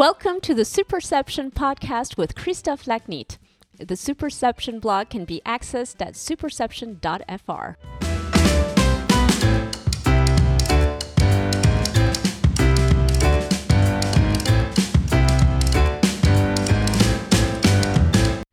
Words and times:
Welcome 0.00 0.40
to 0.40 0.54
the 0.54 0.62
Superception 0.62 1.52
podcast 1.52 2.16
with 2.16 2.34
Christophe 2.34 2.86
Lachnitt. 2.86 3.36
The 3.76 3.96
Superception 3.96 4.80
blog 4.80 5.10
can 5.10 5.26
be 5.26 5.42
accessed 5.44 6.00
at 6.00 6.14
superception.fr. 6.14 7.74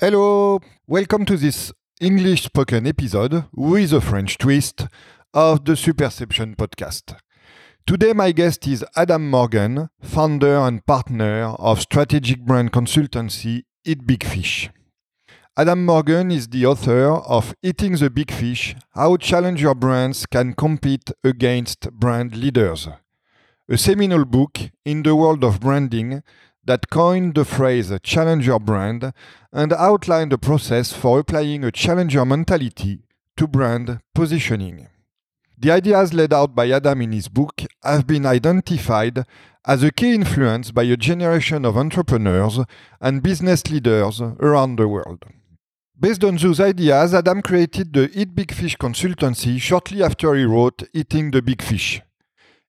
Hello, 0.01 0.59
welcome 0.85 1.23
to 1.23 1.37
this 1.37 1.71
English 2.01 2.43
spoken 2.43 2.85
episode 2.85 3.45
with 3.53 3.93
a 3.93 4.01
French 4.01 4.37
twist 4.37 4.85
of 5.33 5.63
the 5.63 5.75
Superception 5.75 6.57
podcast. 6.57 7.15
Today, 7.87 8.11
my 8.11 8.33
guest 8.33 8.67
is 8.67 8.83
Adam 8.97 9.29
Morgan, 9.29 9.87
founder 10.01 10.57
and 10.57 10.85
partner 10.85 11.55
of 11.57 11.79
strategic 11.79 12.41
brand 12.41 12.73
consultancy 12.73 13.63
Eat 13.85 14.05
Big 14.05 14.25
Fish. 14.25 14.69
Adam 15.55 15.85
Morgan 15.85 16.29
is 16.29 16.49
the 16.49 16.65
author 16.65 17.13
of 17.13 17.55
Eating 17.63 17.93
the 17.93 18.09
Big 18.09 18.29
Fish 18.29 18.75
How 18.91 19.15
Challenger 19.15 19.73
Brands 19.73 20.25
Can 20.25 20.53
Compete 20.53 21.11
Against 21.23 21.89
Brand 21.93 22.35
Leaders, 22.35 22.89
a 23.69 23.77
seminal 23.77 24.25
book 24.25 24.59
in 24.83 25.03
the 25.03 25.15
world 25.15 25.45
of 25.45 25.61
branding 25.61 26.23
that 26.65 26.89
coined 26.89 27.35
the 27.35 27.45
phrase 27.45 27.89
challenger 28.03 28.59
brand 28.59 29.13
and 29.53 29.71
outlined 29.71 30.33
the 30.33 30.37
process 30.37 30.91
for 30.91 31.19
applying 31.19 31.63
a 31.63 31.71
challenger 31.71 32.25
mentality 32.25 33.05
to 33.37 33.47
brand 33.47 34.01
positioning. 34.13 34.89
The 35.59 35.71
ideas 35.71 36.13
laid 36.13 36.33
out 36.33 36.53
by 36.53 36.69
Adam 36.69 37.01
in 37.01 37.11
his 37.11 37.27
book 37.27 37.63
have 37.83 38.05
been 38.05 38.27
identified 38.27 39.25
as 39.65 39.81
a 39.81 39.91
key 39.91 40.13
influence 40.13 40.69
by 40.69 40.83
a 40.83 40.95
generation 40.95 41.65
of 41.65 41.75
entrepreneurs 41.75 42.59
and 43.01 43.23
business 43.23 43.65
leaders 43.67 44.21
around 44.21 44.75
the 44.75 44.87
world. 44.87 45.23
Based 45.99 46.23
on 46.23 46.37
those 46.37 46.59
ideas, 46.59 47.15
Adam 47.15 47.41
created 47.41 47.91
the 47.91 48.11
Eat 48.13 48.35
Big 48.35 48.53
Fish 48.53 48.77
consultancy 48.77 49.59
shortly 49.59 50.03
after 50.03 50.35
he 50.35 50.45
wrote 50.45 50.83
Eating 50.93 51.31
the 51.31 51.41
Big 51.41 51.63
Fish. 51.63 52.03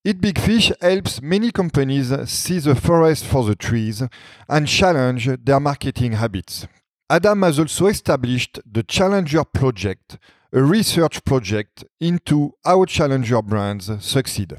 Eat 0.02 0.22
Big 0.22 0.38
Fish 0.38 0.72
helps 0.80 1.20
many 1.20 1.50
companies 1.50 2.10
see 2.30 2.58
the 2.58 2.74
forest 2.74 3.26
for 3.26 3.44
the 3.44 3.54
trees 3.54 4.02
and 4.48 4.66
challenge 4.66 5.28
their 5.44 5.60
marketing 5.60 6.12
habits. 6.12 6.66
Adam 7.10 7.42
has 7.42 7.58
also 7.58 7.88
established 7.88 8.60
the 8.64 8.82
Challenger 8.82 9.44
Project, 9.44 10.16
a 10.52 10.62
research 10.62 11.24
project 11.24 11.84
into 12.00 12.54
how 12.64 12.84
challenger 12.86 13.42
brands 13.42 13.90
succeed. 14.00 14.56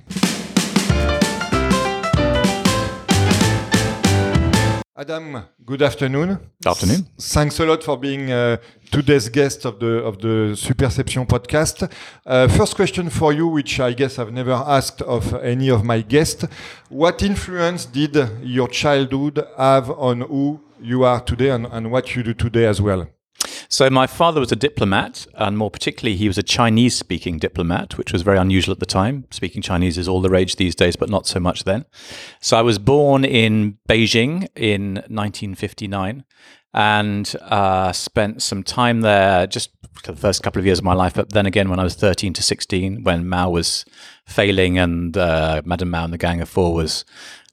Adam, 4.96 5.44
good 5.66 5.82
afternoon. 5.82 6.38
Good 6.62 6.70
afternoon. 6.70 7.08
Thanks 7.18 7.58
a 7.60 7.66
lot 7.66 7.84
for 7.84 7.98
being 7.98 8.32
uh, 8.32 8.58
today's 8.92 9.30
guest 9.30 9.66
of 9.66 9.80
the 9.80 10.04
of 10.04 10.20
the 10.20 10.56
Superception 10.56 11.26
podcast. 11.26 11.90
Uh, 12.26 12.50
first 12.50 12.76
question 12.76 13.10
for 13.10 13.32
you, 13.32 13.48
which 13.48 13.80
I 13.80 13.94
guess 13.94 14.20
I've 14.20 14.34
never 14.34 14.52
asked 14.52 15.02
of 15.02 15.34
any 15.36 15.70
of 15.70 15.86
my 15.86 16.02
guests: 16.02 16.46
What 16.90 17.24
influence 17.24 17.86
did 17.86 18.16
your 18.44 18.68
childhood 18.68 19.42
have 19.58 19.90
on 19.92 20.22
who 20.22 20.60
you 20.82 21.06
are 21.06 21.22
today 21.22 21.50
and, 21.50 21.66
and 21.68 21.92
what 21.92 22.16
you 22.16 22.22
do 22.22 22.34
today 22.34 22.66
as 22.66 22.82
well? 22.82 23.08
So, 23.72 23.88
my 23.92 24.08
father 24.08 24.40
was 24.40 24.52
a 24.52 24.56
diplomat, 24.56 25.28
and 25.36 25.56
more 25.56 25.70
particularly, 25.70 26.18
he 26.18 26.28
was 26.28 26.40
a 26.40 26.44
Chinese 26.44 26.98
speaking 26.98 27.38
diplomat, 27.38 28.00
which 28.00 28.12
was 28.12 28.24
very 28.24 28.40
unusual 28.40 28.74
at 28.74 28.80
the 28.80 28.88
time. 28.88 29.26
Speaking 29.30 29.62
Chinese 29.62 29.96
is 29.96 30.08
all 30.08 30.22
the 30.22 30.30
rage 30.30 30.56
these 30.56 30.74
days, 30.74 30.96
but 30.96 31.08
not 31.08 31.28
so 31.28 31.40
much 31.40 31.66
then. 31.66 31.86
So, 32.42 32.58
I 32.58 32.64
was 32.64 32.80
born 32.80 33.24
in 33.24 33.78
Beijing 33.88 34.48
in 34.56 34.96
1959 35.08 36.26
and 36.74 37.36
uh, 37.42 37.92
spent 37.92 38.42
some 38.42 38.64
time 38.64 39.02
there 39.02 39.46
just 39.46 39.70
the 40.04 40.16
first 40.16 40.42
couple 40.42 40.60
of 40.60 40.66
years 40.66 40.80
of 40.80 40.86
my 40.86 40.94
life. 40.94 41.14
But 41.14 41.34
then 41.34 41.46
again, 41.46 41.70
when 41.70 41.80
I 41.80 41.84
was 41.84 41.94
13 41.94 42.34
to 42.34 42.44
16, 42.44 43.04
when 43.04 43.28
Mao 43.28 43.52
was 43.52 43.86
failing 44.26 44.80
and 44.80 45.16
uh, 45.16 45.62
Madame 45.66 45.92
Mao 45.92 46.06
and 46.06 46.14
the 46.14 46.18
Gang 46.18 46.42
of 46.42 46.50
Four 46.50 46.74
was 46.74 47.06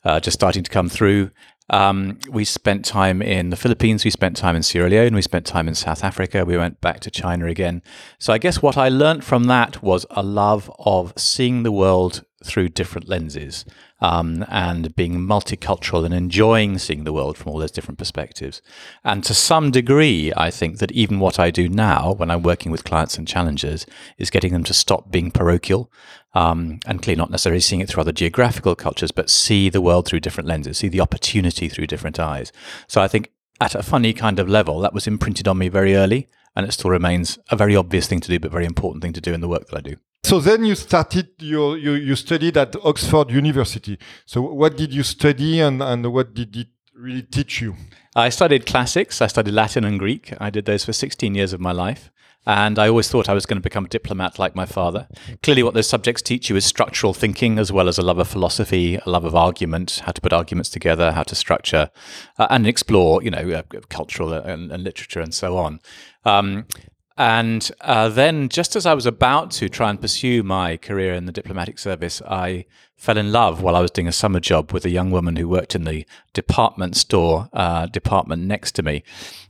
uh, 0.05 0.21
just 0.21 0.35
starting 0.35 0.63
to 0.63 0.71
come 0.71 0.89
through. 0.89 1.31
Um, 1.69 2.19
we 2.31 2.45
spent 2.45 2.85
time 2.85 3.21
in 3.21 3.51
the 3.51 3.57
Philippines, 3.57 4.05
we 4.05 4.11
spent 4.11 4.37
time 4.37 4.55
in 4.55 4.63
Sierra 4.63 4.89
Leone, 4.89 5.15
we 5.15 5.23
spent 5.23 5.47
time 5.47 5.67
in 5.67 5.75
South 5.75 6.05
Africa, 6.05 6.45
we 6.45 6.57
went 6.57 6.81
back 6.81 7.01
to 7.01 7.11
China 7.11 7.47
again. 7.47 7.83
So 8.19 8.33
I 8.33 8.39
guess 8.39 8.63
what 8.63 8.77
I 8.77 8.89
learned 8.89 9.25
from 9.25 9.45
that 9.45 9.83
was 9.83 10.07
a 10.11 10.23
love 10.23 10.71
of 10.79 11.13
seeing 11.17 11.65
the 11.65 11.73
world 11.73 12.25
through 12.45 12.69
different 12.69 13.09
lenses 13.09 13.65
um, 14.01 14.45
and 14.49 14.95
being 14.95 15.19
multicultural 15.19 16.05
and 16.05 16.13
enjoying 16.13 16.79
seeing 16.79 17.05
the 17.05 17.13
world 17.13 17.37
from 17.37 17.53
all 17.53 17.59
those 17.59 17.71
different 17.71 17.99
perspectives. 17.99 18.61
And 19.05 19.25
to 19.25 19.35
some 19.35 19.71
degree, 19.71 20.33
I 20.37 20.51
think 20.51 20.79
that 20.79 20.93
even 20.93 21.19
what 21.19 21.39
I 21.39 21.51
do 21.51 21.69
now 21.69 22.13
when 22.13 22.31
I'm 22.31 22.43
working 22.43 22.71
with 22.71 22.85
clients 22.85 23.17
and 23.17 23.27
challengers 23.27 23.87
is 24.19 24.31
getting 24.31 24.53
them 24.53 24.65
to 24.65 24.75
stop 24.75 25.11
being 25.11 25.31
parochial 25.31 25.91
um, 26.35 26.81
and 26.87 27.03
clearly 27.03 27.19
not 27.19 27.31
necessarily 27.31 27.61
seeing 27.61 27.81
it 27.81 27.89
through 27.89 28.03
other 28.03 28.13
geographical 28.13 28.75
cultures, 28.75 29.11
but 29.11 29.31
see 29.31 29.71
the 29.71 29.81
world 29.81 30.07
through 30.07 30.21
different 30.21 30.49
lenses, 30.49 30.79
see 30.79 30.89
the 30.89 31.01
opportunity 31.01 31.69
through 31.69 31.87
different 31.87 32.21
eyes. 32.21 32.53
So 32.87 33.01
I 33.01 33.09
think 33.09 33.33
at 33.61 33.75
a 33.75 33.83
funny 33.83 34.13
kind 34.13 34.39
of 34.39 34.49
level, 34.49 34.81
that 34.81 34.93
was 34.93 35.07
imprinted 35.07 35.49
on 35.49 35.57
me 35.57 35.69
very 35.69 35.97
early, 35.97 36.29
and 36.55 36.67
it 36.67 36.73
still 36.73 36.91
remains 36.91 37.39
a 37.51 37.57
very 37.57 37.75
obvious 37.75 38.07
thing 38.07 38.21
to 38.21 38.29
do, 38.29 38.39
but 38.39 38.51
very 38.51 38.67
important 38.67 39.03
thing 39.03 39.15
to 39.15 39.21
do 39.21 39.33
in 39.33 39.41
the 39.41 39.49
work 39.49 39.69
that 39.69 39.79
I 39.79 39.81
do. 39.81 39.97
So 40.27 40.41
then 40.41 40.65
you 40.65 40.75
started, 40.75 41.29
you, 41.39 41.77
you, 41.77 41.93
you 41.93 42.17
studied 42.17 42.57
at 42.57 42.75
Oxford 42.85 43.31
University. 43.31 43.97
So 44.25 44.41
what 44.41 44.77
did 44.77 44.93
you 44.93 45.05
study 45.05 45.61
and, 45.61 45.81
and 45.81 46.13
what 46.13 46.35
did 46.35 46.57
it 46.57 46.67
really 46.97 47.23
teach 47.23 47.61
you? 47.61 47.77
I 48.17 48.31
studied 48.31 48.67
classics. 48.67 49.23
I 49.23 49.29
studied 49.29 49.55
Latin 49.55 49.85
and 49.85 50.01
Greek. 50.01 50.35
I 50.41 50.51
did 50.51 50.65
those 50.65 50.85
for 50.85 50.93
16 50.93 51.37
years 51.37 51.53
of 51.53 51.61
my 51.61 51.71
life. 51.71 52.11
And 52.45 52.77
I 52.77 52.89
always 52.89 53.09
thought 53.09 53.29
I 53.29 53.35
was 53.35 53.47
going 53.47 53.59
to 53.59 53.63
become 53.63 53.85
a 53.85 53.89
diplomat 53.89 54.37
like 54.37 54.57
my 54.57 54.67
father. 54.67 55.07
Clearly, 55.45 55.63
what 55.63 55.75
those 55.75 55.89
subjects 55.89 56.23
teach 56.23 56.51
you 56.51 56.57
is 56.57 56.65
structural 56.65 57.15
thinking, 57.15 57.61
as 57.61 57.71
well 57.71 57.89
as 57.89 57.97
a 57.97 58.03
love 58.03 58.19
of 58.19 58.27
philosophy, 58.27 58.97
a 58.97 59.09
love 59.09 59.25
of 59.25 59.37
argument, 59.37 60.03
how 60.07 60.13
to 60.13 60.21
put 60.21 60.33
arguments 60.33 60.71
together, 60.71 61.13
how 61.13 61.23
to 61.23 61.37
structure 61.37 61.89
uh, 62.37 62.49
and 62.51 62.67
explore, 62.67 63.23
you 63.23 63.31
know, 63.31 63.51
uh, 63.51 63.63
cultural 63.89 64.33
and, 64.33 64.73
and, 64.73 64.83
literature 64.83 65.21
and 65.21 65.35
so 65.35 65.57
on. 65.57 65.79
Um, 66.25 66.67
and 67.19 67.71
uh, 67.81 68.11
then, 68.11 68.49
just 68.51 68.77
as 68.77 68.85
I 68.85 68.93
was 68.93 69.07
about 69.07 69.51
to 69.53 69.69
try 69.69 69.89
and 69.89 70.01
pursue 70.01 70.43
my 70.43 70.77
career 70.77 71.15
in 71.15 71.25
the 71.25 71.33
diplomatic 71.33 71.79
service, 71.79 72.21
I 72.23 72.67
fell 72.97 73.17
in 73.17 73.33
love 73.33 73.63
while 73.63 73.75
I 73.75 73.81
was 73.81 73.91
doing 73.91 74.09
a 74.09 74.13
summer 74.13 74.41
job 74.41 74.73
with 74.73 74.85
a 74.85 74.91
young 74.91 75.11
woman 75.11 75.37
who 75.37 75.49
worked 75.49 75.75
in 75.75 75.85
the 75.85 76.07
department 76.35 76.97
store 76.97 77.49
uh, 77.55 77.87
department 77.87 78.43
next 78.45 78.73
to 78.73 78.83
me. 78.83 79.03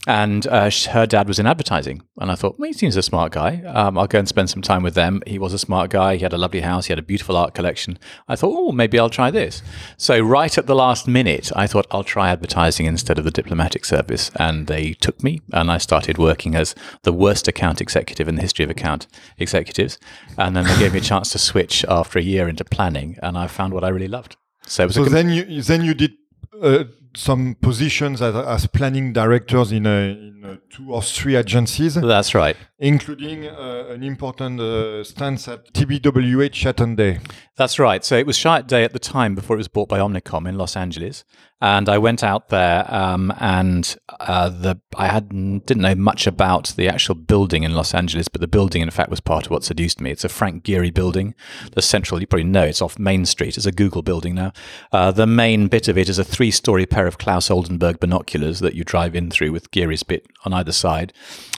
And 0.07 0.47
uh, 0.47 0.71
her 0.91 1.05
dad 1.05 1.27
was 1.27 1.37
in 1.37 1.45
advertising. 1.45 2.01
And 2.17 2.31
I 2.31 2.35
thought, 2.35 2.57
well, 2.57 2.67
he 2.67 2.73
seems 2.73 2.95
a 2.95 3.01
smart 3.01 3.33
guy. 3.33 3.61
Um, 3.63 3.97
I'll 3.97 4.07
go 4.07 4.19
and 4.19 4.27
spend 4.27 4.49
some 4.49 4.61
time 4.61 4.81
with 4.81 4.93
them. 4.93 5.21
He 5.27 5.37
was 5.37 5.53
a 5.53 5.59
smart 5.59 5.89
guy. 5.89 6.15
He 6.15 6.23
had 6.23 6.31
a 6.31 6.37
lovely 6.37 6.61
house. 6.61 6.85
He 6.85 6.93
had 6.93 6.99
a 6.99 7.03
beautiful 7.03 7.35
art 7.35 7.53
collection. 7.53 7.99
I 8.25 8.37
thought, 8.37 8.55
oh, 8.55 8.71
maybe 8.71 8.97
I'll 8.97 9.09
try 9.09 9.31
this. 9.31 9.61
So, 9.97 10.17
right 10.21 10.57
at 10.57 10.65
the 10.65 10.75
last 10.75 11.09
minute, 11.09 11.51
I 11.57 11.67
thought 11.67 11.87
I'll 11.91 12.05
try 12.05 12.29
advertising 12.29 12.85
instead 12.85 13.19
of 13.19 13.25
the 13.25 13.31
diplomatic 13.31 13.83
service. 13.83 14.31
And 14.37 14.67
they 14.67 14.93
took 14.93 15.21
me, 15.21 15.41
and 15.51 15.69
I 15.69 15.77
started 15.77 16.17
working 16.17 16.55
as 16.55 16.73
the 17.03 17.11
worst 17.11 17.49
account 17.49 17.81
executive 17.81 18.29
in 18.29 18.35
the 18.35 18.41
history 18.41 18.63
of 18.63 18.71
account 18.71 19.07
executives. 19.37 19.99
And 20.37 20.55
then 20.55 20.63
they 20.63 20.79
gave 20.79 20.93
me 20.93 20.99
a 20.99 21.01
chance 21.01 21.31
to 21.33 21.37
switch 21.37 21.83
after 21.89 22.17
a 22.17 22.23
year 22.23 22.47
into 22.47 22.63
planning. 22.63 23.17
And 23.21 23.37
I 23.37 23.47
found 23.47 23.73
what 23.73 23.83
I 23.83 23.89
really 23.89 24.07
loved. 24.07 24.37
So, 24.65 24.87
so 24.87 25.03
then 25.03 25.29
you 25.29 25.61
then 25.61 25.83
you 25.83 25.93
did 25.93 26.13
uh, 26.61 26.85
some 27.17 27.55
positions 27.55 28.21
as, 28.21 28.35
as, 28.35 28.67
planning 28.67 29.11
directors 29.11 29.71
in, 29.71 29.85
a, 29.87 30.26
in 30.47 30.61
two 30.69 30.93
or 30.93 31.01
three 31.01 31.35
agencies. 31.35 31.95
That's 31.95 32.33
right, 32.33 32.55
including 32.79 33.47
uh, 33.47 33.87
an 33.89 34.03
important 34.03 34.59
uh, 34.59 35.03
stance 35.03 35.47
at 35.47 35.73
TBWA 35.73 36.49
Chiat 36.49 36.95
Day. 36.95 37.19
That's 37.55 37.79
right. 37.79 38.05
So 38.05 38.15
it 38.15 38.27
was 38.27 38.37
Chiat 38.37 38.67
Day 38.67 38.83
at 38.83 38.93
the 38.93 38.99
time 38.99 39.35
before 39.35 39.55
it 39.55 39.57
was 39.57 39.67
bought 39.67 39.89
by 39.89 39.99
Omnicom 39.99 40.47
in 40.47 40.57
Los 40.57 40.75
Angeles, 40.75 41.23
and 41.59 41.89
I 41.89 41.97
went 41.97 42.23
out 42.23 42.49
there, 42.49 42.85
um, 42.93 43.33
and 43.39 43.95
uh, 44.19 44.49
the 44.49 44.79
I 44.95 45.07
had 45.07 45.29
didn't 45.29 45.81
know 45.81 45.95
much 45.95 46.27
about 46.27 46.73
the 46.77 46.87
actual 46.87 47.15
building 47.15 47.63
in 47.63 47.73
Los 47.73 47.95
Angeles, 47.95 48.27
but 48.27 48.41
the 48.41 48.47
building, 48.47 48.81
in 48.83 48.91
fact, 48.91 49.09
was 49.09 49.19
part 49.19 49.45
of 49.45 49.51
what 49.51 49.63
seduced 49.63 49.99
me. 49.99 50.11
It's 50.11 50.23
a 50.23 50.29
Frank 50.29 50.63
Gehry 50.63 50.93
building, 50.93 51.33
the 51.73 51.81
central. 51.81 52.21
You 52.21 52.27
probably 52.27 52.43
know 52.43 52.63
it's 52.63 52.81
off 52.81 52.99
Main 52.99 53.25
Street. 53.25 53.57
It's 53.57 53.65
a 53.65 53.71
Google 53.71 54.03
building 54.03 54.35
now. 54.35 54.51
Uh, 54.91 55.11
the 55.11 55.25
main 55.25 55.67
bit 55.67 55.87
of 55.87 55.97
it 55.97 56.09
is 56.09 56.19
a 56.19 56.23
three-story 56.23 56.85
pair 56.85 57.07
of 57.07 57.17
Claes 57.17 57.49
Oldenburg 57.49 57.99
binoculars 57.99 58.59
that 58.59 58.75
you 58.75 58.83
drive 58.83 59.15
in 59.15 59.31
through 59.31 59.51
with 59.51 59.71
Gehry's 59.71 60.03
bit 60.03 60.27
on 60.45 60.53
either 60.53 60.71
side. 60.71 61.13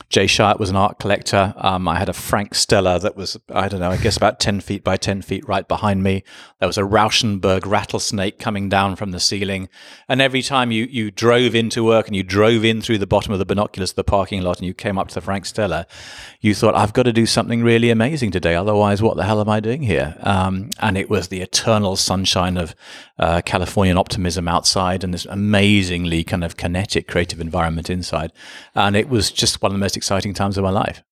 Jay 0.09 0.25
Chiat 0.25 0.57
was 0.57 0.71
an 0.71 0.75
art 0.75 0.97
collector. 0.97 1.53
Um, 1.57 1.87
I 1.87 1.99
had 1.99 2.09
a 2.09 2.13
Frank 2.13 2.55
Stella 2.55 2.97
that 2.99 3.15
was 3.15 3.37
I 3.53 3.67
don't 3.67 3.79
know, 3.79 3.91
I 3.91 3.97
guess 3.97 4.17
about 4.17 4.39
ten 4.39 4.59
feet 4.59 4.83
by 4.83 4.97
ten 4.97 5.21
feet 5.21 5.47
right 5.47 5.67
behind 5.67 6.01
me. 6.01 6.23
There 6.59 6.67
was 6.67 6.79
a 6.79 6.83
Rauschenberg 6.83 7.65
rattlesnake 7.65 8.39
coming 8.39 8.69
down 8.69 8.95
from 8.95 9.11
the 9.11 9.19
ceiling. 9.19 9.69
And 10.07 10.19
every 10.19 10.41
time 10.41 10.71
you, 10.71 10.85
you 10.85 11.11
drove 11.11 11.53
into 11.53 11.83
work 11.83 12.07
and 12.07 12.15
you 12.15 12.23
drove 12.23 12.65
in 12.65 12.81
through 12.81 12.97
the 12.97 13.05
bottom 13.05 13.33
of 13.33 13.39
the 13.39 13.45
binoculars 13.45 13.91
of 13.91 13.97
the 13.97 14.03
parking 14.03 14.41
lot 14.41 14.57
and 14.57 14.65
you 14.65 14.73
came 14.73 14.97
up 14.97 15.09
to 15.09 15.13
the 15.13 15.21
Frank 15.21 15.45
Stella, 15.45 15.85
you 16.41 16.55
thought, 16.55 16.75
I've 16.75 16.93
got 16.93 17.03
to 17.03 17.13
do 17.13 17.27
something 17.27 17.63
really 17.63 17.91
amazing 17.91 18.31
today. 18.31 18.55
Otherwise, 18.55 19.03
what 19.03 19.15
the 19.15 19.25
hell 19.25 19.39
am 19.39 19.49
I 19.49 19.59
doing 19.59 19.83
here? 19.83 20.17
Um, 20.21 20.71
and 20.79 20.97
it 20.97 21.09
was 21.09 21.27
the 21.27 21.41
eternal 21.41 21.95
sunshine 21.95 22.57
of 22.57 22.73
uh, 23.19 23.41
Californian 23.45 23.97
optimism 23.97 24.47
outside 24.47 25.03
and 25.03 25.13
this 25.13 25.25
amazingly 25.25 26.23
kind 26.23 26.43
of 26.43 26.57
kinetic 26.57 27.07
creative 27.07 27.39
environment 27.39 27.89
inside. 27.89 28.33
And 28.75 28.95
it 28.95 29.09
was 29.09 29.31
just 29.31 29.61
one 29.61 29.71
of 29.71 29.73
the 29.73 29.79
most 29.79 29.97
exciting 29.97 30.33
times 30.33 30.57
of 30.57 30.63
my 30.63 30.69
life. 30.69 31.03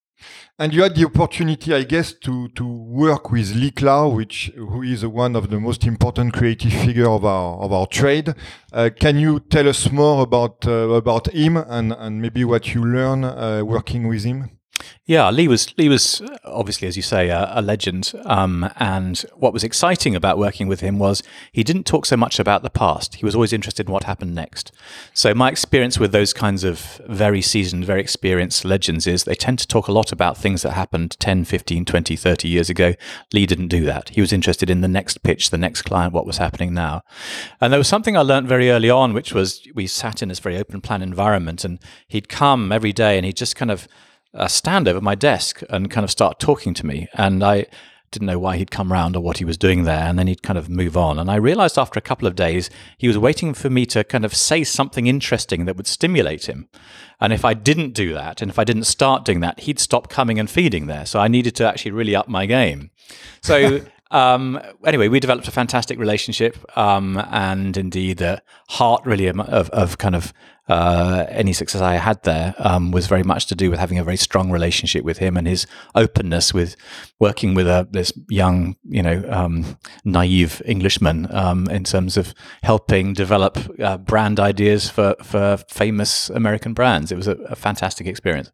And 0.59 0.74
you 0.74 0.81
had 0.81 0.95
the 0.95 1.06
opportunity, 1.06 1.74
I 1.74 1.83
guess, 1.83 2.12
to, 2.12 2.48
to 2.50 2.65
work 2.65 3.30
with 3.31 3.54
Lee 3.54 3.69
Clow, 3.69 4.09
which 4.09 4.51
who 4.56 4.81
is 4.81 5.06
one 5.06 5.36
of 5.36 5.51
the 5.51 5.59
most 5.59 5.86
important 5.86 6.33
creative 6.33 6.74
figure 6.74 7.07
of 7.07 7.24
our 7.24 7.57
of 7.59 7.71
our 7.71 7.86
trade. 7.86 8.33
Uh, 8.74 8.89
can 9.00 9.19
you 9.19 9.39
tell 9.39 9.69
us 9.69 9.92
more 9.92 10.24
about 10.24 10.65
uh, 10.65 10.89
about 10.89 11.27
him 11.27 11.57
and, 11.57 11.94
and 11.94 12.19
maybe 12.19 12.44
what 12.44 12.74
you 12.74 12.83
learn 12.83 13.24
uh, 13.24 13.62
working 13.63 14.07
with 14.07 14.24
him? 14.24 14.56
Yeah, 15.06 15.29
Lee 15.29 15.47
was 15.47 15.74
Lee 15.77 15.88
was 15.88 16.21
obviously, 16.44 16.85
as 16.85 16.97
you 16.97 17.01
say, 17.01 17.29
a, 17.29 17.50
a 17.56 17.62
legend. 17.62 18.12
Um, 18.25 18.69
and 18.75 19.18
what 19.35 19.53
was 19.53 19.63
exciting 19.63 20.18
about 20.18 20.38
working 20.38 20.68
with 20.68 20.81
him 20.81 21.00
was 21.00 21.24
he 21.53 21.63
didn't 21.63 21.85
talk 21.85 22.06
so 22.06 22.18
much 22.18 22.39
about 22.39 22.62
the 22.62 22.69
past. 22.69 23.15
He 23.15 23.25
was 23.25 23.33
always 23.33 23.53
interested 23.53 23.88
in 23.88 23.94
what 23.94 24.03
happened 24.03 24.35
next. 24.35 24.74
So 25.13 25.33
my 25.33 25.50
experience 25.50 25.97
with 25.97 26.12
those 26.12 26.33
kinds 26.33 26.65
of 26.65 27.01
very 27.07 27.41
seasoned, 27.41 27.85
very 27.85 28.01
experienced 28.01 28.65
legends 28.65 29.07
is 29.07 29.24
they 29.24 29.33
tend 29.33 29.59
to 29.59 29.68
talk 29.68 29.88
a 29.88 29.94
lot 29.94 30.12
about 30.12 30.38
things 30.38 30.62
that 30.63 30.71
happened 30.71 31.18
10, 31.19 31.45
15, 31.45 31.85
20, 31.85 32.15
30 32.18 32.47
years 32.50 32.69
ago. 32.69 32.94
Lee 33.31 33.45
didn't 33.45 33.69
do 33.69 33.85
that. 33.85 34.09
He 34.09 34.19
was 34.19 34.33
interested 34.33 34.69
in 34.69 34.81
the 34.81 34.89
next 34.89 35.23
pitch, 35.23 35.51
the 35.51 35.57
next 35.57 35.83
client, 35.83 36.12
what 36.12 36.25
was 36.25 36.38
happening 36.38 36.73
now. 36.73 37.03
And 37.62 37.71
there 37.71 37.80
was 37.80 37.88
something 37.88 38.18
I 38.18 38.21
learned 38.21 38.50
very 38.50 38.69
early 38.69 38.89
on, 38.89 39.13
which 39.13 39.33
was 39.33 39.65
we 39.73 39.88
sat 39.88 40.21
in 40.21 40.27
this 40.27 40.39
very 40.39 40.57
open 40.57 40.81
plan 40.81 41.01
environment, 41.01 41.63
and 41.63 41.80
he'd 42.09 42.27
come 42.27 42.73
every 42.73 42.91
day 42.91 43.15
and 43.15 43.25
he'd 43.25 43.38
just 43.38 43.56
kind 43.56 43.71
of 43.71 43.88
uh, 44.38 44.48
stand 44.48 44.88
over 44.88 45.01
my 45.01 45.16
desk 45.16 45.62
and 45.69 45.92
kind 45.92 46.04
of 46.04 46.12
start 46.12 46.39
talking 46.39 46.74
to 46.75 46.86
me. 46.86 47.07
And 47.13 47.44
I 47.44 47.66
didn't 48.12 48.28
know 48.28 48.39
why 48.39 48.57
he'd 48.57 48.72
come 48.72 48.92
round 48.92 49.16
or 49.16 49.19
what 49.19 49.39
he 49.39 49.45
was 49.45 49.57
doing 49.57 49.84
there. 49.84 50.06
And 50.06 50.18
then 50.18 50.28
he'd 50.28 50.44
kind 50.44 50.57
of 50.57 50.69
move 50.69 50.95
on. 50.95 51.19
And 51.19 51.30
I 51.30 51.36
realized 51.36 51.78
after 51.78 51.98
a 51.98 52.01
couple 52.01 52.28
of 52.28 52.36
days, 52.36 52.69
he 52.98 53.07
was 53.07 53.18
waiting 53.18 53.54
for 53.54 53.69
me 53.69 53.86
to 53.88 54.04
kind 54.04 54.24
of 54.24 54.34
say 54.34 54.63
something 54.63 55.07
interesting 55.07 55.66
that 55.66 55.75
would 55.75 55.88
stimulate 55.88 56.48
him. 56.48 56.69
And 57.19 57.34
if 57.34 57.44
I 57.44 57.54
didn't 57.54 57.94
do 57.94 58.13
that, 58.13 58.42
and 58.42 58.50
if 58.50 58.60
I 58.60 58.63
didn't 58.63 58.86
start 58.86 59.25
doing 59.25 59.42
that, 59.42 59.62
he'd 59.62 59.80
stop 59.80 60.10
coming 60.10 60.40
and 60.40 60.50
feeding 60.50 60.88
there. 60.88 61.06
So 61.06 61.19
I 61.19 61.28
needed 61.28 61.56
to 61.56 61.68
actually 61.68 61.92
really 61.92 62.16
up 62.16 62.28
my 62.28 62.45
game. 62.45 62.92
So. 63.42 63.81
Um, 64.10 64.62
anyway, 64.86 65.10
we 65.10 65.19
developed 65.19 65.50
a 65.50 65.51
fantastic 65.51 66.00
relationship, 66.00 66.57
um, 66.78 67.22
and 67.30 67.75
indeed, 67.75 68.19
the 68.19 68.42
heart 68.69 69.06
really 69.06 69.28
of, 69.28 69.38
of 69.42 69.98
kind 69.98 70.16
of 70.16 70.33
uh, 70.68 71.25
any 71.30 71.54
success 71.54 71.81
I 71.81 71.96
had 71.96 72.24
there 72.24 72.56
um, 72.58 72.92
was 72.92 73.08
very 73.08 73.24
much 73.24 73.46
to 73.48 73.56
do 73.56 73.69
with 73.69 73.80
having 73.80 74.00
a 74.00 74.04
very 74.04 74.18
strong 74.18 74.52
relationship 74.52 75.04
with 75.04 75.19
him 75.19 75.38
and 75.38 75.48
his 75.48 75.66
openness 75.96 76.54
with 76.54 76.75
working 77.19 77.54
with 77.54 77.68
a, 77.68 77.88
this 77.90 78.12
young, 78.30 78.75
you 78.84 79.02
know, 79.02 79.24
um, 79.30 79.78
naive 80.04 80.62
Englishman 80.66 81.28
um, 81.34 81.68
in 81.68 81.84
terms 81.84 82.18
of 82.18 82.34
helping 82.64 83.14
develop 83.14 83.58
uh, 83.80 83.98
brand 83.98 84.40
ideas 84.40 84.90
for, 84.90 85.16
for 85.24 85.58
famous 85.69 86.30
American 86.30 86.74
brands. 86.74 87.12
It 87.12 87.16
was 87.16 87.28
a, 87.28 87.36
a 87.50 87.56
fantastic 87.56 88.08
experience. 88.08 88.52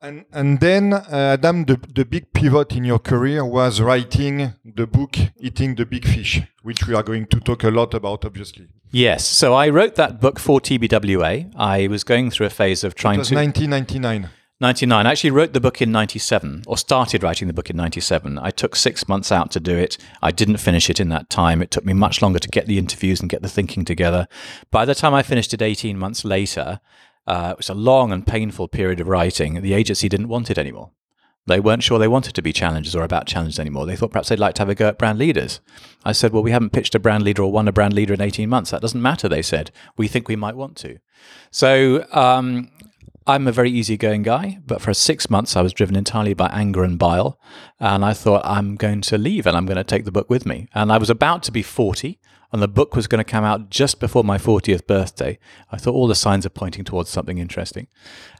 And 0.00 0.26
and 0.32 0.60
then 0.60 0.92
uh, 0.92 1.36
Adam, 1.36 1.64
the 1.64 1.76
the 1.92 2.04
big 2.04 2.32
pivot 2.32 2.76
in 2.76 2.84
your 2.84 3.00
career 3.00 3.44
was 3.44 3.80
writing 3.80 4.54
the 4.64 4.86
book 4.86 5.16
"Eating 5.40 5.74
the 5.74 5.86
Big 5.86 6.06
Fish," 6.06 6.40
which 6.62 6.86
we 6.86 6.94
are 6.94 7.02
going 7.02 7.26
to 7.26 7.40
talk 7.40 7.64
a 7.64 7.70
lot 7.70 7.94
about, 7.94 8.24
obviously. 8.24 8.68
Yes. 8.90 9.26
So 9.26 9.54
I 9.54 9.68
wrote 9.68 9.96
that 9.96 10.20
book 10.20 10.38
for 10.38 10.60
TBWA. 10.60 11.52
I 11.56 11.86
was 11.88 12.04
going 12.04 12.30
through 12.30 12.46
a 12.46 12.50
phase 12.50 12.84
of 12.84 12.94
trying 12.94 13.16
it 13.16 13.18
was 13.18 13.28
to 13.28 13.34
1999. 13.34 14.30
99. 14.60 15.06
I 15.06 15.10
actually 15.10 15.30
wrote 15.30 15.52
the 15.52 15.60
book 15.60 15.80
in 15.80 15.92
97, 15.92 16.64
or 16.66 16.76
started 16.76 17.22
writing 17.22 17.46
the 17.46 17.54
book 17.54 17.70
in 17.70 17.76
97. 17.76 18.38
I 18.38 18.50
took 18.50 18.74
six 18.74 19.06
months 19.06 19.30
out 19.30 19.52
to 19.52 19.60
do 19.60 19.76
it. 19.76 19.96
I 20.20 20.32
didn't 20.32 20.56
finish 20.56 20.90
it 20.90 20.98
in 20.98 21.10
that 21.10 21.30
time. 21.30 21.62
It 21.62 21.70
took 21.70 21.84
me 21.84 21.92
much 21.92 22.20
longer 22.20 22.40
to 22.40 22.48
get 22.48 22.66
the 22.66 22.76
interviews 22.76 23.20
and 23.20 23.30
get 23.30 23.42
the 23.42 23.48
thinking 23.48 23.84
together. 23.84 24.26
By 24.72 24.84
the 24.84 24.96
time 24.96 25.14
I 25.14 25.22
finished 25.22 25.54
it 25.54 25.62
18 25.62 25.96
months 25.96 26.24
later, 26.24 26.80
uh, 27.28 27.50
it 27.52 27.58
was 27.58 27.68
a 27.68 27.74
long 27.74 28.10
and 28.10 28.26
painful 28.26 28.66
period 28.66 28.98
of 28.98 29.06
writing. 29.06 29.60
The 29.60 29.74
agency 29.74 30.08
didn't 30.08 30.28
want 30.28 30.50
it 30.50 30.58
anymore. 30.58 30.90
They 31.48 31.60
weren't 31.60 31.82
sure 31.82 31.98
they 31.98 32.08
wanted 32.08 32.34
to 32.34 32.42
be 32.42 32.52
challengers 32.52 32.94
or 32.94 33.02
about 33.02 33.26
challenges 33.26 33.58
anymore. 33.58 33.86
They 33.86 33.96
thought 33.96 34.12
perhaps 34.12 34.28
they'd 34.28 34.38
like 34.38 34.54
to 34.56 34.62
have 34.62 34.68
a 34.68 34.74
go 34.74 34.88
at 34.88 34.98
brand 34.98 35.18
leaders. 35.18 35.60
I 36.04 36.12
said, 36.12 36.32
well, 36.32 36.42
we 36.42 36.50
haven't 36.50 36.70
pitched 36.70 36.94
a 36.94 37.00
brand 37.00 37.24
leader 37.24 37.42
or 37.42 37.50
won 37.50 37.68
a 37.68 37.72
brand 37.72 37.94
leader 37.94 38.14
in 38.14 38.20
18 38.20 38.48
months. 38.48 38.70
That 38.70 38.82
doesn't 38.82 39.02
matter, 39.02 39.28
they 39.28 39.42
said. 39.42 39.70
We 39.96 40.08
think 40.08 40.28
we 40.28 40.36
might 40.36 40.56
want 40.56 40.76
to. 40.78 40.98
So 41.50 42.06
um, 42.12 42.70
I'm 43.26 43.46
a 43.46 43.52
very 43.52 43.70
easygoing 43.70 44.22
guy, 44.22 44.58
but 44.66 44.80
for 44.80 44.94
six 44.94 45.28
months 45.28 45.56
I 45.56 45.62
was 45.62 45.72
driven 45.72 45.96
entirely 45.96 46.34
by 46.34 46.48
anger 46.48 46.84
and 46.84 46.98
bile. 46.98 47.38
And 47.80 48.04
I 48.04 48.12
thought, 48.12 48.42
I'm 48.44 48.76
going 48.76 49.00
to 49.02 49.18
leave 49.18 49.46
and 49.46 49.56
I'm 49.56 49.66
going 49.66 49.76
to 49.76 49.84
take 49.84 50.04
the 50.04 50.12
book 50.12 50.30
with 50.30 50.46
me. 50.46 50.68
And 50.74 50.92
I 50.92 50.98
was 50.98 51.10
about 51.10 51.42
to 51.44 51.52
be 51.52 51.62
40 51.62 52.18
and 52.52 52.62
the 52.62 52.68
book 52.68 52.96
was 52.96 53.06
going 53.06 53.22
to 53.22 53.30
come 53.30 53.44
out 53.44 53.70
just 53.70 54.00
before 54.00 54.24
my 54.24 54.38
40th 54.38 54.86
birthday. 54.86 55.38
I 55.70 55.76
thought 55.76 55.94
all 55.94 56.06
the 56.06 56.14
signs 56.14 56.46
are 56.46 56.50
pointing 56.50 56.84
towards 56.84 57.10
something 57.10 57.38
interesting. 57.38 57.88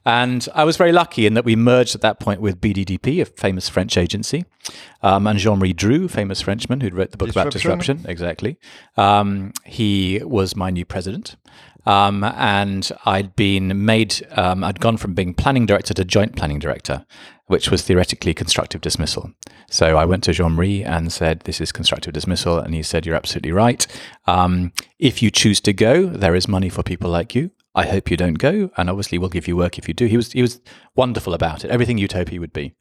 And 0.07 0.49
I 0.55 0.65
was 0.65 0.77
very 0.77 0.93
lucky 0.93 1.27
in 1.27 1.35
that 1.35 1.45
we 1.45 1.57
merged 1.57 1.95
at 1.95 2.01
that 2.01 2.19
point 2.19 2.41
with 2.41 2.61
BDDP, 2.61 3.21
a 3.21 3.27
famous 3.27 3.69
French 3.69 3.99
agency, 3.99 4.47
um, 5.03 5.27
and 5.27 5.39
Jean 5.39 5.59
Marie 5.59 5.75
Dru, 5.75 6.09
famous 6.09 6.41
Frenchman 6.41 6.81
who'd 6.81 6.95
wrote 6.95 7.11
the 7.11 7.19
book 7.19 7.29
Disruption. 7.29 7.49
about 7.49 7.83
disruption. 7.85 8.11
Exactly. 8.11 8.59
Um, 8.97 9.53
he 9.65 10.21
was 10.25 10.57
my 10.57 10.71
new 10.71 10.87
president. 10.87 11.37
Um, 11.87 12.23
and 12.23 12.91
I'd 13.07 13.35
been 13.35 13.87
made, 13.87 14.27
um, 14.33 14.63
I'd 14.63 14.81
gone 14.81 14.99
from 14.99 15.15
being 15.15 15.33
planning 15.33 15.65
director 15.65 15.95
to 15.95 16.05
joint 16.05 16.37
planning 16.37 16.59
director, 16.59 17.07
which 17.49 17.71
was 17.71 17.83
theoretically 17.83 18.33
constructive 18.33 18.81
dismissal. 18.81 19.33
So 19.71 19.97
I 19.99 20.05
went 20.05 20.23
to 20.25 20.33
Jean 20.33 20.53
Marie 20.53 20.85
and 20.85 21.13
said, 21.13 21.41
This 21.41 21.61
is 21.61 21.73
constructive 21.73 22.13
dismissal. 22.13 22.59
And 22.59 22.75
he 22.75 22.83
said, 22.83 23.05
You're 23.05 23.17
absolutely 23.17 23.53
right. 23.53 23.87
Um, 24.27 24.73
if 24.99 25.23
you 25.23 25.31
choose 25.31 25.61
to 25.63 25.73
go, 25.73 26.07
there 26.07 26.35
is 26.35 26.47
money 26.47 26.69
for 26.69 26.83
people 26.83 27.11
like 27.11 27.35
you. 27.35 27.51
I 27.75 27.87
hope 27.87 28.11
you 28.11 28.17
don't 28.17 28.35
go, 28.35 28.73
and 28.77 28.91
obviously 28.91 29.19
we'll 29.19 29.29
give 29.29 29.47
you 29.47 29.57
work 29.57 29.79
if 29.79 29.87
you 29.87 29.95
do. 29.95 30.07
He 30.07 30.17
was 30.17 30.33
he 30.33 30.43
was 30.43 30.61
wonderful 30.99 31.33
about 31.33 31.65
it, 31.65 31.71
everything 31.71 31.97
utopia 31.97 32.41
would 32.41 32.53
be. 32.53 32.75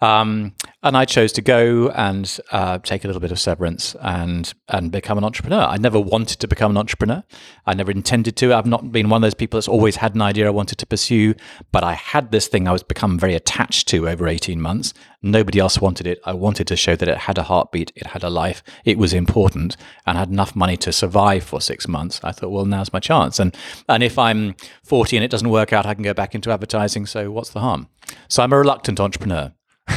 Um, 0.00 0.54
and 0.82 0.96
I 0.96 1.04
chose 1.04 1.30
to 1.34 1.40
go 1.40 1.90
and 1.90 2.40
uh, 2.50 2.78
take 2.78 3.04
a 3.04 3.06
little 3.06 3.20
bit 3.20 3.30
of 3.30 3.38
severance 3.38 3.94
and 4.02 4.52
and 4.68 4.90
become 4.90 5.16
an 5.16 5.24
entrepreneur. 5.24 5.62
I 5.62 5.76
never 5.76 6.00
wanted 6.00 6.40
to 6.40 6.48
become 6.48 6.72
an 6.72 6.76
entrepreneur. 6.76 7.22
I 7.64 7.74
never 7.74 7.92
intended 7.92 8.36
to. 8.38 8.52
I've 8.52 8.66
not 8.66 8.90
been 8.90 9.08
one 9.08 9.22
of 9.22 9.26
those 9.26 9.34
people 9.34 9.58
that's 9.58 9.68
always 9.68 9.96
had 9.96 10.16
an 10.16 10.22
idea 10.22 10.48
I 10.48 10.50
wanted 10.50 10.78
to 10.78 10.86
pursue, 10.86 11.34
but 11.70 11.84
I 11.84 11.94
had 11.94 12.32
this 12.32 12.48
thing 12.48 12.66
I 12.66 12.72
was 12.72 12.82
become 12.82 13.16
very 13.16 13.34
attached 13.34 13.86
to 13.88 14.08
over 14.08 14.26
eighteen 14.26 14.60
months. 14.60 14.92
Nobody 15.24 15.60
else 15.60 15.80
wanted 15.80 16.08
it. 16.08 16.20
I 16.24 16.32
wanted 16.32 16.66
to 16.66 16.74
show 16.74 16.96
that 16.96 17.08
it 17.08 17.16
had 17.16 17.38
a 17.38 17.44
heartbeat, 17.44 17.92
it 17.94 18.08
had 18.08 18.24
a 18.24 18.30
life, 18.30 18.60
it 18.84 18.98
was 18.98 19.14
important, 19.14 19.76
and 20.04 20.18
had 20.18 20.30
enough 20.30 20.56
money 20.56 20.76
to 20.78 20.92
survive 20.92 21.44
for 21.44 21.60
six 21.60 21.86
months. 21.86 22.20
I 22.24 22.32
thought, 22.32 22.50
well, 22.50 22.64
now's 22.64 22.92
my 22.92 22.98
chance. 22.98 23.38
And 23.38 23.56
and 23.88 24.02
if 24.02 24.18
I'm 24.18 24.56
40 24.82 25.16
and 25.16 25.24
it 25.24 25.30
doesn't 25.30 25.48
work 25.48 25.72
out, 25.72 25.86
I 25.86 25.94
can 25.94 26.02
go 26.02 26.12
back 26.12 26.34
into 26.34 26.50
advertising. 26.50 27.06
So 27.06 27.30
what's 27.30 27.51
the 27.52 27.60
harm? 27.60 27.88
So 28.28 28.42
I'm 28.42 28.52
a 28.52 28.58
reluctant 28.58 29.00
entrepreneur. 29.00 29.52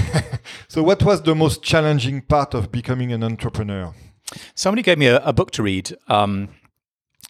So, 0.67 0.83
what 0.83 1.03
was 1.03 1.21
the 1.21 1.35
most 1.35 1.63
challenging 1.63 2.21
part 2.21 2.53
of 2.53 2.71
becoming 2.71 3.11
an 3.11 3.23
entrepreneur? 3.23 3.93
Somebody 4.55 4.81
gave 4.81 4.97
me 4.97 5.07
a, 5.07 5.23
a 5.23 5.31
book 5.31 5.51
to 5.51 5.63
read 5.63 5.95
um, 6.07 6.49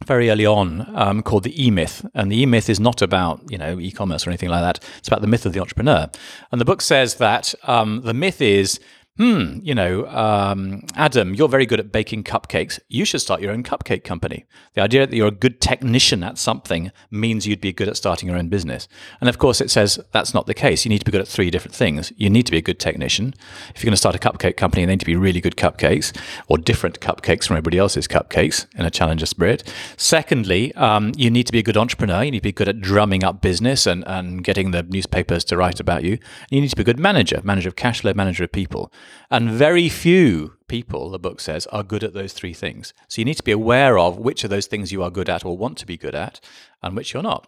very 0.05 0.29
early 0.29 0.45
on 0.45 0.91
um, 0.95 1.21
called 1.21 1.43
The 1.43 1.63
E 1.63 1.69
Myth, 1.69 2.05
and 2.13 2.31
the 2.31 2.41
E 2.41 2.45
Myth 2.45 2.69
is 2.69 2.79
not 2.79 3.01
about 3.01 3.41
you 3.49 3.57
know 3.57 3.79
e-commerce 3.79 4.25
or 4.25 4.29
anything 4.29 4.49
like 4.49 4.61
that. 4.61 4.83
It's 4.97 5.07
about 5.07 5.21
the 5.21 5.27
myth 5.27 5.45
of 5.45 5.53
the 5.53 5.59
entrepreneur, 5.59 6.09
and 6.51 6.59
the 6.59 6.65
book 6.65 6.81
says 6.81 7.15
that 7.15 7.53
um, 7.63 8.01
the 8.01 8.13
myth 8.13 8.41
is. 8.41 8.79
Hmm, 9.17 9.59
you 9.61 9.73
know, 9.73 10.05
um, 10.07 10.83
Adam, 10.93 11.33
you're 11.33 11.47
very 11.47 11.65
good 11.65 11.79
at 11.79 11.89
baking 11.89 12.25
cupcakes. 12.25 12.81
You 12.89 13.05
should 13.05 13.21
start 13.21 13.39
your 13.39 13.53
own 13.53 13.63
cupcake 13.63 14.03
company. 14.03 14.43
The 14.73 14.81
idea 14.81 15.07
that 15.07 15.15
you're 15.15 15.29
a 15.29 15.31
good 15.31 15.61
technician 15.61 16.21
at 16.21 16.37
something 16.37 16.91
means 17.09 17.47
you'd 17.47 17.61
be 17.61 17.71
good 17.71 17.87
at 17.87 17.95
starting 17.95 18.27
your 18.27 18.37
own 18.37 18.49
business. 18.49 18.89
And 19.21 19.29
of 19.29 19.37
course, 19.37 19.61
it 19.61 19.71
says 19.71 20.01
that's 20.11 20.33
not 20.33 20.47
the 20.47 20.53
case. 20.53 20.83
You 20.83 20.89
need 20.89 20.99
to 20.99 21.05
be 21.05 21.13
good 21.13 21.21
at 21.21 21.29
three 21.29 21.49
different 21.49 21.73
things. 21.73 22.11
You 22.17 22.29
need 22.29 22.45
to 22.47 22.51
be 22.51 22.57
a 22.57 22.61
good 22.61 22.77
technician. 22.77 23.33
If 23.73 23.81
you're 23.81 23.87
going 23.87 23.93
to 23.93 23.97
start 23.97 24.15
a 24.15 24.19
cupcake 24.19 24.57
company, 24.57 24.81
you 24.81 24.87
need 24.87 24.99
to 24.99 25.05
be 25.05 25.15
really 25.15 25.39
good 25.39 25.55
cupcakes 25.55 26.13
or 26.49 26.57
different 26.57 26.99
cupcakes 26.99 27.47
from 27.47 27.55
everybody 27.55 27.77
else's 27.77 28.09
cupcakes 28.09 28.65
in 28.77 28.85
a 28.85 28.91
challenger 28.91 29.25
spirit. 29.25 29.63
Secondly, 29.95 30.75
um, 30.75 31.13
you 31.15 31.31
need 31.31 31.45
to 31.45 31.53
be 31.53 31.59
a 31.59 31.63
good 31.63 31.77
entrepreneur. 31.77 32.21
You 32.21 32.31
need 32.31 32.39
to 32.39 32.43
be 32.43 32.51
good 32.51 32.67
at 32.67 32.81
drumming 32.81 33.23
up 33.23 33.39
business 33.39 33.87
and, 33.87 34.05
and 34.07 34.43
getting 34.43 34.71
the 34.71 34.83
newspapers 34.83 35.45
to 35.45 35.55
write 35.55 35.79
about 35.79 36.03
you. 36.03 36.17
You 36.49 36.59
need 36.59 36.71
to 36.71 36.75
be 36.75 36.81
a 36.81 36.85
good 36.85 36.99
manager, 36.99 37.39
manager 37.45 37.69
of 37.69 37.77
cash 37.77 38.01
flow, 38.01 38.13
manager 38.13 38.43
of 38.43 38.51
people. 38.51 38.91
And 39.29 39.49
very 39.51 39.89
few 39.89 40.53
people, 40.67 41.09
the 41.09 41.19
book 41.19 41.39
says, 41.39 41.65
are 41.67 41.83
good 41.83 42.03
at 42.03 42.13
those 42.13 42.33
three 42.33 42.53
things. 42.53 42.93
So 43.07 43.21
you 43.21 43.25
need 43.25 43.37
to 43.37 43.43
be 43.43 43.51
aware 43.51 43.97
of 43.97 44.17
which 44.17 44.43
of 44.43 44.49
those 44.49 44.67
things 44.67 44.91
you 44.91 45.03
are 45.03 45.11
good 45.11 45.29
at 45.29 45.45
or 45.45 45.57
want 45.57 45.77
to 45.79 45.85
be 45.85 45.97
good 45.97 46.15
at 46.15 46.39
and 46.81 46.95
which 46.95 47.13
you're 47.13 47.23
not. 47.23 47.47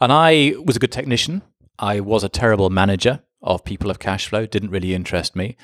And 0.00 0.12
I 0.12 0.54
was 0.64 0.76
a 0.76 0.80
good 0.80 0.92
technician. 0.92 1.42
I 1.78 2.00
was 2.00 2.24
a 2.24 2.28
terrible 2.28 2.70
manager 2.70 3.20
of 3.42 3.64
people 3.64 3.90
of 3.90 3.98
cash 3.98 4.28
flow, 4.28 4.46
didn't 4.46 4.70
really 4.70 4.94
interest 4.94 5.36
me. 5.36 5.56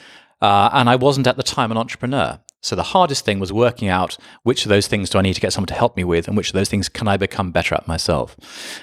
Uh, 0.45 0.69
and 0.75 0.91
I 0.91 0.97
wasn't 0.97 1.27
at 1.27 1.39
the 1.39 1.43
time 1.43 1.71
an 1.71 1.79
entrepreneur. 1.79 2.39
So 2.61 2.77
the 2.77 2.83
hardest 2.83 3.25
thing 3.25 3.41
was 3.41 3.51
working 3.51 3.89
out 3.89 4.19
which 4.43 4.67
of 4.67 4.69
those 4.69 4.87
things 4.87 5.09
do 5.09 5.17
I 5.17 5.23
need 5.23 5.33
to 5.33 5.41
get 5.41 5.55
someone 5.55 5.69
to 5.69 5.75
help 5.75 5.97
me 5.97 6.05
with, 6.05 6.29
and 6.29 6.37
which 6.37 6.49
of 6.49 6.53
those 6.53 6.69
things 6.69 6.91
can 6.91 7.09
I 7.09 7.17
become 7.17 7.51
better 7.51 7.75
at 7.75 7.89
myself. 7.89 8.37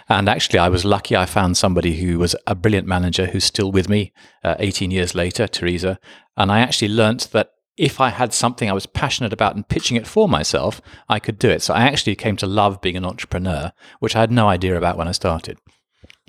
And 0.10 0.27
actually, 0.27 0.58
I 0.58 0.70
was 0.70 0.86
lucky. 0.86 1.15
I 1.15 1.27
found 1.27 1.56
somebody 1.56 1.98
who 1.98 2.18
was 2.18 2.36
a 2.48 2.56
brilliant 2.56 2.88
manager 2.88 3.27
who's 3.27 3.44
still 3.44 3.72
with 3.72 3.89
me 3.89 4.12
uh, 4.44 4.56
18 4.58 4.89
years 4.89 5.13
later, 5.13 5.48
Teresa. 5.48 6.00
And 6.36 6.51
I 6.51 6.62
actually 6.62 6.88
learnt 6.88 7.30
that 7.32 7.51
if 7.77 8.01
I 8.01 8.10
had 8.10 8.34
something 8.34 8.68
I 8.68 8.74
was 8.74 8.88
passionate 8.88 9.32
about 9.32 9.56
and 9.56 9.68
pitching 9.68 9.98
it 9.98 10.08
for 10.08 10.27
myself, 10.27 10.82
I 11.10 11.20
could 11.20 11.38
do 11.38 11.51
it. 11.51 11.62
So 11.62 11.75
I 11.75 11.82
actually 11.82 12.15
came 12.15 12.38
to 12.38 12.48
love 12.48 12.82
being 12.82 12.98
an 12.98 13.06
entrepreneur, 13.06 13.72
which 14.00 14.15
I 14.15 14.22
had 14.22 14.32
no 14.32 14.48
idea 14.48 14.75
about 14.77 14.98
when 14.98 15.08
I 15.08 15.12
started. 15.12 15.60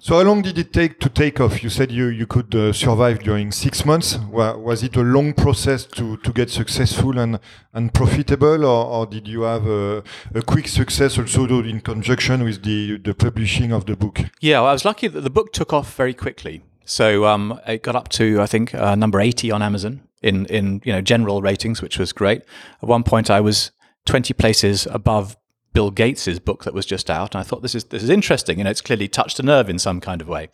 So 0.04 0.16
how 0.16 0.24
long 0.24 0.42
did 0.42 0.58
it 0.58 0.72
take 0.72 0.98
to 0.98 1.08
take 1.08 1.40
off? 1.40 1.62
You 1.62 1.70
said 1.70 1.92
you, 1.92 2.06
you 2.06 2.26
could 2.26 2.52
uh, 2.56 2.72
survive 2.72 3.20
during 3.20 3.52
six 3.52 3.84
months. 3.84 4.18
Was 4.18 4.82
it 4.82 4.96
a 4.96 5.00
long 5.00 5.32
process 5.32 5.84
to, 5.84 6.16
to 6.16 6.32
get 6.32 6.50
successful 6.50 7.20
and, 7.20 7.38
and 7.72 7.94
profitable, 7.94 8.64
or, 8.64 8.84
or 8.84 9.06
did 9.06 9.28
you 9.28 9.42
have 9.42 9.64
a, 9.64 10.02
a 10.34 10.42
quick 10.42 10.66
success 10.66 11.16
also 11.20 11.44
in 11.62 11.80
conjunction 11.80 12.42
with 12.42 12.64
the, 12.64 12.98
the 12.98 13.14
publishing 13.14 13.70
of 13.70 13.86
the 13.86 13.94
book? 13.94 14.18
Yeah, 14.40 14.58
well, 14.58 14.70
I 14.70 14.72
was 14.72 14.84
lucky 14.84 15.06
that 15.06 15.20
the 15.20 15.30
book 15.30 15.52
took 15.52 15.72
off 15.72 15.94
very 15.94 16.14
quickly. 16.14 16.64
So 16.84 17.26
um, 17.26 17.60
it 17.68 17.84
got 17.84 17.94
up 17.94 18.08
to 18.08 18.42
I 18.42 18.46
think 18.46 18.74
uh, 18.74 18.96
number 18.96 19.20
eighty 19.20 19.52
on 19.52 19.62
Amazon 19.62 20.02
in 20.20 20.46
in 20.46 20.82
you 20.84 20.92
know 20.92 21.00
general 21.00 21.42
ratings, 21.42 21.80
which 21.80 21.96
was 21.96 22.12
great. 22.12 22.42
At 22.82 22.88
one 22.88 23.04
point, 23.04 23.30
I 23.30 23.40
was 23.40 23.70
twenty 24.04 24.34
places 24.34 24.84
above 24.90 25.36
Bill 25.72 25.90
Gates's 25.90 26.38
book 26.38 26.64
that 26.64 26.74
was 26.74 26.86
just 26.86 27.10
out, 27.10 27.34
and 27.34 27.40
I 27.40 27.44
thought 27.44 27.62
this 27.62 27.74
is 27.74 27.84
this 27.84 28.02
is 28.02 28.10
interesting. 28.10 28.58
You 28.58 28.64
know, 28.64 28.70
it's 28.70 28.80
clearly 28.80 29.08
touched 29.08 29.38
a 29.38 29.42
nerve 29.42 29.70
in 29.70 29.78
some 29.78 30.00
kind 30.00 30.20
of 30.20 30.28
way, 30.28 30.48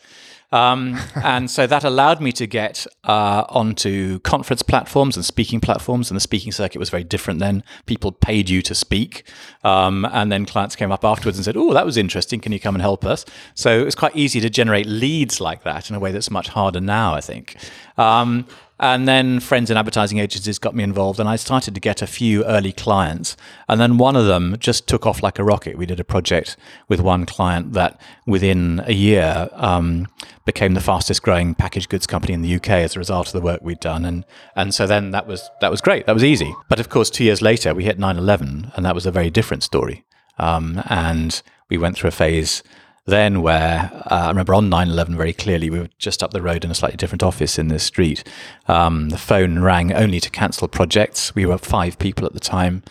um, 0.53 0.99
and 1.23 1.51
so 1.51 1.67
that 1.67 1.85
allowed 1.85 2.21
me 2.21 2.33
to 2.33 2.47
get 2.47 2.87
uh, 3.05 3.45
onto 3.49 4.21
conference 4.21 4.63
platforms 4.63 5.17
and 5.17 5.25
speaking 5.25 5.61
platforms. 5.61 6.11
And 6.11 6.17
the 6.17 6.21
speaking 6.21 6.53
circuit 6.53 6.79
was 6.79 6.91
very 6.91 7.05
different 7.05 7.41
then. 7.41 7.65
People 7.87 8.13
paid 8.13 8.49
you 8.49 8.63
to 8.63 8.75
speak, 8.75 9.29
um, 9.65 10.05
and 10.13 10.31
then 10.31 10.47
clients 10.47 10.77
came 10.77 10.93
up 10.93 11.05
afterwards 11.05 11.39
and 11.39 11.45
said, 11.45 11.57
"Oh, 11.57 11.75
that 11.75 11.85
was 11.85 11.97
interesting. 11.97 12.41
Can 12.41 12.53
you 12.53 12.61
come 12.61 12.75
and 12.75 12.83
help 12.83 13.05
us?" 13.05 13.25
So 13.55 13.81
it 13.81 13.85
was 13.85 13.95
quite 13.95 14.15
easy 14.17 14.41
to 14.41 14.51
generate 14.51 14.87
leads 14.87 15.41
like 15.41 15.65
that 15.65 15.91
in 15.91 15.97
a 15.97 16.01
way 16.01 16.13
that's 16.13 16.31
much 16.31 16.49
harder 16.49 16.81
now, 16.81 17.15
I 17.15 17.21
think. 17.21 17.57
Um, 17.97 18.47
and 18.81 19.09
then 19.09 19.41
friends 19.41 19.71
in 19.71 19.77
advertising 19.77 20.19
agencies 20.19 20.59
got 20.59 20.75
me 20.75 20.85
involved, 20.85 21.19
and 21.19 21.29
I 21.29 21.37
started 21.37 21.75
to 21.75 21.81
get 21.81 22.01
a 22.01 22.07
few 22.07 22.45
early 22.45 22.73
clients. 22.73 23.37
And 23.69 23.81
then 23.81 23.99
one 23.99 24.17
of 24.17 24.27
them 24.27 24.57
just 24.59 24.87
took 24.87 25.07
off 25.07 25.23
like 25.23 25.39
a 25.39 25.45
rocket. 25.45 25.77
We 25.77 25.87
did 25.87 25.99
a 25.99 26.05
project 26.05 26.57
with 26.89 27.01
one 27.01 27.27
client 27.27 27.73
that 27.73 28.01
within 28.27 28.83
a 28.87 28.93
year 28.93 29.49
um, 29.53 30.07
became 30.45 30.75
the 30.75 30.81
fastest 30.81 31.23
growing 31.23 31.55
packaged 31.55 31.89
goods 31.89 32.07
company 32.07 32.33
in 32.33 32.43
the 32.43 32.55
UK 32.55 32.71
as 32.71 32.95
a 32.95 32.99
result 32.99 33.27
of 33.27 33.33
the 33.33 33.41
work 33.41 33.61
we'd 33.63 33.81
done. 33.81 34.05
And, 34.05 34.25
and 34.55 34.75
so 34.75 34.87
then 34.87 35.11
that 35.11 35.27
was, 35.27 35.51
that 35.61 35.71
was 35.71 35.81
great. 35.81 36.07
That 36.07 36.15
was 36.15 36.25
easy. 36.25 36.55
But 36.69 36.79
of 36.81 36.89
course, 36.89 37.11
two 37.11 37.25
years 37.25 37.43
later, 37.43 37.75
we 37.75 37.85
hit 37.85 37.99
9 37.99 38.17
11, 38.17 38.73
and 38.77 38.87
that 38.87 38.95
was 38.95 39.07
a 39.07 39.11
very 39.11 39.31
different 39.31 39.63
story. 39.63 40.05
Um, 40.39 40.83
and 40.89 41.43
we 41.69 41.79
went 41.79 41.97
through 41.97 42.09
a 42.09 42.13
phase 42.13 42.63
then 43.09 43.41
where 43.41 43.91
uh, 44.11 44.25
I 44.27 44.29
remember 44.29 44.55
on 44.55 44.69
9 44.69 44.89
11 44.89 45.17
very 45.17 45.33
clearly, 45.33 45.71
we 45.71 45.79
were 45.81 45.89
just 45.99 46.23
up 46.23 46.33
the 46.33 46.43
road 46.43 46.65
in 46.65 46.71
a 46.71 46.75
slightly 46.75 46.99
different 46.99 47.23
office 47.23 47.59
in 47.59 47.69
this 47.69 47.83
street. 47.83 48.23
Um, 48.67 49.09
the 49.09 49.19
phone 49.19 49.61
rang 49.61 49.93
only 49.95 50.21
to 50.21 50.31
cancel 50.31 50.69
projects. 50.69 51.35
We 51.35 51.47
were 51.47 51.57
five 51.57 51.99
people 51.99 52.27
at 52.27 52.35
the 52.35 52.41
time, 52.41 52.83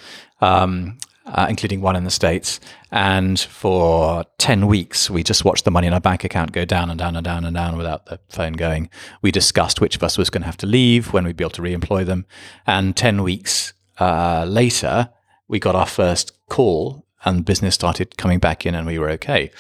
um, 0.42 0.98
uh, 1.28 1.46
including 1.50 1.82
one 1.82 1.96
in 1.96 2.04
the 2.04 2.10
States. 2.10 2.60
And 2.92 3.40
for 3.40 4.26
10 4.40 4.66
weeks, 4.66 5.08
we 5.08 5.22
just 5.22 5.46
watched 5.46 5.66
the 5.66 5.72
money 5.72 5.86
in 5.86 5.94
our 5.94 6.02
bank 6.02 6.24
account 6.24 6.52
go 6.52 6.66
down 6.66 6.90
and 6.90 6.98
down 6.98 7.16
and 7.16 7.24
down 7.24 7.46
and 7.46 7.56
down 7.56 7.78
without 7.78 8.08
the 8.08 8.20
phone 8.30 8.54
going. 8.54 8.90
We 9.22 9.32
discussed 9.32 9.82
which 9.82 9.96
of 9.96 10.04
us 10.04 10.18
was 10.18 10.32
going 10.32 10.42
to 10.42 10.48
have 10.48 10.58
to 10.58 10.66
leave, 10.66 11.14
when 11.14 11.26
we'd 11.26 11.38
be 11.38 11.44
able 11.44 11.52
to 11.52 11.62
re 11.62 11.74
employ 11.74 12.04
them. 12.04 12.26
And 12.66 12.96
10 12.98 13.22
weeks 13.22 13.74
uh, 14.00 14.46
later, 14.48 15.10
we 15.48 15.60
got 15.60 15.76
our 15.76 15.86
first 15.86 16.32
call 16.50 17.07
and 17.26 17.46
business 17.46 17.76
started 17.76 18.18
coming 18.18 18.40
back 18.40 18.66
in 18.66 18.76
and 18.76 18.86
we 18.88 19.00
were 19.00 19.10
okay. 19.12 19.52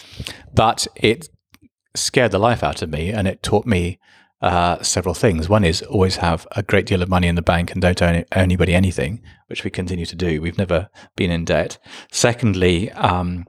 But 0.54 0.88
it 0.96 1.30
scared 1.96 2.32
the 2.32 2.40
life 2.40 2.64
out 2.64 2.82
of 2.82 2.90
me 2.90 3.12
and 3.12 3.28
it 3.28 3.42
taught 3.44 3.66
me 3.66 4.00
uh, 4.42 4.82
several 4.84 5.16
things. 5.16 5.50
One 5.50 5.64
is 5.64 5.82
always 5.82 6.18
have 6.18 6.46
a 6.52 6.62
great 6.62 6.86
deal 6.86 7.02
of 7.02 7.10
money 7.10 7.28
in 7.28 7.36
the 7.36 7.42
bank 7.42 7.72
and 7.72 7.82
don't 7.82 8.02
owe 8.02 8.24
anybody 8.32 8.74
anything, 8.76 9.22
which 9.48 9.64
we 9.64 9.72
continue 9.72 10.06
to 10.06 10.16
do. 10.16 10.42
We've 10.42 10.58
never 10.58 10.90
been 11.16 11.32
in 11.32 11.46
debt. 11.46 11.78
Secondly, 12.12 12.92
um, 12.92 13.46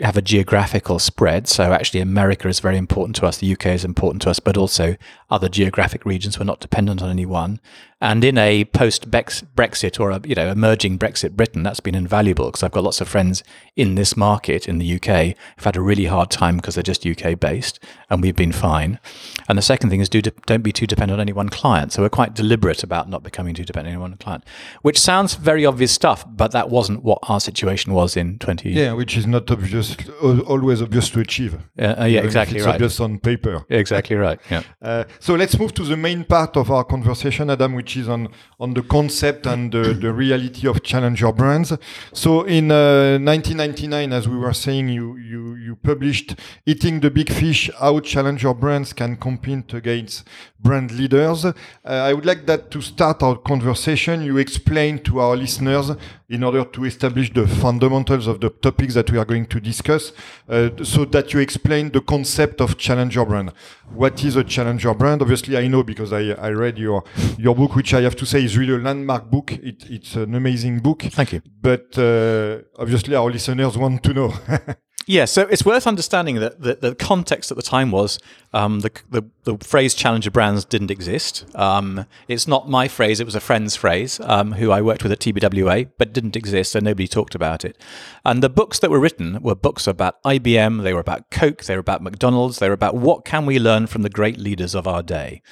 have 0.00 0.16
a 0.16 0.22
geographical 0.22 0.98
spread. 0.98 1.48
So 1.48 1.72
actually, 1.72 2.00
America 2.00 2.48
is 2.48 2.60
very 2.60 2.76
important 2.76 3.16
to 3.16 3.26
us. 3.26 3.38
The 3.38 3.52
UK 3.52 3.66
is 3.66 3.84
important 3.84 4.22
to 4.22 4.30
us, 4.30 4.38
but 4.38 4.56
also 4.56 4.94
other 5.34 5.48
geographic 5.48 6.06
regions. 6.06 6.38
We're 6.38 6.44
not 6.44 6.60
dependent 6.60 7.02
on 7.02 7.10
any 7.10 7.26
one. 7.26 7.58
And 8.00 8.22
in 8.22 8.36
a 8.36 8.66
post 8.66 9.10
Brexit 9.10 9.98
or 9.98 10.10
a 10.10 10.20
you 10.24 10.34
know 10.34 10.50
emerging 10.50 10.98
Brexit 10.98 11.32
Britain, 11.32 11.62
that's 11.62 11.80
been 11.80 11.94
invaluable 11.94 12.46
because 12.46 12.62
I've 12.62 12.70
got 12.70 12.84
lots 12.84 13.00
of 13.00 13.08
friends 13.08 13.42
in 13.76 13.94
this 13.94 14.14
market 14.14 14.68
in 14.68 14.78
the 14.78 14.94
UK 14.96 15.36
who've 15.56 15.64
had 15.64 15.76
a 15.76 15.80
really 15.80 16.04
hard 16.04 16.30
time 16.30 16.56
because 16.56 16.74
they're 16.74 16.82
just 16.82 17.06
UK 17.06 17.40
based, 17.40 17.80
and 18.10 18.20
we've 18.20 18.36
been 18.36 18.52
fine. 18.52 19.00
And 19.48 19.56
the 19.56 19.62
second 19.62 19.88
thing 19.88 20.00
is 20.00 20.10
do 20.10 20.20
don't 20.20 20.62
be 20.62 20.70
too 20.70 20.86
dependent 20.86 21.18
on 21.18 21.20
any 21.20 21.32
one 21.32 21.48
client. 21.48 21.92
So 21.92 22.02
we're 22.02 22.10
quite 22.10 22.34
deliberate 22.34 22.82
about 22.82 23.08
not 23.08 23.22
becoming 23.22 23.54
too 23.54 23.64
dependent 23.64 23.96
on 23.96 24.02
any 24.02 24.10
one 24.10 24.18
client, 24.18 24.44
which 24.82 25.00
sounds 25.00 25.34
very 25.36 25.64
obvious 25.64 25.90
stuff, 25.90 26.26
but 26.28 26.52
that 26.52 26.68
wasn't 26.68 27.04
what 27.04 27.20
our 27.22 27.40
situation 27.40 27.94
was 27.94 28.18
in 28.18 28.38
20. 28.38 28.70
Yeah, 28.70 28.92
which 28.92 29.16
is 29.16 29.26
not 29.26 29.50
obvious, 29.50 29.96
always 30.22 30.82
obvious 30.82 31.08
to 31.10 31.20
achieve. 31.20 31.54
Uh, 31.78 31.94
uh, 32.00 32.04
yeah, 32.04 32.20
exactly 32.20 32.58
it's 32.58 32.66
right. 32.66 32.74
Obvious 32.74 33.00
on 33.00 33.18
paper. 33.18 33.64
Exactly 33.70 34.16
right. 34.16 34.38
Yeah. 34.50 34.62
Uh, 34.82 35.04
so 35.24 35.34
let's 35.36 35.58
move 35.58 35.72
to 35.72 35.84
the 35.84 35.96
main 35.96 36.22
part 36.22 36.54
of 36.58 36.70
our 36.70 36.84
conversation, 36.84 37.48
Adam, 37.48 37.72
which 37.72 37.96
is 37.96 38.10
on 38.10 38.28
on 38.60 38.74
the 38.74 38.82
concept 38.82 39.46
and 39.46 39.72
the, 39.72 39.94
the 39.94 40.12
reality 40.12 40.68
of 40.68 40.82
challenger 40.82 41.32
brands. 41.32 41.72
So 42.12 42.42
in 42.42 42.70
uh, 42.70 43.16
1999, 43.18 44.12
as 44.12 44.28
we 44.28 44.36
were 44.36 44.52
saying, 44.52 44.90
you 44.90 45.16
you 45.16 45.43
you 45.64 45.76
published 45.76 46.36
"Eating 46.66 47.00
the 47.00 47.10
Big 47.10 47.30
Fish: 47.30 47.70
How 47.80 47.98
Challenger 48.00 48.52
Brands 48.52 48.92
Can 48.92 49.16
Compete 49.16 49.72
Against 49.72 50.24
Brand 50.60 50.90
Leaders." 50.92 51.46
Uh, 51.46 51.52
I 51.84 52.12
would 52.12 52.26
like 52.26 52.44
that 52.46 52.70
to 52.72 52.82
start 52.82 53.22
our 53.22 53.36
conversation. 53.36 54.22
You 54.22 54.36
explain 54.36 54.98
to 55.04 55.20
our 55.20 55.36
listeners 55.36 55.90
in 56.28 56.44
order 56.44 56.64
to 56.64 56.84
establish 56.84 57.32
the 57.32 57.46
fundamentals 57.46 58.26
of 58.26 58.40
the 58.40 58.50
topics 58.50 58.94
that 58.94 59.10
we 59.10 59.18
are 59.18 59.24
going 59.24 59.46
to 59.46 59.60
discuss, 59.60 60.12
uh, 60.48 60.68
so 60.82 61.04
that 61.06 61.32
you 61.32 61.40
explain 61.40 61.90
the 61.90 62.00
concept 62.00 62.60
of 62.60 62.76
challenger 62.76 63.24
brand. 63.24 63.52
What 63.92 64.22
is 64.22 64.36
a 64.36 64.44
challenger 64.44 64.92
brand? 64.94 65.22
Obviously, 65.22 65.56
I 65.56 65.66
know 65.68 65.82
because 65.82 66.12
I, 66.12 66.32
I 66.32 66.50
read 66.50 66.78
your 66.78 67.04
your 67.38 67.54
book, 67.54 67.74
which 67.74 67.94
I 67.94 68.02
have 68.02 68.16
to 68.16 68.26
say 68.26 68.44
is 68.44 68.58
really 68.58 68.74
a 68.74 68.78
landmark 68.78 69.30
book. 69.30 69.52
It, 69.52 69.88
it's 69.88 70.14
an 70.16 70.34
amazing 70.34 70.80
book. 70.80 71.02
Thank 71.02 71.32
you. 71.32 71.42
But 71.62 71.96
uh, 71.98 72.58
obviously, 72.78 73.14
our 73.14 73.30
listeners 73.30 73.78
want 73.78 74.02
to 74.02 74.12
know. 74.12 74.34
Yeah, 75.06 75.26
so 75.26 75.42
it's 75.42 75.64
worth 75.64 75.86
understanding 75.86 76.36
that 76.36 76.60
the, 76.60 76.76
the 76.76 76.94
context 76.94 77.50
at 77.50 77.56
the 77.56 77.62
time 77.62 77.90
was 77.90 78.18
um, 78.54 78.80
the, 78.80 78.90
the, 79.10 79.22
the 79.42 79.58
phrase 79.58 79.94
challenger 79.94 80.30
brands 80.30 80.64
didn't 80.64 80.90
exist. 80.90 81.44
Um, 81.54 82.06
it's 82.26 82.48
not 82.48 82.70
my 82.70 82.88
phrase; 82.88 83.20
it 83.20 83.24
was 83.24 83.34
a 83.34 83.40
friend's 83.40 83.76
phrase 83.76 84.18
um, 84.20 84.52
who 84.52 84.70
I 84.70 84.80
worked 84.80 85.02
with 85.02 85.12
at 85.12 85.18
TBWA, 85.18 85.90
but 85.98 86.12
didn't 86.12 86.36
exist, 86.36 86.72
so 86.72 86.80
nobody 86.80 87.06
talked 87.06 87.34
about 87.34 87.64
it. 87.64 87.76
And 88.24 88.42
the 88.42 88.48
books 88.48 88.78
that 88.78 88.90
were 88.90 89.00
written 89.00 89.42
were 89.42 89.54
books 89.54 89.86
about 89.86 90.22
IBM, 90.22 90.82
they 90.82 90.94
were 90.94 91.00
about 91.00 91.30
Coke, 91.30 91.64
they 91.64 91.74
were 91.74 91.80
about 91.80 92.02
McDonald's, 92.02 92.58
they 92.58 92.68
were 92.68 92.74
about 92.74 92.94
what 92.94 93.24
can 93.24 93.44
we 93.44 93.58
learn 93.58 93.86
from 93.86 94.02
the 94.02 94.10
great 94.10 94.38
leaders 94.38 94.74
of 94.74 94.88
our 94.88 95.02
day. 95.02 95.42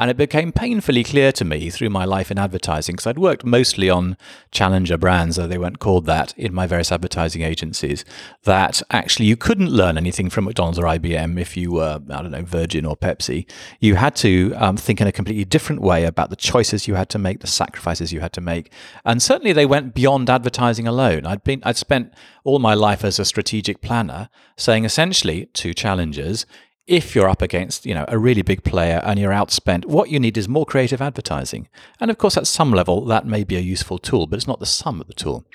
And 0.00 0.10
it 0.10 0.16
became 0.16 0.50
painfully 0.50 1.04
clear 1.04 1.30
to 1.32 1.44
me 1.44 1.68
through 1.68 1.90
my 1.90 2.06
life 2.06 2.30
in 2.30 2.38
advertising, 2.38 2.94
because 2.94 3.06
I'd 3.06 3.18
worked 3.18 3.44
mostly 3.44 3.90
on 3.90 4.16
challenger 4.50 4.96
brands, 4.96 5.36
though 5.36 5.46
they 5.46 5.58
weren't 5.58 5.78
called 5.78 6.06
that, 6.06 6.32
in 6.38 6.54
my 6.54 6.66
various 6.66 6.90
advertising 6.90 7.42
agencies, 7.42 8.02
that 8.44 8.80
actually 8.90 9.26
you 9.26 9.36
couldn't 9.36 9.68
learn 9.68 9.98
anything 9.98 10.30
from 10.30 10.46
McDonald's 10.46 10.78
or 10.78 10.84
IBM 10.84 11.38
if 11.38 11.54
you 11.54 11.72
were, 11.72 12.00
I 12.08 12.22
don't 12.22 12.30
know, 12.30 12.44
Virgin 12.44 12.86
or 12.86 12.96
Pepsi. 12.96 13.44
You 13.78 13.96
had 13.96 14.16
to 14.16 14.54
um, 14.56 14.78
think 14.78 15.02
in 15.02 15.06
a 15.06 15.12
completely 15.12 15.44
different 15.44 15.82
way 15.82 16.06
about 16.06 16.30
the 16.30 16.36
choices 16.36 16.88
you 16.88 16.94
had 16.94 17.10
to 17.10 17.18
make, 17.18 17.40
the 17.40 17.46
sacrifices 17.46 18.10
you 18.10 18.20
had 18.20 18.32
to 18.32 18.40
make. 18.40 18.72
And 19.04 19.22
certainly 19.22 19.52
they 19.52 19.66
went 19.66 19.92
beyond 19.92 20.30
advertising 20.30 20.88
alone. 20.88 21.26
I'd 21.26 21.44
been, 21.44 21.60
I'd 21.62 21.76
spent 21.76 22.14
all 22.42 22.58
my 22.58 22.72
life 22.72 23.04
as 23.04 23.18
a 23.18 23.26
strategic 23.26 23.82
planner 23.82 24.30
saying 24.56 24.86
essentially 24.86 25.50
to 25.52 25.74
challengers, 25.74 26.46
if 26.90 27.14
you're 27.14 27.28
up 27.28 27.40
against 27.40 27.86
you 27.86 27.94
know 27.94 28.04
a 28.08 28.18
really 28.18 28.42
big 28.42 28.64
player 28.64 29.00
and 29.04 29.18
you're 29.18 29.30
outspent 29.30 29.84
what 29.84 30.10
you 30.10 30.18
need 30.18 30.36
is 30.36 30.48
more 30.48 30.66
creative 30.66 31.00
advertising 31.00 31.68
and 32.00 32.10
of 32.10 32.18
course 32.18 32.36
at 32.36 32.48
some 32.48 32.72
level 32.72 33.04
that 33.04 33.24
may 33.24 33.44
be 33.44 33.56
a 33.56 33.60
useful 33.60 33.96
tool 33.96 34.26
but 34.26 34.36
it's 34.36 34.48
not 34.48 34.58
the 34.58 34.66
sum 34.66 35.00
of 35.00 35.06
the 35.06 35.14
tool 35.14 35.46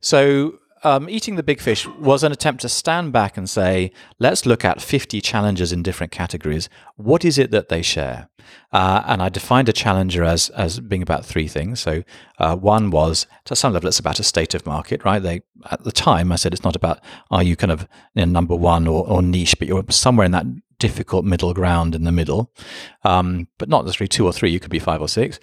so 0.00 0.58
um, 0.84 1.08
eating 1.08 1.36
the 1.36 1.42
big 1.42 1.60
fish 1.60 1.86
was 1.86 2.24
an 2.24 2.32
attempt 2.32 2.62
to 2.62 2.68
stand 2.68 3.12
back 3.12 3.36
and 3.36 3.48
say, 3.48 3.92
let's 4.18 4.46
look 4.46 4.64
at 4.64 4.82
50 4.82 5.20
challengers 5.20 5.72
in 5.72 5.82
different 5.82 6.10
categories. 6.10 6.68
What 6.96 7.24
is 7.24 7.38
it 7.38 7.52
that 7.52 7.68
they 7.68 7.82
share? 7.82 8.28
Uh, 8.72 9.02
and 9.06 9.22
I 9.22 9.28
defined 9.28 9.68
a 9.68 9.72
challenger 9.72 10.24
as 10.24 10.48
as 10.50 10.80
being 10.80 11.02
about 11.02 11.24
three 11.24 11.46
things. 11.46 11.78
So 11.78 12.02
uh, 12.38 12.56
one 12.56 12.90
was 12.90 13.26
to 13.44 13.54
some 13.54 13.72
level 13.72 13.86
it's 13.88 14.00
about 14.00 14.18
a 14.18 14.24
state 14.24 14.54
of 14.54 14.66
market, 14.66 15.04
right? 15.04 15.22
They 15.22 15.42
at 15.70 15.84
the 15.84 15.92
time 15.92 16.32
I 16.32 16.36
said 16.36 16.52
it's 16.52 16.64
not 16.64 16.74
about 16.74 17.00
are 17.30 17.42
you 17.42 17.54
kind 17.54 17.70
of 17.70 17.86
you 18.14 18.26
know, 18.26 18.32
number 18.32 18.56
one 18.56 18.88
or, 18.88 19.06
or 19.06 19.22
niche, 19.22 19.56
but 19.58 19.68
you're 19.68 19.84
somewhere 19.90 20.26
in 20.26 20.32
that 20.32 20.46
difficult 20.82 21.24
middle 21.24 21.54
ground 21.54 21.94
in 21.94 22.02
the 22.02 22.10
middle, 22.10 22.50
um, 23.04 23.46
but 23.56 23.68
not 23.68 23.84
necessarily 23.84 24.08
two 24.08 24.26
or 24.26 24.32
three. 24.32 24.50
You 24.50 24.58
could 24.58 24.72
be 24.72 24.80
five 24.80 25.00
or 25.00 25.06
six. 25.06 25.38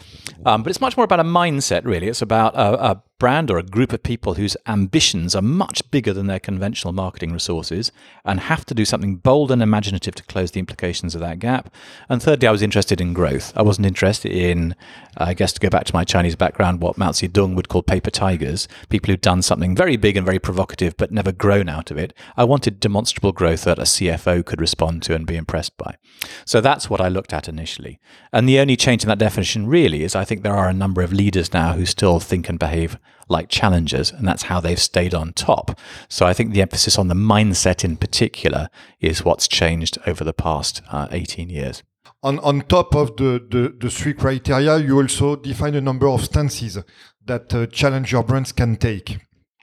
Um, 0.46 0.64
but 0.64 0.70
it's 0.70 0.82
much 0.82 0.98
more 0.98 1.06
about 1.06 1.22
a 1.22 1.24
mindset, 1.24 1.86
really. 1.86 2.10
It's 2.10 2.22
about 2.22 2.56
a, 2.56 2.92
a 2.92 3.04
brand 3.20 3.52
or 3.52 3.58
a 3.58 3.64
group 3.64 3.92
of 3.92 4.02
people 4.02 4.36
whose 4.36 4.56
ambitions 4.66 5.36
are 5.36 5.42
much 5.42 5.90
bigger 5.92 6.14
than 6.14 6.28
their 6.28 6.40
conventional 6.40 6.94
marketing 6.94 7.34
resources 7.34 7.92
and 8.24 8.40
have 8.40 8.66
to 8.66 8.74
do 8.74 8.86
something 8.86 9.18
bold 9.18 9.52
and 9.52 9.62
imaginative 9.62 10.16
to 10.16 10.24
close 10.24 10.52
the 10.52 10.60
implications 10.60 11.14
of 11.14 11.22
that 11.22 11.40
gap. 11.40 11.72
And 12.08 12.24
thirdly, 12.24 12.48
I 12.48 12.52
was 12.52 12.62
interested 12.62 13.02
in 13.02 13.14
growth. 13.14 13.52
I 13.56 13.62
wasn't 13.62 13.88
interested 13.88 14.32
in, 14.32 14.74
I 15.18 15.34
guess, 15.34 15.52
to 15.54 15.60
go 15.60 15.70
back 15.70 15.84
to 15.86 15.94
my 15.94 16.06
Chinese 16.06 16.38
background, 16.38 16.82
what 16.82 16.98
Mao 16.98 17.12
Zedong 17.12 17.56
would 17.56 17.68
call 17.68 17.84
paper 17.84 18.10
tigers, 18.10 18.68
people 18.88 19.12
who'd 19.12 19.22
done 19.22 19.42
something 19.42 19.76
very 19.76 19.98
big 19.98 20.16
and 20.16 20.26
very 20.26 20.40
provocative 20.40 20.96
but 20.96 21.12
never 21.12 21.34
grown 21.34 21.68
out 21.68 21.92
of 21.92 21.98
it. 21.98 22.14
I 22.38 22.46
wanted 22.46 22.80
demonstrable 22.80 23.34
growth 23.34 23.64
that 23.64 23.80
a 23.80 23.84
CFO 23.84 24.46
could 24.46 24.62
respond 24.62 25.04
to 25.04 25.16
and 25.16 25.28
be 25.28 25.36
impressed 25.36 25.78
by. 25.78 25.98
So 26.46 26.62
that's 26.62 26.90
what 26.90 27.02
I 27.02 27.10
looked 27.10 27.34
at 27.34 27.50
initially. 27.50 28.00
And 28.32 28.48
the 28.48 28.60
only 28.60 28.78
change 28.78 29.04
in 29.04 29.10
that 29.10 29.20
definition 29.20 29.68
really 29.68 30.04
is 30.04 30.16
I 30.16 30.24
think 30.24 30.44
there 30.44 30.56
are 30.56 30.70
a 30.70 30.74
number 30.74 31.02
of 31.02 31.12
leaders 31.12 31.54
now 31.54 31.74
who 31.74 31.86
still 31.86 32.20
think 32.20 32.48
and 32.48 32.58
behave 32.58 32.98
like 33.28 33.48
challengers, 33.48 34.12
and 34.12 34.28
that's 34.28 34.44
how 34.44 34.60
they've 34.60 34.80
stayed 34.80 35.14
on 35.14 35.34
top. 35.34 35.78
So 36.10 36.26
I 36.26 36.34
think 36.34 36.52
the 36.52 36.62
emphasis 36.62 36.98
on 36.98 37.08
the 37.08 37.16
mindset 37.16 37.84
in 37.84 37.96
particular 37.96 38.70
is 39.00 39.24
what's 39.24 39.48
changed 39.48 39.98
over 40.08 40.24
the 40.24 40.34
past 40.34 40.82
uh, 40.92 41.08
18 41.12 41.50
years. 41.50 41.84
On, 42.22 42.40
on 42.40 42.62
top 42.62 42.96
of 42.96 43.16
the, 43.16 43.46
the, 43.50 43.74
the, 43.80 43.90
three 43.90 44.14
criteria, 44.14 44.78
you 44.78 45.00
also 45.00 45.38
define 45.38 45.76
a 45.76 45.82
number 45.82 46.10
of 46.10 46.26
stances 46.26 46.78
that 47.26 47.54
uh, 47.54 47.66
challenger 47.68 48.22
brands 48.24 48.52
can 48.52 48.76
take. 48.76 49.20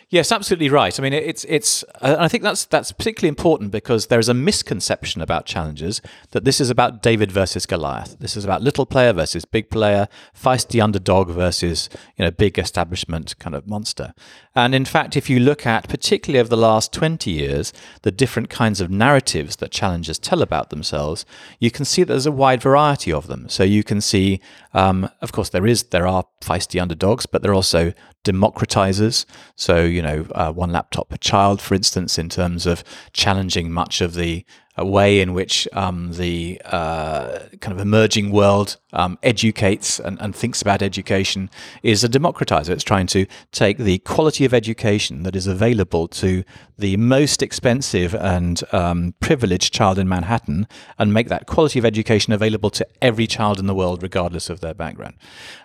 Yes, 0.08 0.30
absolutely 0.30 0.68
right. 0.68 0.96
I 0.96 1.02
mean, 1.02 1.12
it's 1.12 1.44
it's. 1.48 1.82
Uh, 2.00 2.14
I 2.16 2.28
think 2.28 2.44
that's 2.44 2.64
that's 2.64 2.92
particularly 2.92 3.28
important 3.28 3.72
because 3.72 4.06
there 4.06 4.20
is 4.20 4.28
a 4.28 4.34
misconception 4.34 5.20
about 5.20 5.46
challengers 5.46 6.00
that 6.30 6.44
this 6.44 6.60
is 6.60 6.70
about 6.70 7.02
David 7.02 7.32
versus 7.32 7.66
Goliath. 7.66 8.16
This 8.20 8.36
is 8.36 8.44
about 8.44 8.62
little 8.62 8.86
player 8.86 9.12
versus 9.12 9.44
big 9.44 9.68
player, 9.68 10.06
feisty 10.32 10.80
underdog 10.80 11.30
versus 11.30 11.88
you 12.16 12.24
know 12.24 12.30
big 12.30 12.56
establishment 12.56 13.36
kind 13.40 13.56
of 13.56 13.66
monster. 13.66 14.14
And 14.54 14.76
in 14.76 14.84
fact, 14.84 15.16
if 15.16 15.28
you 15.28 15.40
look 15.40 15.66
at 15.66 15.88
particularly 15.88 16.38
over 16.38 16.50
the 16.50 16.56
last 16.56 16.92
twenty 16.92 17.32
years, 17.32 17.72
the 18.02 18.12
different 18.12 18.48
kinds 18.48 18.80
of 18.80 18.88
narratives 18.92 19.56
that 19.56 19.72
challengers 19.72 20.20
tell 20.20 20.40
about 20.40 20.70
themselves, 20.70 21.26
you 21.58 21.72
can 21.72 21.84
see 21.84 22.04
that 22.04 22.12
there's 22.12 22.26
a 22.26 22.30
wide 22.30 22.62
variety 22.62 23.12
of 23.12 23.26
them. 23.26 23.48
So 23.48 23.64
you 23.64 23.82
can 23.82 24.00
see, 24.00 24.40
um, 24.72 25.10
of 25.20 25.32
course, 25.32 25.48
there 25.48 25.66
is 25.66 25.82
there 25.84 26.06
are 26.06 26.26
feisty 26.40 26.80
underdogs, 26.80 27.26
but 27.26 27.42
there 27.42 27.50
are 27.50 27.54
also 27.56 27.92
democratizers. 28.26 29.24
So, 29.54 29.84
you 29.84 30.02
know, 30.02 30.26
uh, 30.34 30.52
one 30.52 30.72
laptop 30.72 31.08
per 31.08 31.16
child, 31.16 31.60
for 31.60 31.74
instance, 31.74 32.18
in 32.18 32.28
terms 32.28 32.66
of 32.66 32.82
challenging 33.12 33.72
much 33.72 34.00
of 34.00 34.14
the 34.14 34.44
way 34.78 35.20
in 35.20 35.32
which 35.32 35.66
um, 35.72 36.12
the 36.12 36.60
uh, 36.64 37.38
kind 37.60 37.72
of 37.72 37.80
emerging 37.80 38.30
world 38.30 38.76
um, 38.96 39.18
educates 39.22 40.00
and, 40.00 40.20
and, 40.20 40.34
thinks 40.34 40.62
about 40.62 40.82
education 40.82 41.50
is 41.82 42.02
a 42.02 42.08
democratizer. 42.08 42.70
It's 42.70 42.82
trying 42.82 43.06
to 43.08 43.26
take 43.52 43.76
the 43.76 43.98
quality 43.98 44.44
of 44.46 44.54
education 44.54 45.22
that 45.22 45.36
is 45.36 45.46
available 45.46 46.08
to 46.08 46.42
the 46.78 46.96
most 46.96 47.42
expensive 47.42 48.14
and 48.14 48.62
um, 48.72 49.14
privileged 49.20 49.72
child 49.72 49.98
in 49.98 50.08
Manhattan 50.08 50.66
and 50.98 51.12
make 51.12 51.28
that 51.28 51.46
quality 51.46 51.78
of 51.78 51.84
education 51.84 52.32
available 52.32 52.70
to 52.70 52.86
every 53.02 53.26
child 53.26 53.58
in 53.58 53.66
the 53.66 53.74
world, 53.74 54.02
regardless 54.02 54.48
of 54.48 54.60
their 54.60 54.74
background. 54.74 55.14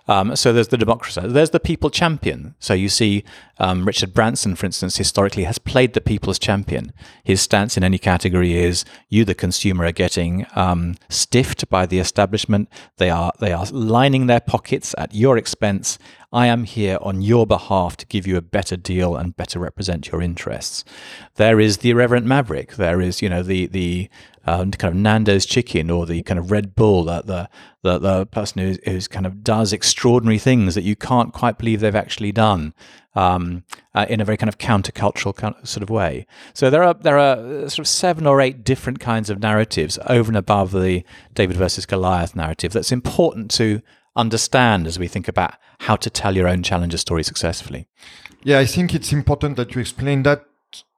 Um, 0.07 0.35
so 0.35 0.51
there's 0.51 0.69
the 0.69 0.77
democratizer. 0.77 1.31
There's 1.31 1.51
the 1.51 1.59
people 1.59 1.89
champion. 1.89 2.55
So 2.59 2.73
you 2.73 2.89
see 2.89 3.23
um, 3.59 3.85
Richard 3.85 4.13
Branson, 4.13 4.55
for 4.55 4.65
instance, 4.65 4.97
historically 4.97 5.43
has 5.43 5.57
played 5.57 5.93
the 5.93 6.01
people's 6.01 6.39
champion. 6.39 6.91
His 7.23 7.41
stance 7.41 7.77
in 7.77 7.83
any 7.83 7.97
category 7.97 8.55
is 8.55 8.83
you, 9.07 9.23
the 9.23 9.35
consumer, 9.35 9.85
are 9.85 9.91
getting 9.91 10.47
um, 10.55 10.95
stiffed 11.09 11.69
by 11.69 11.85
the 11.85 11.99
establishment. 11.99 12.69
They 12.97 13.09
are 13.09 13.20
they 13.39 13.51
are 13.51 13.65
lining 13.71 14.27
their 14.27 14.39
pockets 14.39 14.95
at 14.97 15.13
your 15.13 15.37
expense. 15.37 15.99
I 16.33 16.47
am 16.47 16.63
here 16.63 16.97
on 17.01 17.21
your 17.21 17.45
behalf 17.45 17.97
to 17.97 18.05
give 18.05 18.25
you 18.25 18.37
a 18.37 18.41
better 18.41 18.77
deal 18.77 19.15
and 19.15 19.35
better 19.35 19.59
represent 19.59 20.11
your 20.11 20.21
interests. 20.21 20.85
There 21.35 21.59
is 21.59 21.79
the 21.79 21.89
irreverent 21.89 22.25
maverick. 22.25 22.75
There 22.75 23.01
is, 23.01 23.21
you 23.21 23.29
know, 23.29 23.43
the 23.43 23.67
the 23.67 24.09
um, 24.45 24.71
kind 24.71 24.95
of 24.95 24.99
Nando's 24.99 25.45
chicken 25.45 25.91
or 25.91 26.05
the 26.05 26.23
kind 26.23 26.39
of 26.39 26.49
Red 26.49 26.73
Bull, 26.73 27.03
that 27.03 27.27
the 27.27 27.49
the, 27.81 27.99
the 27.99 28.25
person 28.25 28.61
who 28.61 28.75
who's 28.89 29.07
kind 29.07 29.25
of 29.25 29.43
does 29.43 29.73
extraordinary 29.73 30.39
things 30.39 30.75
that 30.75 30.83
you 30.83 30.95
can't 30.95 31.33
quite 31.33 31.57
believe 31.57 31.81
they've 31.81 31.95
actually 31.95 32.31
done 32.31 32.73
um, 33.13 33.63
uh, 33.93 34.05
in 34.07 34.21
a 34.21 34.25
very 34.25 34.37
kind 34.37 34.47
of 34.47 34.57
countercultural 34.57 35.35
kind 35.35 35.55
of 35.59 35.67
sort 35.67 35.83
of 35.83 35.89
way. 35.89 36.25
So 36.53 36.69
there 36.69 36.83
are 36.83 36.93
there 36.93 37.19
are 37.19 37.35
uh, 37.35 37.69
sort 37.69 37.79
of 37.79 37.87
seven 37.87 38.25
or 38.25 38.39
eight 38.39 38.63
different 38.63 39.01
kinds 39.01 39.29
of 39.29 39.39
narratives 39.39 39.99
over 40.07 40.29
and 40.29 40.37
above 40.37 40.71
the 40.71 41.03
David 41.33 41.57
versus 41.57 41.85
Goliath 41.85 42.35
narrative 42.37 42.71
that's 42.71 42.91
important 42.91 43.51
to 43.51 43.81
understand 44.15 44.87
as 44.87 44.99
we 44.99 45.07
think 45.07 45.27
about 45.27 45.55
how 45.81 45.95
to 45.95 46.09
tell 46.09 46.35
your 46.35 46.47
own 46.47 46.63
challenger 46.63 46.97
story 46.97 47.23
successfully. 47.23 47.87
Yeah, 48.43 48.59
I 48.59 48.65
think 48.65 48.93
it's 48.93 49.13
important 49.13 49.55
that 49.57 49.75
you 49.75 49.81
explain 49.81 50.23
that 50.23 50.45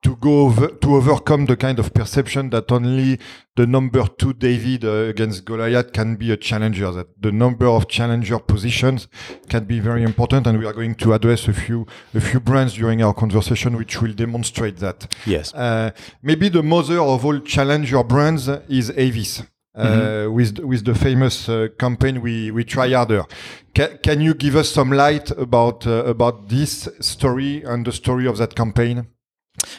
to 0.03 0.15
go 0.17 0.41
over, 0.41 0.67
to 0.67 0.95
overcome 0.95 1.45
the 1.45 1.55
kind 1.55 1.79
of 1.79 1.93
perception 1.93 2.49
that 2.51 2.71
only 2.71 3.19
the 3.55 3.65
number 3.65 4.05
two 4.17 4.33
David 4.33 4.83
uh, 4.83 5.09
against 5.09 5.45
Goliath 5.45 5.93
can 5.93 6.15
be 6.15 6.31
a 6.31 6.37
challenger. 6.37 6.91
That 6.91 7.21
the 7.21 7.31
number 7.31 7.67
of 7.67 7.87
challenger 7.87 8.39
positions 8.39 9.07
can 9.49 9.63
be 9.63 9.79
very 9.79 10.03
important, 10.03 10.45
and 10.45 10.59
we 10.59 10.65
are 10.65 10.73
going 10.73 10.95
to 10.95 11.13
address 11.13 11.47
a 11.47 11.53
few 11.53 11.87
a 12.13 12.21
few 12.21 12.39
brands 12.39 12.73
during 12.73 13.01
our 13.01 13.13
conversation, 13.13 13.77
which 13.77 14.01
will 14.01 14.13
demonstrate 14.13 14.77
that. 14.77 15.15
Yes. 15.25 15.53
Uh, 15.53 15.91
maybe 16.21 16.49
the 16.49 16.63
mother 16.63 16.99
of 16.99 17.25
all 17.25 17.39
challenger 17.39 18.03
brands 18.03 18.47
is 18.67 18.91
Avis. 18.91 19.43
Uh, 19.75 19.87
mm-hmm. 19.87 20.33
with 20.35 20.59
with 20.59 20.85
the 20.85 20.93
famous 20.93 21.49
uh, 21.49 21.67
campaign 21.79 22.21
we 22.21 22.51
we 22.51 22.63
try 22.63 22.91
harder. 22.91 23.23
Can, 23.73 23.97
can 24.03 24.21
you 24.21 24.35
give 24.35 24.55
us 24.55 24.69
some 24.69 24.91
light 24.91 25.31
about 25.31 25.87
uh, 25.87 26.03
about 26.05 26.49
this 26.49 26.87
story 26.99 27.63
and 27.63 27.83
the 27.83 27.91
story 27.91 28.27
of 28.27 28.37
that 28.37 28.53
campaign? 28.55 29.07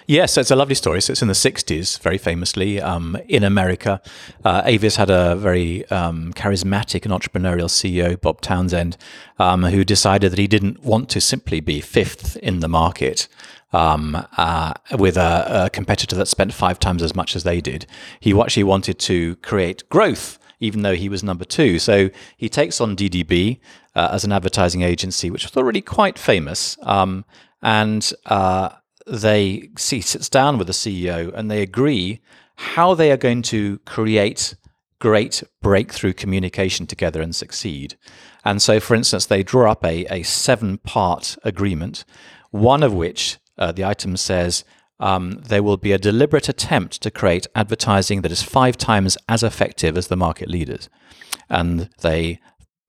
Yes, 0.06 0.36
it's 0.36 0.50
a 0.50 0.56
lovely 0.56 0.74
story. 0.74 1.00
So 1.00 1.12
it's 1.12 1.22
in 1.22 1.28
the 1.28 1.34
60s, 1.34 2.00
very 2.00 2.18
famously, 2.18 2.80
um, 2.80 3.16
in 3.28 3.44
America. 3.44 4.00
Uh, 4.44 4.62
Avis 4.64 4.96
had 4.96 5.10
a 5.10 5.36
very 5.36 5.86
um, 5.90 6.32
charismatic 6.34 7.04
and 7.04 7.12
entrepreneurial 7.12 7.68
CEO, 7.68 8.20
Bob 8.20 8.40
Townsend, 8.40 8.96
um, 9.38 9.64
who 9.64 9.84
decided 9.84 10.32
that 10.32 10.38
he 10.38 10.46
didn't 10.46 10.82
want 10.82 11.08
to 11.10 11.20
simply 11.20 11.60
be 11.60 11.80
fifth 11.80 12.36
in 12.36 12.60
the 12.60 12.68
market. 12.68 13.28
Um, 13.74 14.24
uh, 14.36 14.74
with 14.98 15.16
a, 15.16 15.64
a 15.64 15.70
competitor 15.70 16.14
that 16.14 16.28
spent 16.28 16.54
five 16.54 16.78
times 16.78 17.02
as 17.02 17.16
much 17.16 17.34
as 17.34 17.42
they 17.42 17.60
did. 17.60 17.86
He 18.20 18.38
actually 18.38 18.62
wanted 18.62 19.00
to 19.00 19.34
create 19.36 19.88
growth 19.88 20.38
even 20.60 20.82
though 20.82 20.94
he 20.94 21.08
was 21.08 21.22
number 21.22 21.44
two. 21.44 21.78
So 21.78 22.10
he 22.36 22.48
takes 22.48 22.80
on 22.80 22.96
DDB 22.96 23.58
uh, 23.94 24.08
as 24.12 24.24
an 24.24 24.32
advertising 24.32 24.82
agency, 24.82 25.30
which 25.30 25.44
was 25.44 25.56
already 25.56 25.80
quite 25.80 26.18
famous. 26.18 26.78
Um, 26.82 27.24
and 27.62 28.12
uh, 28.26 28.70
they 29.06 29.70
he 29.78 30.00
sits 30.00 30.28
down 30.28 30.58
with 30.58 30.66
the 30.66 30.72
CEO 30.72 31.32
and 31.34 31.50
they 31.50 31.62
agree 31.62 32.20
how 32.56 32.94
they 32.94 33.10
are 33.10 33.16
going 33.16 33.42
to 33.42 33.78
create 33.80 34.54
great 34.98 35.42
breakthrough 35.60 36.12
communication 36.12 36.86
together 36.86 37.20
and 37.20 37.34
succeed. 37.34 37.96
And 38.44 38.62
so, 38.62 38.80
for 38.80 38.94
instance, 38.94 39.26
they 39.26 39.42
draw 39.42 39.72
up 39.72 39.84
a, 39.84 40.06
a 40.06 40.22
seven 40.22 40.78
part 40.78 41.36
agreement, 41.44 42.04
one 42.50 42.82
of 42.82 42.92
which 42.92 43.38
uh, 43.58 43.72
the 43.72 43.84
item 43.84 44.16
says 44.16 44.64
um, 45.00 45.40
there 45.42 45.62
will 45.62 45.76
be 45.76 45.92
a 45.92 45.98
deliberate 45.98 46.48
attempt 46.48 47.02
to 47.02 47.10
create 47.10 47.46
advertising 47.54 48.22
that 48.22 48.32
is 48.32 48.42
five 48.42 48.76
times 48.76 49.16
as 49.28 49.42
effective 49.42 49.96
as 49.96 50.08
the 50.08 50.16
market 50.16 50.48
leaders. 50.48 50.88
And 51.48 51.90
they 52.00 52.40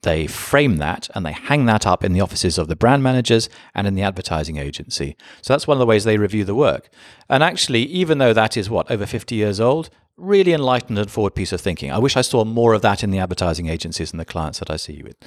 they 0.04 0.28
frame 0.28 0.78
that 0.78 1.10
and 1.16 1.26
they 1.26 1.32
hang 1.32 1.66
that 1.66 1.88
up 1.88 2.04
in 2.04 2.14
the 2.14 2.22
offices 2.22 2.60
of 2.60 2.68
the 2.68 2.76
brand 2.76 3.02
managers 3.02 3.50
and 3.74 3.88
in 3.88 3.96
the 3.96 4.04
advertising 4.04 4.58
agency. 4.58 5.18
So 5.42 5.52
that's 5.52 5.66
one 5.66 5.78
of 5.78 5.80
the 5.80 5.86
ways 5.88 6.04
they 6.04 6.18
review 6.18 6.46
the 6.46 6.54
work. 6.54 6.90
And 7.28 7.42
actually, 7.42 7.82
even 7.88 8.20
though 8.20 8.32
that 8.32 8.56
is 8.56 8.70
what, 8.70 8.90
over 8.92 9.08
50 9.08 9.34
years 9.34 9.60
old, 9.60 9.90
really 10.18 10.54
enlightened 10.54 10.98
and 10.98 11.12
forward 11.12 11.36
piece 11.36 11.52
of 11.52 11.62
thinking. 11.62 11.92
I 11.92 12.00
wish 12.00 12.16
I 12.16 12.22
saw 12.22 12.46
more 12.46 12.74
of 12.74 12.82
that 12.82 13.04
in 13.04 13.12
the 13.12 13.20
advertising 13.20 13.68
agencies 13.68 14.12
and 14.12 14.20
the 14.20 14.26
clients 14.26 14.60
that 14.60 14.70
I 14.70 14.78
see 14.78 14.94
you 14.94 15.04
with. 15.04 15.18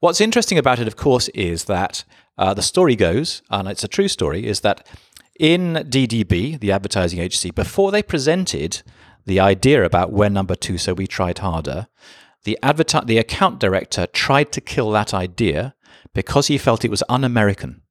What's 0.00 0.20
interesting 0.20 0.58
about 0.58 0.78
it, 0.78 0.86
of 0.86 0.96
course, 0.96 1.28
is 1.30 1.64
that 1.64 2.04
uh, 2.38 2.54
the 2.54 2.62
story 2.62 2.96
goes, 2.96 3.42
and 3.50 3.66
it's 3.68 3.84
a 3.84 3.88
true 3.88 4.08
story, 4.08 4.46
is 4.46 4.60
that 4.60 4.86
in 5.38 5.74
DDB, 5.74 6.58
the 6.60 6.72
advertising 6.72 7.18
agency, 7.18 7.50
before 7.50 7.90
they 7.90 8.02
presented 8.02 8.82
the 9.24 9.40
idea 9.40 9.84
about 9.84 10.12
we're 10.12 10.28
number 10.28 10.54
two, 10.54 10.78
so 10.78 10.94
we 10.94 11.06
tried 11.06 11.38
harder, 11.38 11.88
the, 12.44 12.58
the 13.04 13.18
account 13.18 13.58
director 13.58 14.06
tried 14.06 14.52
to 14.52 14.60
kill 14.60 14.90
that 14.92 15.12
idea 15.12 15.74
because 16.14 16.46
he 16.46 16.58
felt 16.58 16.84
it 16.84 16.90
was 16.90 17.02
un 17.08 17.24
American. 17.24 17.82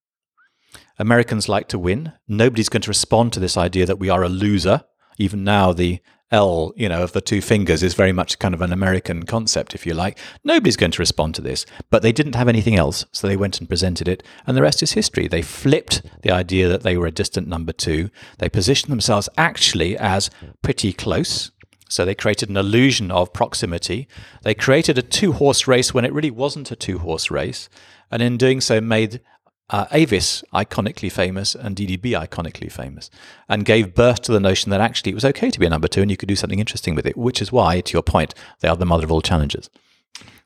Americans 0.98 1.50
like 1.50 1.68
to 1.68 1.78
win. 1.78 2.14
Nobody's 2.28 2.70
going 2.70 2.82
to 2.84 2.90
respond 2.90 3.34
to 3.34 3.40
this 3.42 3.58
idea 3.58 3.86
that 3.86 4.00
we 4.00 4.10
are 4.10 4.24
a 4.24 4.30
loser. 4.30 4.84
Even 5.18 5.44
now, 5.44 5.74
the 5.74 6.00
L, 6.32 6.74
you 6.76 6.90
know, 6.90 7.04
of 7.04 7.12
the 7.12 7.22
two 7.22 7.40
fingers 7.40 7.84
is 7.84 7.94
very 7.94 8.12
much 8.12 8.40
kind 8.40 8.54
of 8.54 8.62
an 8.62 8.74
American 8.74 9.24
concept, 9.24 9.76
if 9.76 9.86
you 9.86 9.94
like. 9.94 10.18
Nobody's 10.44 10.76
going 10.76 10.92
to 10.92 11.02
respond 11.02 11.36
to 11.36 11.42
this, 11.42 11.66
but 11.92 12.02
they 12.02 12.12
didn't 12.12 12.36
have 12.36 12.48
anything 12.48 12.76
else, 12.76 13.06
so 13.12 13.28
they 13.28 13.38
went 13.38 13.60
and 13.60 13.70
presented 13.70 14.08
it, 14.08 14.24
and 14.48 14.58
the 14.58 14.62
rest 14.62 14.82
is 14.82 14.94
history. 14.94 15.28
They 15.28 15.42
flipped 15.44 16.02
the 16.24 16.32
idea 16.32 16.68
that 16.68 16.84
they 16.84 16.98
were 16.98 17.08
a 17.08 17.12
distant 17.12 17.48
number 17.48 17.72
two. 17.74 18.10
They 18.40 18.50
positioned 18.50 18.92
themselves 18.92 19.30
actually 19.38 19.98
as 19.98 20.30
pretty 20.62 20.94
close 20.94 21.52
So 21.88 22.04
they 22.04 22.16
created 22.16 22.50
an 22.50 22.58
illusion 22.58 23.12
of 23.12 23.32
proximity. 23.32 24.08
They 24.44 24.56
created 24.56 24.98
a 24.98 25.04
two 25.04 25.34
horse 25.34 25.68
race 25.68 25.94
when 25.94 26.06
it 26.06 26.14
really 26.14 26.32
wasn't 26.32 26.72
a 26.72 26.76
two 26.76 27.00
horse 27.00 27.30
race. 27.30 27.70
And 28.12 28.22
in 28.22 28.38
doing 28.38 28.62
so, 28.62 28.82
made 28.82 29.22
uh, 29.70 29.86
Avis 29.92 30.44
iconically 30.54 31.12
famous 31.12 31.56
and 31.56 31.76
DDB 31.76 32.12
iconically 32.12 32.72
famous, 32.72 33.10
and 33.50 33.66
gave 33.66 33.96
birth 33.96 34.22
to 34.24 34.32
the 34.32 34.40
notion 34.40 34.70
that 34.70 34.82
actually 34.82 35.12
it 35.12 35.16
was 35.16 35.26
okay 35.26 35.50
to 35.50 35.60
be 35.60 35.66
a 35.66 35.70
number 35.70 35.88
two 35.88 36.02
and 36.02 36.12
you 36.12 36.18
could 36.18 36.30
do 36.30 36.36
something 36.36 36.60
interesting 36.60 36.96
with 36.96 37.06
it, 37.06 37.18
which 37.18 37.42
is 37.42 37.52
why, 37.52 37.82
to 37.82 37.94
your 37.94 38.04
point, 38.04 38.34
they 38.60 38.68
are 38.68 38.76
the 38.76 38.86
mother 38.86 39.06
of 39.06 39.12
all 39.12 39.22
challengers. 39.22 39.70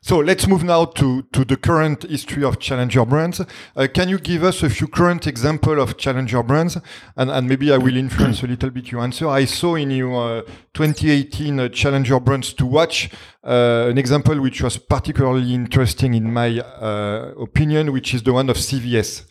So 0.02 0.18
let's 0.18 0.46
move 0.46 0.64
now 0.64 0.86
to, 0.86 1.22
to 1.32 1.44
the 1.44 1.58
current 1.58 2.04
history 2.04 2.42
of 2.42 2.58
challenger 2.58 3.04
brands. 3.04 3.42
Uh, 3.76 3.86
can 3.92 4.08
you 4.08 4.18
give 4.18 4.42
us 4.42 4.62
a 4.62 4.70
few 4.70 4.88
current 4.88 5.26
examples 5.26 5.78
of 5.78 5.98
challenger 5.98 6.42
brands? 6.42 6.78
And, 7.16 7.30
and 7.30 7.46
maybe 7.46 7.70
I 7.70 7.76
will 7.76 7.96
influence 7.96 8.42
a 8.42 8.46
little 8.46 8.70
bit 8.70 8.90
your 8.90 9.02
answer. 9.02 9.28
I 9.28 9.44
saw 9.44 9.74
in 9.74 9.90
your 9.90 10.38
uh, 10.38 10.42
2018 10.72 11.60
uh, 11.60 11.68
challenger 11.68 12.18
brands 12.18 12.54
to 12.54 12.64
watch 12.64 13.10
uh, 13.44 13.88
an 13.90 13.98
example 13.98 14.40
which 14.40 14.62
was 14.62 14.78
particularly 14.78 15.52
interesting 15.52 16.14
in 16.14 16.32
my 16.32 16.58
uh, 16.60 17.34
opinion, 17.38 17.92
which 17.92 18.14
is 18.14 18.22
the 18.22 18.32
one 18.32 18.48
of 18.48 18.56
CVS 18.56 19.26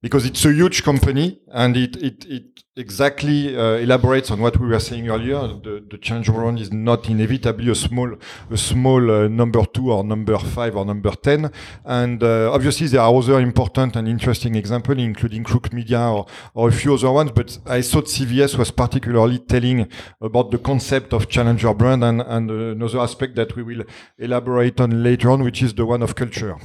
because 0.00 0.24
it's 0.24 0.44
a 0.44 0.52
huge 0.52 0.82
company 0.82 1.40
and 1.48 1.76
it, 1.76 1.96
it, 1.96 2.24
it 2.26 2.64
exactly 2.76 3.56
uh, 3.56 3.76
elaborates 3.76 4.30
on 4.30 4.40
what 4.40 4.58
we 4.58 4.68
were 4.68 4.78
saying 4.78 5.08
earlier. 5.08 5.40
The, 5.48 5.82
the 5.90 5.96
change 5.96 6.28
around 6.28 6.58
is 6.58 6.70
not 6.70 7.08
inevitably 7.08 7.70
a 7.70 7.74
small, 7.74 8.16
a 8.50 8.56
small 8.56 9.10
uh, 9.10 9.28
number 9.28 9.64
two 9.64 9.90
or 9.90 10.04
number 10.04 10.36
five 10.38 10.76
or 10.76 10.84
number 10.84 11.10
10. 11.10 11.50
And 11.84 12.22
uh, 12.22 12.52
obviously 12.52 12.86
there 12.88 13.00
are 13.00 13.14
other 13.14 13.40
important 13.40 13.96
and 13.96 14.06
interesting 14.06 14.54
examples, 14.56 14.98
including 14.98 15.44
Crook 15.44 15.72
Media 15.72 16.00
or, 16.00 16.26
or 16.54 16.68
a 16.68 16.72
few 16.72 16.94
other 16.94 17.10
ones. 17.10 17.32
But 17.32 17.58
I 17.66 17.80
thought 17.80 18.06
CVS 18.06 18.58
was 18.58 18.70
particularly 18.70 19.38
telling 19.38 19.88
about 20.20 20.50
the 20.50 20.58
concept 20.58 21.14
of 21.14 21.28
challenger 21.28 21.72
brand 21.72 22.04
and, 22.04 22.20
and 22.20 22.50
another 22.50 23.00
aspect 23.00 23.36
that 23.36 23.56
we 23.56 23.62
will 23.62 23.84
elaborate 24.18 24.80
on 24.80 25.02
later 25.02 25.30
on, 25.30 25.42
which 25.42 25.62
is 25.62 25.72
the 25.72 25.86
one 25.86 26.02
of 26.02 26.14
culture. 26.14 26.56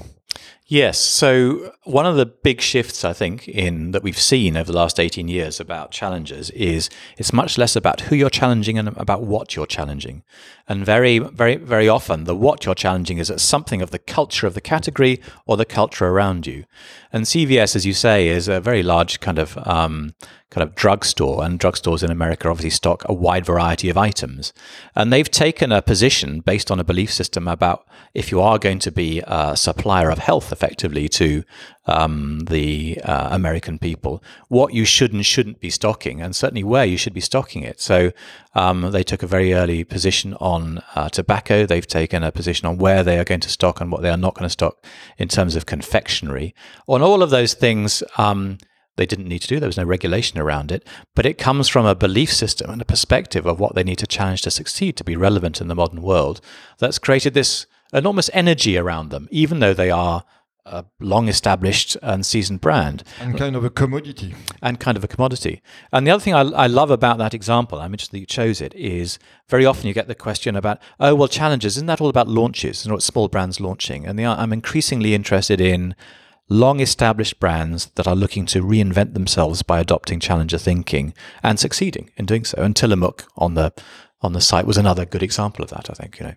Yes. 0.72 1.00
So 1.00 1.74
one 1.84 2.06
of 2.06 2.16
the 2.16 2.26
big 2.26 2.62
shifts 2.62 3.04
I 3.04 3.12
think 3.12 3.46
in 3.46 3.92
that 3.92 4.04
we've 4.04 4.18
seen 4.18 4.56
over 4.56 4.72
the 4.72 4.78
last 4.78 5.02
18 5.02 5.28
years 5.28 5.60
about 5.60 5.92
challengers 5.92 6.50
is 6.52 6.90
it's 7.18 7.34
much 7.34 7.58
less 7.58 7.76
about 7.76 8.00
who 8.00 8.16
you're 8.16 8.30
challenging 8.30 8.78
and 8.80 8.88
about 8.96 9.24
what 9.24 9.54
you're 9.54 9.66
challenging. 9.66 10.24
And 10.72 10.86
very, 10.86 11.20
very, 11.20 11.58
very 11.58 11.90
often 11.90 12.24
the 12.24 12.34
what 12.34 12.64
you're 12.64 12.74
challenging 12.74 13.18
is 13.18 13.30
at 13.30 13.42
something 13.42 13.82
of 13.82 13.92
the 13.92 14.00
culture 14.00 14.48
of 14.48 14.54
the 14.54 14.62
category 14.62 15.20
or 15.46 15.58
the 15.58 15.66
culture 15.66 16.08
around 16.08 16.48
you. 16.48 16.64
And 17.12 17.26
CVS, 17.26 17.76
as 17.76 17.86
you 17.86 17.92
say, 17.92 18.30
is 18.30 18.48
a 18.48 18.62
very 18.62 18.82
large 18.82 19.20
kind 19.20 19.38
of 19.38 19.58
um, 19.68 20.14
kind 20.50 20.64
of 20.66 20.74
drugstore, 20.74 21.44
and 21.44 21.60
drugstores 21.60 22.04
in 22.04 22.10
America 22.10 22.50
obviously 22.50 22.70
stock 22.70 23.04
a 23.10 23.14
wide 23.14 23.46
variety 23.46 23.90
of 23.90 23.98
items. 23.98 24.54
And 24.96 25.12
they've 25.12 25.30
taken 25.30 25.74
a 25.74 25.82
position 25.82 26.40
based 26.40 26.72
on 26.72 26.80
a 26.80 26.86
belief 26.86 27.12
system 27.12 27.50
about 27.50 27.86
if 28.14 28.32
you 28.32 28.40
are 28.40 28.58
going 28.58 28.80
to 28.80 28.92
be 28.94 29.22
a 29.28 29.58
supplier 29.58 30.10
of 30.10 30.20
health 30.20 30.54
effectively 30.54 31.10
to 31.10 31.44
um, 31.88 32.42
the 32.50 33.00
uh, 33.04 33.30
American 33.32 33.80
people, 33.80 34.24
what 34.50 34.74
you 34.74 34.86
should 34.86 35.14
and 35.14 35.26
shouldn't 35.26 35.60
be 35.60 35.70
stocking, 35.70 36.22
and 36.22 36.36
certainly 36.36 36.64
where 36.64 36.86
you 36.86 36.98
should 36.98 37.14
be 37.14 37.22
stocking 37.22 37.64
it. 37.64 37.82
So 37.82 38.12
um, 38.54 38.92
they 38.92 39.04
took 39.04 39.24
a 39.24 39.28
very 39.28 39.54
early 39.54 39.84
position 39.84 40.36
on 40.36 40.82
uh, 40.96 41.10
tobacco. 41.10 41.66
They've 41.66 41.88
taken 41.88 42.24
a 42.24 42.32
position 42.32 42.68
on 42.68 42.78
where 42.78 43.04
they 43.04 43.18
are 43.20 43.24
going 43.24 43.40
to 43.42 43.50
stock 43.50 43.82
and 43.82 43.92
what 43.92 44.02
they 44.02 44.10
are 44.10 44.18
not 44.18 44.36
going 44.36 44.46
to 44.46 44.50
stock 44.50 44.86
in 45.18 45.28
terms 45.28 45.56
of 45.56 45.66
confectionery. 45.66 46.54
On 46.88 47.02
all 47.02 47.24
of 47.24 47.30
those 47.30 47.54
things, 47.54 48.04
um, 48.18 48.58
they 48.98 49.06
didn't 49.06 49.28
need 49.28 49.42
to 49.42 49.48
do. 49.48 49.60
There 49.60 49.70
was 49.70 49.78
no 49.78 49.84
regulation 49.84 50.40
around 50.40 50.72
it. 50.72 50.86
But 51.16 51.26
it 51.26 51.38
comes 51.38 51.68
from 51.68 51.86
a 51.86 51.96
belief 51.96 52.32
system 52.32 52.70
and 52.70 52.82
a 52.82 52.86
perspective 52.86 53.46
of 53.46 53.60
what 53.60 53.74
they 53.74 53.84
need 53.84 53.98
to 54.00 54.08
challenge 54.08 54.42
to 54.44 54.52
succeed, 54.52 54.98
to 54.98 55.04
be 55.04 55.16
relevant 55.16 55.62
in 55.62 55.68
the 55.68 55.76
modern 55.76 56.02
world, 56.02 56.42
that's 56.78 57.00
created 57.00 57.34
this 57.34 57.66
enormous 57.94 58.30
energy 58.34 58.78
around 58.78 59.10
them, 59.10 59.28
even 59.32 59.60
though 59.60 59.74
they 59.74 59.90
are 59.90 60.24
a 60.66 60.86
long 61.00 61.28
established 61.28 61.98
and 62.02 62.26
seasoned 62.26 62.62
brand. 62.62 63.04
And 63.20 63.38
kind 63.38 63.56
of 63.56 63.64
a 63.64 63.70
commodity. 63.70 64.36
And 64.62 64.80
kind 64.80 64.98
of 64.98 65.04
a 65.04 65.08
commodity. 65.08 65.62
And 65.92 66.06
the 66.06 66.12
other 66.12 66.22
thing 66.22 66.34
I, 66.34 66.42
I, 66.42 66.68
love 66.68 66.92
about 66.92 67.18
that 67.18 67.34
example, 67.34 67.80
I'm 67.80 67.94
interested 67.94 68.16
that 68.16 68.20
you 68.20 68.26
chose 68.26 68.62
it, 68.62 68.74
is 68.76 69.18
very 69.50 69.66
often 69.66 69.88
you 69.88 69.94
get 69.94 70.08
the 70.08 70.16
question 70.16 70.56
about, 70.56 70.80
oh, 71.00 71.16
well, 71.16 71.28
challenges, 71.28 71.78
isn't 71.78 71.88
that 71.88 72.02
all 72.02 72.10
about 72.10 72.28
launches 72.28 72.86
and 72.86 72.94
what 72.94 73.04
small 73.04 73.28
brands 73.28 73.60
launching? 73.60 74.06
And 74.06 74.18
the, 74.20 74.26
I'm 74.26 74.54
increasingly 74.54 75.16
interested 75.16 75.60
in 75.60 75.96
long 76.48 76.80
established 76.80 77.40
brands 77.40 77.88
that 77.96 78.08
are 78.08 78.16
looking 78.16 78.46
to 78.46 78.62
reinvent 78.62 79.14
themselves 79.14 79.64
by 79.64 79.80
adopting 79.80 80.20
challenger 80.20 80.58
thinking 80.58 81.14
and 81.42 81.60
succeeding 81.60 82.12
in 82.18 82.26
doing 82.26 82.44
so. 82.44 82.62
And 82.62 82.76
Tillamook 82.76 83.26
on 83.38 83.54
the 83.54 83.74
on 84.24 84.34
the 84.34 84.42
site 84.42 84.68
was 84.68 84.78
another 84.78 85.04
good 85.04 85.24
example 85.24 85.64
of 85.64 85.72
that, 85.72 85.90
I 85.90 85.94
think, 85.94 86.20
you 86.20 86.28
know. 86.28 86.36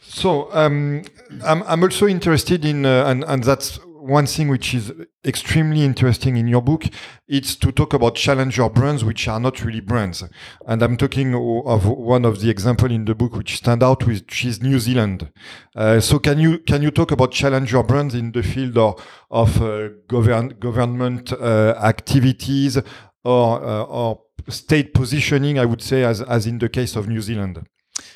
So 0.00 0.52
um, 0.52 1.02
I'm, 1.44 1.62
I'm 1.62 1.82
also 1.82 2.06
interested 2.06 2.64
in, 2.64 2.84
uh, 2.84 3.04
and, 3.06 3.24
and 3.24 3.42
that's 3.42 3.78
one 4.02 4.26
thing 4.26 4.48
which 4.48 4.74
is 4.74 4.92
extremely 5.24 5.84
interesting 5.84 6.36
in 6.36 6.48
your 6.48 6.60
book, 6.60 6.84
it's 7.28 7.54
to 7.54 7.70
talk 7.70 7.94
about 7.94 8.16
challenger 8.16 8.68
brands 8.68 9.04
which 9.04 9.28
are 9.28 9.38
not 9.38 9.64
really 9.64 9.80
brands. 9.80 10.24
And 10.66 10.82
I'm 10.82 10.96
talking 10.96 11.34
of 11.34 11.86
one 11.86 12.24
of 12.24 12.40
the 12.40 12.50
example 12.50 12.90
in 12.90 13.04
the 13.04 13.14
book 13.14 13.36
which 13.36 13.56
stand 13.58 13.82
out, 13.82 14.04
which 14.04 14.44
is 14.44 14.60
New 14.60 14.80
Zealand. 14.80 15.30
Uh, 15.76 16.00
so 16.00 16.18
can 16.18 16.40
you 16.40 16.58
can 16.58 16.82
you 16.82 16.90
talk 16.90 17.12
about 17.12 17.30
challenger 17.30 17.82
brands 17.84 18.14
in 18.14 18.32
the 18.32 18.42
field 18.42 18.76
of, 18.76 19.06
of 19.30 19.62
uh, 19.62 19.90
govern, 20.08 20.48
government 20.58 21.32
uh, 21.32 21.74
activities 21.80 22.78
or 23.24 23.64
uh, 23.64 23.84
or 23.84 24.22
state 24.48 24.94
positioning? 24.94 25.60
I 25.60 25.64
would 25.64 25.80
say, 25.80 26.02
as 26.02 26.20
as 26.22 26.46
in 26.46 26.58
the 26.58 26.68
case 26.68 26.96
of 26.96 27.08
New 27.08 27.20
Zealand. 27.20 27.64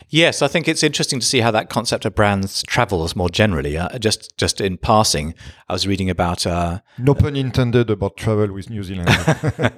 Yes, 0.08 0.40
I 0.40 0.46
think 0.46 0.68
it's 0.68 0.84
interesting 0.84 1.18
to 1.18 1.26
see 1.26 1.40
how 1.40 1.50
that 1.50 1.68
concept 1.68 2.04
of 2.04 2.14
brands 2.14 2.62
travels 2.62 3.16
more 3.16 3.28
generally. 3.28 3.76
Uh, 3.76 3.98
just 3.98 4.36
just 4.36 4.60
in 4.60 4.78
passing, 4.78 5.34
I 5.68 5.72
was 5.72 5.84
reading 5.84 6.08
about. 6.08 6.46
Uh, 6.46 6.80
no 6.96 7.12
pun 7.12 7.34
intended 7.34 7.90
about 7.90 8.16
travel 8.16 8.52
with 8.52 8.70
New 8.70 8.84
Zealand. 8.84 9.08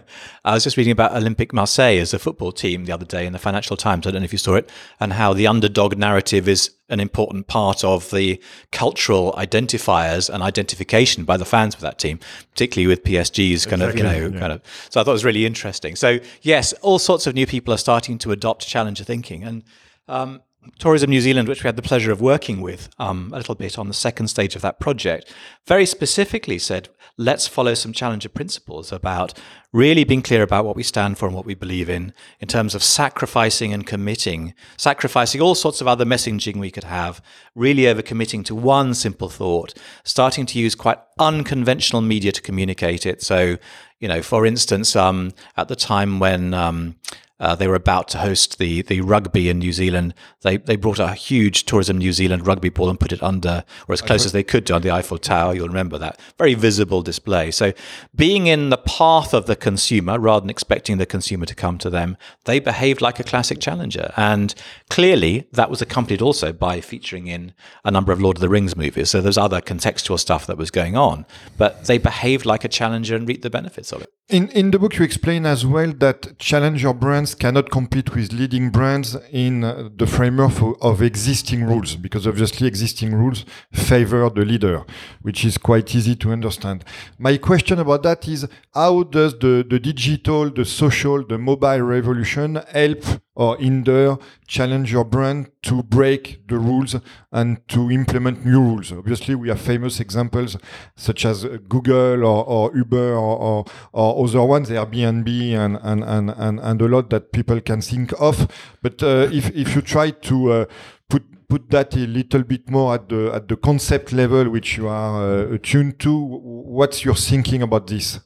I 0.45 0.53
was 0.53 0.65
just 0.65 0.77
reading 0.77 0.93
about 0.93 1.17
Olympic 1.17 1.55
Marseille 1.55 1.99
as 1.99 2.13
a 2.13 2.19
football 2.19 2.53
team 2.53 2.85
the 2.85 2.93
other 2.93 3.07
day 3.07 3.25
in 3.25 3.33
the 3.33 3.39
Financial 3.39 3.75
Times. 3.75 4.07
I 4.07 4.11
don't 4.11 4.21
know 4.21 4.27
if 4.27 4.33
you 4.33 4.39
saw 4.39 4.57
it, 4.57 4.71
and 5.01 5.15
how 5.15 5.33
the 5.33 5.47
underdog 5.47 5.97
narrative 5.97 6.47
is 6.47 6.73
an 6.91 7.01
important 7.01 7.47
part 7.47 7.83
of 7.83 8.11
the 8.11 8.43
cultural 8.71 9.33
identifiers 9.33 10.29
and 10.29 10.43
identification 10.43 11.25
by 11.25 11.39
the 11.39 11.47
fans 11.47 11.75
of 11.75 11.81
that 11.81 11.99
team, 11.99 12.19
particularly 12.51 12.87
with 12.87 13.03
PSG's 13.03 13.65
kind 13.65 13.83
exactly, 13.83 14.03
of, 14.03 14.07
you 14.07 14.29
know, 14.29 14.35
yeah. 14.35 14.41
kind 14.41 14.53
of. 14.53 14.63
So 14.91 15.01
I 15.01 15.05
thought 15.05 15.13
it 15.13 15.15
was 15.15 15.25
really 15.25 15.47
interesting. 15.47 15.97
So 15.97 16.19
yes, 16.43 16.75
all 16.75 16.99
sorts 16.99 17.27
of 17.27 17.35
new 17.35 17.47
people 17.47 17.73
are 17.73 17.79
starting 17.79 18.19
to 18.19 18.33
adopt 18.33 18.69
challenger 18.69 19.05
thinking, 19.05 19.43
and 19.43 19.65
um, 20.09 20.43
Tourism 20.79 21.11
New 21.11 21.21
Zealand, 21.21 21.49
which 21.49 21.63
we 21.63 21.69
had 21.69 21.77
the 21.77 21.83
pleasure 21.83 22.13
of 22.13 22.21
working 22.21 22.61
with 22.61 22.89
um, 22.99 23.31
a 23.33 23.37
little 23.37 23.55
bit 23.55 23.79
on 23.79 23.89
the 23.89 23.95
second 23.95 24.29
stage 24.29 24.55
of 24.55 24.63
that 24.63 24.81
project, 24.81 25.33
very 25.67 25.87
specifically 25.87 26.59
said, 26.59 26.89
let's 27.17 27.49
follow 27.49 27.75
some 27.75 27.93
challenger 27.93 28.29
principles 28.29 28.93
about 28.93 29.35
really 29.73 30.05
being 30.05 30.23
clear 30.23 30.43
about 30.43 30.65
what 30.65 30.77
we 30.77 30.83
stand 30.83 31.19
for 31.19 31.27
and 31.27 31.35
what 31.35 31.45
we 31.45 31.55
believe 31.55 31.91
in, 31.91 32.13
in 32.41 32.49
terms 32.49 32.75
of 32.75 32.83
sacrificing 32.83 33.73
and 33.73 33.87
committing, 33.87 34.55
sacrificing 34.77 35.41
all 35.41 35.55
sorts 35.55 35.81
of 35.81 35.89
other 35.89 36.05
messaging 36.05 36.57
we 36.57 36.71
could 36.71 36.85
have, 36.85 37.21
really 37.55 37.87
over 37.87 38.01
committing 38.01 38.43
to 38.45 38.55
one 38.55 38.95
simple 38.95 39.29
thought, 39.29 39.75
starting 40.05 40.47
to 40.47 40.59
use 40.59 40.75
quite 40.75 40.99
unconventional 41.19 42.01
media 42.01 42.33
to 42.33 42.41
communicate 42.41 43.05
it. 43.05 43.23
So, 43.23 43.59
you 44.01 44.09
know, 44.09 44.23
for 44.23 44.47
instance, 44.47 44.95
um, 44.95 45.33
at 45.57 45.69
the 45.69 45.77
time 45.77 46.21
when 46.21 46.55
um, 46.55 46.97
uh, 47.41 47.55
they 47.55 47.69
were 47.69 47.75
about 47.75 48.09
to 48.09 48.19
host 48.19 48.59
the 48.59 48.83
the 48.83 49.01
rugby 49.01 49.49
in 49.49 49.59
New 49.59 49.73
Zealand. 49.73 50.13
They 50.43 50.57
they 50.57 50.77
brought 50.77 50.99
a 50.99 51.15
huge 51.15 51.65
Tourism 51.65 51.99
New 51.99 52.13
Zealand 52.13 52.47
rugby 52.47 52.69
ball 52.69 52.91
and 52.91 52.99
put 52.99 53.13
it 53.13 53.23
under, 53.23 53.65
or 53.87 53.93
as 53.93 54.03
close 54.03 54.27
as 54.27 54.33
they 54.33 54.43
could 54.43 54.67
to, 54.67 54.75
on 54.75 54.83
the 54.83 54.91
Eiffel 54.91 55.19
Tower. 55.19 55.55
You'll 55.55 55.69
remember 55.69 55.99
that 55.99 56.21
very 56.37 56.55
visible 56.55 57.03
display. 57.03 57.51
So, 57.51 57.73
being 58.15 58.49
in 58.49 58.71
the 58.71 58.77
path 58.77 59.35
of 59.35 59.47
the 59.47 59.55
consumer 59.55 60.19
rather 60.19 60.41
than 60.41 60.51
expecting 60.51 60.99
the 60.99 61.07
consumer 61.07 61.47
to 61.47 61.55
come 61.55 61.79
to 61.79 61.91
them, 61.91 62.17
they 62.45 62.59
behaved 62.59 63.01
like 63.01 63.21
a 63.21 63.25
classic 63.25 63.61
challenger. 63.61 64.13
And 64.17 64.55
clearly, 64.91 65.47
that 65.53 65.71
was 65.71 65.81
accompanied 65.81 66.23
also 66.23 66.53
by 66.53 66.81
featuring 66.81 67.29
in 67.29 67.53
a 67.85 67.91
number 67.93 68.11
of 68.11 68.21
Lord 68.21 68.39
of 68.39 68.41
the 68.41 68.49
Rings 68.49 68.77
movies. 68.77 69.11
So 69.11 69.21
there's 69.21 69.39
other 69.39 69.61
contextual 69.61 70.19
stuff 70.19 70.47
that 70.47 70.59
was 70.59 70.73
going 70.73 70.97
on, 70.97 71.25
but 71.57 71.85
they 71.85 71.99
behaved 71.99 72.47
like 72.47 72.65
a 72.65 72.69
challenger 72.69 73.15
and 73.15 73.29
reaped 73.29 73.43
the 73.43 73.51
benefits. 73.51 73.88
In 74.31 74.49
in 74.51 74.73
the 74.73 74.79
book, 74.79 74.99
you 74.99 75.05
explain 75.07 75.47
as 75.47 75.65
well 75.65 75.91
that 76.01 76.39
challenger 76.39 76.93
brands 76.93 77.35
cannot 77.35 77.71
compete 77.71 78.15
with 78.15 78.31
leading 78.31 78.69
brands 78.69 79.17
in 79.33 79.65
uh, 79.65 79.89
the 79.97 80.07
framework 80.07 80.53
of 80.83 81.01
existing 81.01 81.65
rules, 81.65 81.97
because 81.97 82.27
obviously 82.27 82.67
existing 82.67 83.15
rules 83.15 83.47
favor 83.73 84.29
the 84.29 84.45
leader, 84.45 84.85
which 85.23 85.47
is 85.47 85.57
quite 85.57 85.95
easy 85.95 86.15
to 86.17 86.31
understand. 86.31 86.85
My 87.19 87.39
question 87.39 87.79
about 87.79 88.03
that 88.03 88.29
is 88.29 88.47
how 88.75 89.05
does 89.05 89.33
the, 89.39 89.65
the 89.67 89.79
digital, 89.79 90.51
the 90.51 90.67
social, 90.67 91.25
the 91.27 91.39
mobile 91.39 91.81
revolution 91.81 92.61
help 92.71 93.03
or 93.39 93.57
hinder 93.57 94.17
challenger 94.47 95.05
brand 95.05 95.49
to 95.63 95.83
break 95.85 96.47
the 96.49 96.59
rules 96.59 96.97
and 97.31 97.67
to 97.69 97.91
implement 97.91 98.45
new 98.45 98.61
rules? 98.61 98.93
Obviously, 98.93 99.35
we 99.35 99.49
have 99.49 99.61
famous 99.61 100.01
examples 100.01 100.57
such 100.97 101.25
as 101.25 101.45
Google 101.69 102.25
or, 102.25 102.45
or 102.45 102.77
Uber 102.77 103.15
or, 103.15 103.37
or, 103.39 103.65
or, 103.93 104.25
other 104.25 104.45
ones, 104.45 104.69
Airbnb 104.69 105.29
and, 105.55 105.79
and, 105.83 106.03
and, 106.03 106.31
and, 106.31 106.61
and 106.61 106.83
a 106.83 106.87
lot 106.87 107.11
that 107.11 107.33
people 107.33 107.61
can 107.61 107.81
think 107.81 108.13
of. 108.21 108.49
But 108.83 109.03
uh, 109.03 109.29
if, 109.33 109.51
if 109.55 109.77
you 109.77 109.83
try 109.83 110.11
to 110.11 110.53
uh, 110.53 110.65
put 111.09 111.23
put 111.49 111.71
that 111.71 111.95
a 111.95 112.07
little 112.07 112.43
bit 112.43 112.69
more 112.69 112.95
at 112.95 113.09
the 113.09 113.31
at 113.33 113.49
the 113.49 113.57
concept 113.57 114.13
level, 114.13 114.51
which 114.51 114.77
you 114.77 114.89
are 114.89 115.23
uh, 115.23 115.55
attuned 115.55 115.99
to. 116.01 116.13
What's 116.13 117.05
your 117.05 117.15
thinking 117.15 117.63
about 117.63 117.87
this? 117.87 118.21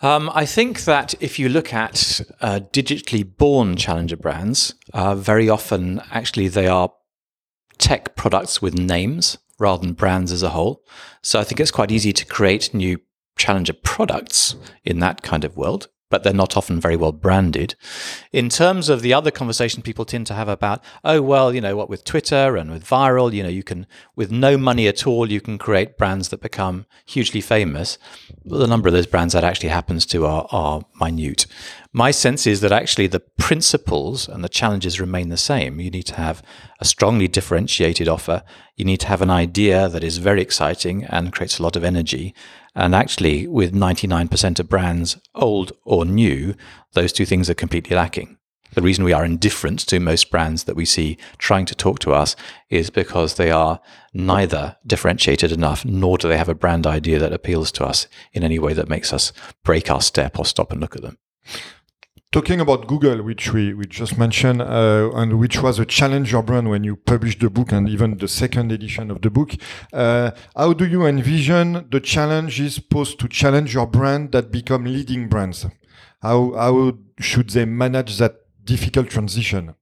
Um, 0.00 0.30
I 0.34 0.44
think 0.44 0.84
that 0.84 1.14
if 1.20 1.38
you 1.38 1.48
look 1.48 1.72
at 1.72 2.20
uh, 2.40 2.60
digitally 2.72 3.24
born 3.36 3.76
challenger 3.76 4.16
brands, 4.16 4.74
uh, 4.92 5.14
very 5.14 5.48
often 5.48 6.02
actually 6.10 6.48
they 6.48 6.66
are 6.66 6.92
tech 7.78 8.14
products 8.14 8.60
with 8.60 8.74
names 8.74 9.38
rather 9.58 9.82
than 9.82 9.94
brands 9.94 10.32
as 10.32 10.42
a 10.42 10.50
whole. 10.50 10.82
So 11.22 11.40
I 11.40 11.44
think 11.44 11.60
it's 11.60 11.70
quite 11.70 11.90
easy 11.90 12.12
to 12.12 12.26
create 12.26 12.74
new 12.74 13.00
challenger 13.38 13.72
products 13.72 14.56
in 14.84 14.98
that 15.00 15.22
kind 15.22 15.44
of 15.44 15.56
world 15.56 15.88
but 16.08 16.22
they're 16.22 16.32
not 16.32 16.56
often 16.56 16.80
very 16.80 16.96
well 16.96 17.12
branded. 17.12 17.74
In 18.32 18.48
terms 18.48 18.88
of 18.88 19.02
the 19.02 19.12
other 19.12 19.30
conversation 19.30 19.82
people 19.82 20.04
tend 20.04 20.26
to 20.28 20.34
have 20.34 20.48
about, 20.48 20.82
oh, 21.04 21.20
well, 21.20 21.54
you 21.54 21.60
know 21.60 21.76
what, 21.76 21.90
with 21.90 22.04
Twitter 22.04 22.56
and 22.56 22.70
with 22.70 22.84
viral, 22.84 23.32
you 23.32 23.42
know, 23.42 23.48
you 23.48 23.62
can, 23.62 23.86
with 24.14 24.30
no 24.30 24.56
money 24.56 24.86
at 24.86 25.06
all, 25.06 25.30
you 25.30 25.40
can 25.40 25.58
create 25.58 25.98
brands 25.98 26.28
that 26.28 26.40
become 26.40 26.86
hugely 27.04 27.40
famous. 27.40 27.98
Well, 28.44 28.60
the 28.60 28.66
number 28.66 28.88
of 28.88 28.94
those 28.94 29.06
brands 29.06 29.34
that 29.34 29.44
actually 29.44 29.70
happens 29.70 30.06
to 30.06 30.26
are, 30.26 30.46
are 30.50 30.82
minute. 31.00 31.46
My 31.92 32.10
sense 32.10 32.46
is 32.46 32.60
that 32.60 32.72
actually 32.72 33.06
the 33.06 33.20
principles 33.20 34.28
and 34.28 34.44
the 34.44 34.50
challenges 34.50 35.00
remain 35.00 35.30
the 35.30 35.36
same. 35.36 35.80
You 35.80 35.90
need 35.90 36.04
to 36.04 36.16
have 36.16 36.42
a 36.78 36.84
strongly 36.84 37.26
differentiated 37.26 38.06
offer. 38.06 38.42
You 38.76 38.84
need 38.84 39.00
to 39.00 39.06
have 39.06 39.22
an 39.22 39.30
idea 39.30 39.88
that 39.88 40.04
is 40.04 40.18
very 40.18 40.42
exciting 40.42 41.04
and 41.04 41.32
creates 41.32 41.58
a 41.58 41.62
lot 41.62 41.74
of 41.74 41.84
energy. 41.84 42.34
And 42.76 42.94
actually, 42.94 43.46
with 43.46 43.72
99% 43.72 44.60
of 44.60 44.68
brands, 44.68 45.16
old 45.34 45.72
or 45.84 46.04
new, 46.04 46.54
those 46.92 47.10
two 47.10 47.24
things 47.24 47.48
are 47.48 47.54
completely 47.54 47.96
lacking. 47.96 48.36
The 48.74 48.82
reason 48.82 49.04
we 49.04 49.14
are 49.14 49.24
indifferent 49.24 49.78
to 49.86 49.98
most 49.98 50.30
brands 50.30 50.64
that 50.64 50.76
we 50.76 50.84
see 50.84 51.16
trying 51.38 51.64
to 51.66 51.74
talk 51.74 51.98
to 52.00 52.12
us 52.12 52.36
is 52.68 52.90
because 52.90 53.34
they 53.34 53.50
are 53.50 53.80
neither 54.12 54.76
differentiated 54.86 55.52
enough, 55.52 55.86
nor 55.86 56.18
do 56.18 56.28
they 56.28 56.36
have 56.36 56.50
a 56.50 56.54
brand 56.54 56.86
idea 56.86 57.18
that 57.18 57.32
appeals 57.32 57.72
to 57.72 57.84
us 57.86 58.06
in 58.34 58.44
any 58.44 58.58
way 58.58 58.74
that 58.74 58.90
makes 58.90 59.10
us 59.10 59.32
break 59.64 59.90
our 59.90 60.02
step 60.02 60.38
or 60.38 60.44
stop 60.44 60.70
and 60.70 60.80
look 60.80 60.94
at 60.94 61.00
them. 61.00 61.16
Talking 62.36 62.60
about 62.60 62.86
Google, 62.86 63.22
which 63.22 63.54
we, 63.54 63.72
we 63.72 63.86
just 63.86 64.18
mentioned, 64.18 64.60
uh, 64.60 65.10
and 65.14 65.38
which 65.38 65.62
was 65.62 65.78
a 65.78 65.86
challenger 65.86 66.42
brand 66.42 66.68
when 66.68 66.84
you 66.84 66.94
published 66.94 67.40
the 67.40 67.48
book 67.48 67.72
and 67.72 67.88
even 67.88 68.18
the 68.18 68.28
second 68.28 68.70
edition 68.70 69.10
of 69.10 69.22
the 69.22 69.30
book, 69.30 69.54
uh, 69.94 70.32
how 70.54 70.74
do 70.74 70.86
you 70.86 71.06
envision 71.06 71.88
the 71.90 71.98
challenges 71.98 72.78
posed 72.78 73.18
to 73.20 73.28
challenger 73.28 73.86
brand 73.86 74.32
that 74.32 74.52
become 74.52 74.84
leading 74.84 75.30
brands? 75.30 75.64
How, 76.20 76.52
how 76.52 76.98
should 77.18 77.48
they 77.48 77.64
manage 77.64 78.18
that 78.18 78.36
difficult 78.62 79.08
transition? 79.08 79.74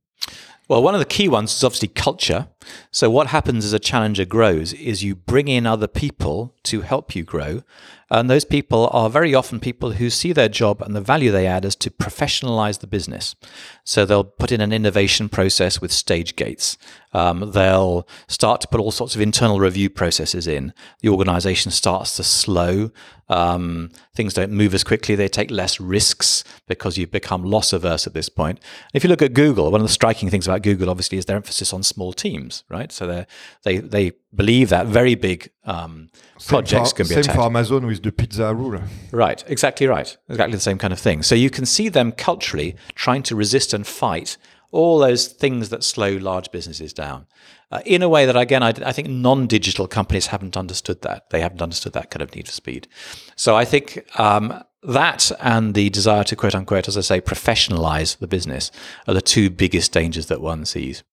Well, 0.68 0.80
one 0.80 0.94
of 0.94 1.00
the 1.00 1.06
key 1.06 1.28
ones 1.28 1.56
is 1.56 1.64
obviously 1.64 1.88
culture. 1.88 2.46
So, 2.90 3.10
what 3.10 3.28
happens 3.28 3.64
as 3.64 3.72
a 3.72 3.78
challenger 3.78 4.24
grows 4.24 4.72
is 4.72 5.02
you 5.02 5.14
bring 5.14 5.48
in 5.48 5.66
other 5.66 5.86
people 5.86 6.54
to 6.64 6.80
help 6.82 7.14
you 7.14 7.22
grow. 7.22 7.62
And 8.10 8.30
those 8.30 8.44
people 8.44 8.88
are 8.92 9.10
very 9.10 9.34
often 9.34 9.58
people 9.58 9.92
who 9.92 10.08
see 10.08 10.32
their 10.32 10.48
job 10.48 10.82
and 10.82 10.94
the 10.94 11.00
value 11.00 11.32
they 11.32 11.46
add 11.46 11.64
as 11.64 11.74
to 11.76 11.90
professionalize 11.90 12.78
the 12.78 12.86
business. 12.86 13.34
So 13.82 14.04
they'll 14.04 14.22
put 14.22 14.52
in 14.52 14.60
an 14.60 14.72
innovation 14.72 15.28
process 15.28 15.80
with 15.80 15.90
stage 15.90 16.36
gates. 16.36 16.78
Um, 17.12 17.50
they'll 17.52 18.06
start 18.28 18.60
to 18.60 18.68
put 18.68 18.80
all 18.80 18.92
sorts 18.92 19.16
of 19.16 19.20
internal 19.20 19.58
review 19.58 19.90
processes 19.90 20.46
in. 20.46 20.72
The 21.00 21.08
organization 21.08 21.72
starts 21.72 22.14
to 22.16 22.22
slow. 22.22 22.92
Um, 23.28 23.90
things 24.14 24.34
don't 24.34 24.52
move 24.52 24.74
as 24.74 24.84
quickly. 24.84 25.16
They 25.16 25.26
take 25.26 25.50
less 25.50 25.80
risks 25.80 26.44
because 26.68 26.96
you've 26.96 27.10
become 27.10 27.42
loss 27.42 27.72
averse 27.72 28.06
at 28.06 28.14
this 28.14 28.28
point. 28.28 28.60
If 28.92 29.02
you 29.02 29.10
look 29.10 29.22
at 29.22 29.32
Google, 29.32 29.72
one 29.72 29.80
of 29.80 29.86
the 29.88 29.92
striking 29.92 30.30
things 30.30 30.46
about 30.46 30.62
Google, 30.62 30.88
obviously, 30.88 31.18
is 31.18 31.24
their 31.24 31.36
emphasis 31.36 31.72
on 31.72 31.82
small 31.82 32.12
teams, 32.12 32.53
right? 32.68 32.92
So 32.92 33.06
they 33.06 33.26
they 33.62 33.78
they 33.78 34.12
believe 34.34 34.68
that 34.68 34.86
very 34.86 35.14
big 35.14 35.50
um, 35.64 36.10
projects 36.46 36.90
for, 36.90 36.96
can 36.96 37.04
be 37.04 37.14
same 37.14 37.20
attacked. 37.20 37.36
for 37.36 37.44
Amazon 37.46 37.86
with 37.86 38.02
the 38.02 38.12
pizza 38.12 38.54
rule. 38.54 38.80
Right, 39.10 39.42
exactly 39.48 39.86
right. 39.86 40.16
Exactly 40.28 40.54
the 40.54 40.60
same 40.60 40.78
kind 40.78 40.92
of 40.92 41.00
thing. 41.00 41.22
So 41.22 41.34
you 41.34 41.50
can 41.50 41.66
see 41.66 41.88
them 41.88 42.12
culturally 42.12 42.76
trying 42.94 43.22
to 43.24 43.36
resist 43.36 43.74
and 43.74 43.86
fight 43.86 44.36
all 44.74 44.98
those 44.98 45.28
things 45.28 45.68
that 45.68 45.84
slow 45.84 46.16
large 46.16 46.50
businesses 46.50 46.92
down 46.92 47.26
uh, 47.70 47.80
in 47.86 48.02
a 48.02 48.08
way 48.08 48.26
that, 48.26 48.36
again, 48.36 48.62
I, 48.62 48.72
I 48.84 48.92
think 48.92 49.08
non 49.08 49.46
digital 49.46 49.86
companies 49.86 50.26
haven't 50.26 50.56
understood 50.56 51.02
that. 51.02 51.30
They 51.30 51.40
haven't 51.40 51.62
understood 51.62 51.92
that 51.92 52.10
kind 52.10 52.22
of 52.22 52.34
need 52.34 52.46
for 52.46 52.52
speed. 52.52 52.88
So 53.36 53.54
I 53.54 53.64
think 53.64 54.04
um, 54.18 54.62
that 54.82 55.30
and 55.40 55.74
the 55.74 55.90
desire 55.90 56.24
to, 56.24 56.36
quote 56.36 56.54
unquote, 56.54 56.88
as 56.88 56.96
I 56.96 57.02
say, 57.02 57.20
professionalize 57.20 58.18
the 58.18 58.26
business 58.26 58.70
are 59.06 59.14
the 59.14 59.22
two 59.22 59.48
biggest 59.48 59.92
dangers 59.92 60.26
that 60.26 60.40
one 60.40 60.64
sees. 60.64 61.04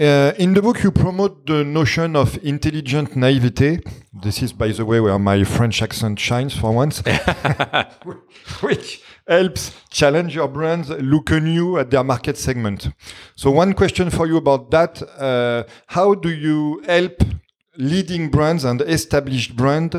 Uh, 0.00 0.32
in 0.38 0.54
the 0.54 0.62
book, 0.62 0.80
you 0.84 0.92
promote 0.92 1.44
the 1.44 1.64
notion 1.64 2.14
of 2.14 2.38
intelligent 2.44 3.16
naivete. 3.16 3.80
This 4.12 4.42
is, 4.44 4.52
by 4.52 4.68
the 4.68 4.84
way, 4.84 5.00
where 5.00 5.18
my 5.18 5.42
French 5.42 5.82
accent 5.82 6.20
shines 6.20 6.56
for 6.56 6.72
once, 6.72 7.02
which 8.60 9.02
helps 9.26 9.72
challenger 9.90 10.46
brands 10.46 10.90
look 10.90 11.32
anew 11.32 11.78
at 11.78 11.90
their 11.90 12.04
market 12.04 12.36
segment. 12.36 12.90
So, 13.34 13.50
one 13.50 13.74
question 13.74 14.08
for 14.10 14.28
you 14.28 14.36
about 14.36 14.70
that: 14.70 15.02
uh, 15.18 15.64
How 15.88 16.14
do 16.14 16.30
you 16.30 16.80
help 16.86 17.20
leading 17.76 18.30
brands 18.30 18.64
and 18.64 18.80
established 18.82 19.56
brands 19.56 19.96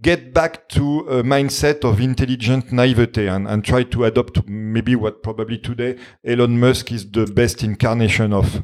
get 0.00 0.32
back 0.32 0.68
to 0.68 1.00
a 1.08 1.24
mindset 1.24 1.82
of 1.82 1.98
intelligent 1.98 2.70
naivete 2.70 3.26
and, 3.26 3.48
and 3.48 3.64
try 3.64 3.82
to 3.82 4.04
adopt 4.04 4.46
maybe 4.46 4.94
what 4.94 5.24
probably 5.24 5.58
today 5.58 5.96
Elon 6.24 6.60
Musk 6.60 6.92
is 6.92 7.10
the 7.10 7.26
best 7.26 7.64
incarnation 7.64 8.32
of? 8.32 8.62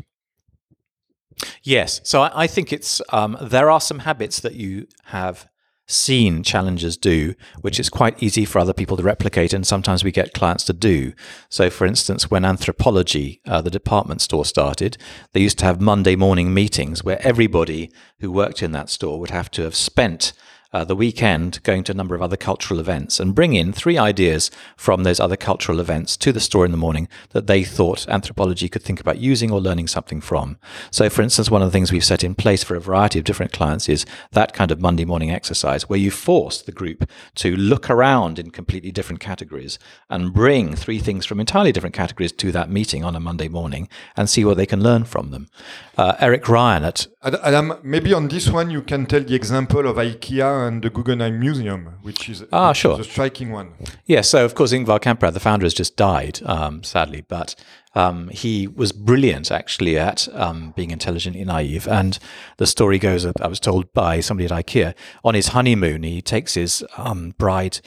Yes. 1.62 2.00
So 2.04 2.22
I, 2.22 2.44
I 2.44 2.46
think 2.46 2.72
it's 2.72 3.00
um, 3.10 3.36
there 3.40 3.70
are 3.70 3.80
some 3.80 4.00
habits 4.00 4.40
that 4.40 4.54
you 4.54 4.86
have 5.04 5.48
seen 5.90 6.42
challengers 6.42 6.96
do, 6.96 7.34
which 7.60 7.80
is 7.80 7.88
quite 7.90 8.22
easy 8.22 8.44
for 8.44 8.60
other 8.60 8.72
people 8.72 8.96
to 8.96 9.02
replicate, 9.02 9.52
and 9.52 9.66
sometimes 9.66 10.04
we 10.04 10.12
get 10.12 10.32
clients 10.32 10.64
to 10.64 10.72
do. 10.72 11.12
So, 11.48 11.68
for 11.68 11.84
instance, 11.84 12.30
when 12.30 12.42
Anthropologie, 12.42 13.40
uh, 13.46 13.60
the 13.60 13.70
department 13.70 14.20
store, 14.20 14.44
started, 14.44 14.96
they 15.32 15.40
used 15.40 15.58
to 15.58 15.64
have 15.64 15.80
Monday 15.80 16.16
morning 16.16 16.54
meetings 16.54 17.02
where 17.02 17.20
everybody 17.26 17.90
who 18.20 18.30
worked 18.30 18.62
in 18.62 18.72
that 18.72 18.88
store 18.88 19.18
would 19.18 19.30
have 19.30 19.50
to 19.52 19.62
have 19.62 19.74
spent 19.74 20.32
uh, 20.72 20.84
the 20.84 20.96
weekend 20.96 21.62
going 21.62 21.84
to 21.84 21.92
a 21.92 21.94
number 21.94 22.14
of 22.14 22.22
other 22.22 22.36
cultural 22.36 22.80
events 22.80 23.18
and 23.18 23.34
bring 23.34 23.54
in 23.54 23.72
three 23.72 23.98
ideas 23.98 24.50
from 24.76 25.02
those 25.02 25.20
other 25.20 25.36
cultural 25.36 25.80
events 25.80 26.16
to 26.16 26.32
the 26.32 26.40
store 26.40 26.64
in 26.64 26.70
the 26.70 26.76
morning 26.76 27.08
that 27.30 27.46
they 27.46 27.64
thought 27.64 28.06
Anthropologie 28.06 28.70
could 28.70 28.82
think 28.82 29.00
about 29.00 29.18
using 29.18 29.50
or 29.50 29.60
learning 29.60 29.88
something 29.88 30.20
from. 30.20 30.58
So, 30.90 31.08
for 31.10 31.22
instance, 31.22 31.50
one 31.50 31.62
of 31.62 31.68
the 31.68 31.72
things 31.72 31.92
we've 31.92 32.04
set 32.04 32.24
in 32.24 32.34
place 32.34 32.62
for 32.62 32.76
a 32.76 32.80
variety 32.80 33.18
of 33.18 33.24
different 33.24 33.52
clients 33.52 33.88
is 33.88 34.06
that 34.32 34.52
kind 34.52 34.70
of 34.70 34.80
Monday 34.80 35.04
morning 35.04 35.30
exercise 35.30 35.88
where 35.88 35.98
you 35.98 36.10
force 36.10 36.62
the 36.62 36.72
group 36.72 37.08
to 37.36 37.56
look 37.56 37.90
around 37.90 38.38
in 38.38 38.50
completely 38.50 38.92
different 38.92 39.20
categories 39.20 39.78
and 40.08 40.32
bring 40.32 40.74
three 40.74 40.98
things 40.98 41.26
from 41.26 41.40
entirely 41.40 41.72
different 41.72 41.94
categories 41.94 42.32
to 42.32 42.52
that 42.52 42.70
meeting 42.70 43.04
on 43.04 43.16
a 43.16 43.20
Monday 43.20 43.48
morning 43.48 43.88
and 44.16 44.30
see 44.30 44.44
what 44.44 44.56
they 44.56 44.66
can 44.66 44.82
learn 44.82 45.04
from 45.04 45.30
them. 45.30 45.48
Uh, 45.96 46.14
Eric 46.20 46.48
Ryan 46.48 46.84
at 46.84 47.06
Adam, 47.22 47.74
maybe 47.82 48.14
on 48.14 48.28
this 48.28 48.48
one 48.48 48.70
you 48.70 48.82
can 48.82 49.06
tell 49.06 49.22
the 49.22 49.34
example 49.34 49.86
of 49.86 49.96
IKEA 49.96 50.59
and 50.66 50.82
the 50.82 50.90
Guggenheim 50.90 51.38
Museum, 51.38 51.98
which 52.02 52.28
is, 52.28 52.44
ah, 52.52 52.72
sure. 52.72 53.00
a 53.00 53.04
striking 53.04 53.50
one. 53.50 53.74
Yeah, 54.06 54.20
so 54.20 54.44
of 54.44 54.54
course 54.54 54.72
Ingvar 54.72 55.00
Kamprad, 55.00 55.32
the 55.32 55.40
founder, 55.40 55.64
has 55.64 55.74
just 55.74 55.96
died, 55.96 56.40
um, 56.44 56.82
sadly, 56.82 57.24
but 57.26 57.54
um, 57.94 58.28
he 58.28 58.68
was 58.68 58.92
brilliant 58.92 59.50
actually 59.50 59.98
at 59.98 60.28
um, 60.34 60.72
being 60.76 60.90
intelligently 60.90 61.44
naive. 61.44 61.88
And 61.88 62.18
the 62.58 62.66
story 62.66 62.98
goes, 62.98 63.26
I 63.26 63.46
was 63.46 63.60
told 63.60 63.92
by 63.92 64.20
somebody 64.20 64.46
at 64.46 64.66
IKEA, 64.66 64.94
on 65.24 65.34
his 65.34 65.48
honeymoon, 65.48 66.02
he 66.02 66.22
takes 66.22 66.54
his 66.54 66.84
um, 66.96 67.34
bride 67.38 67.80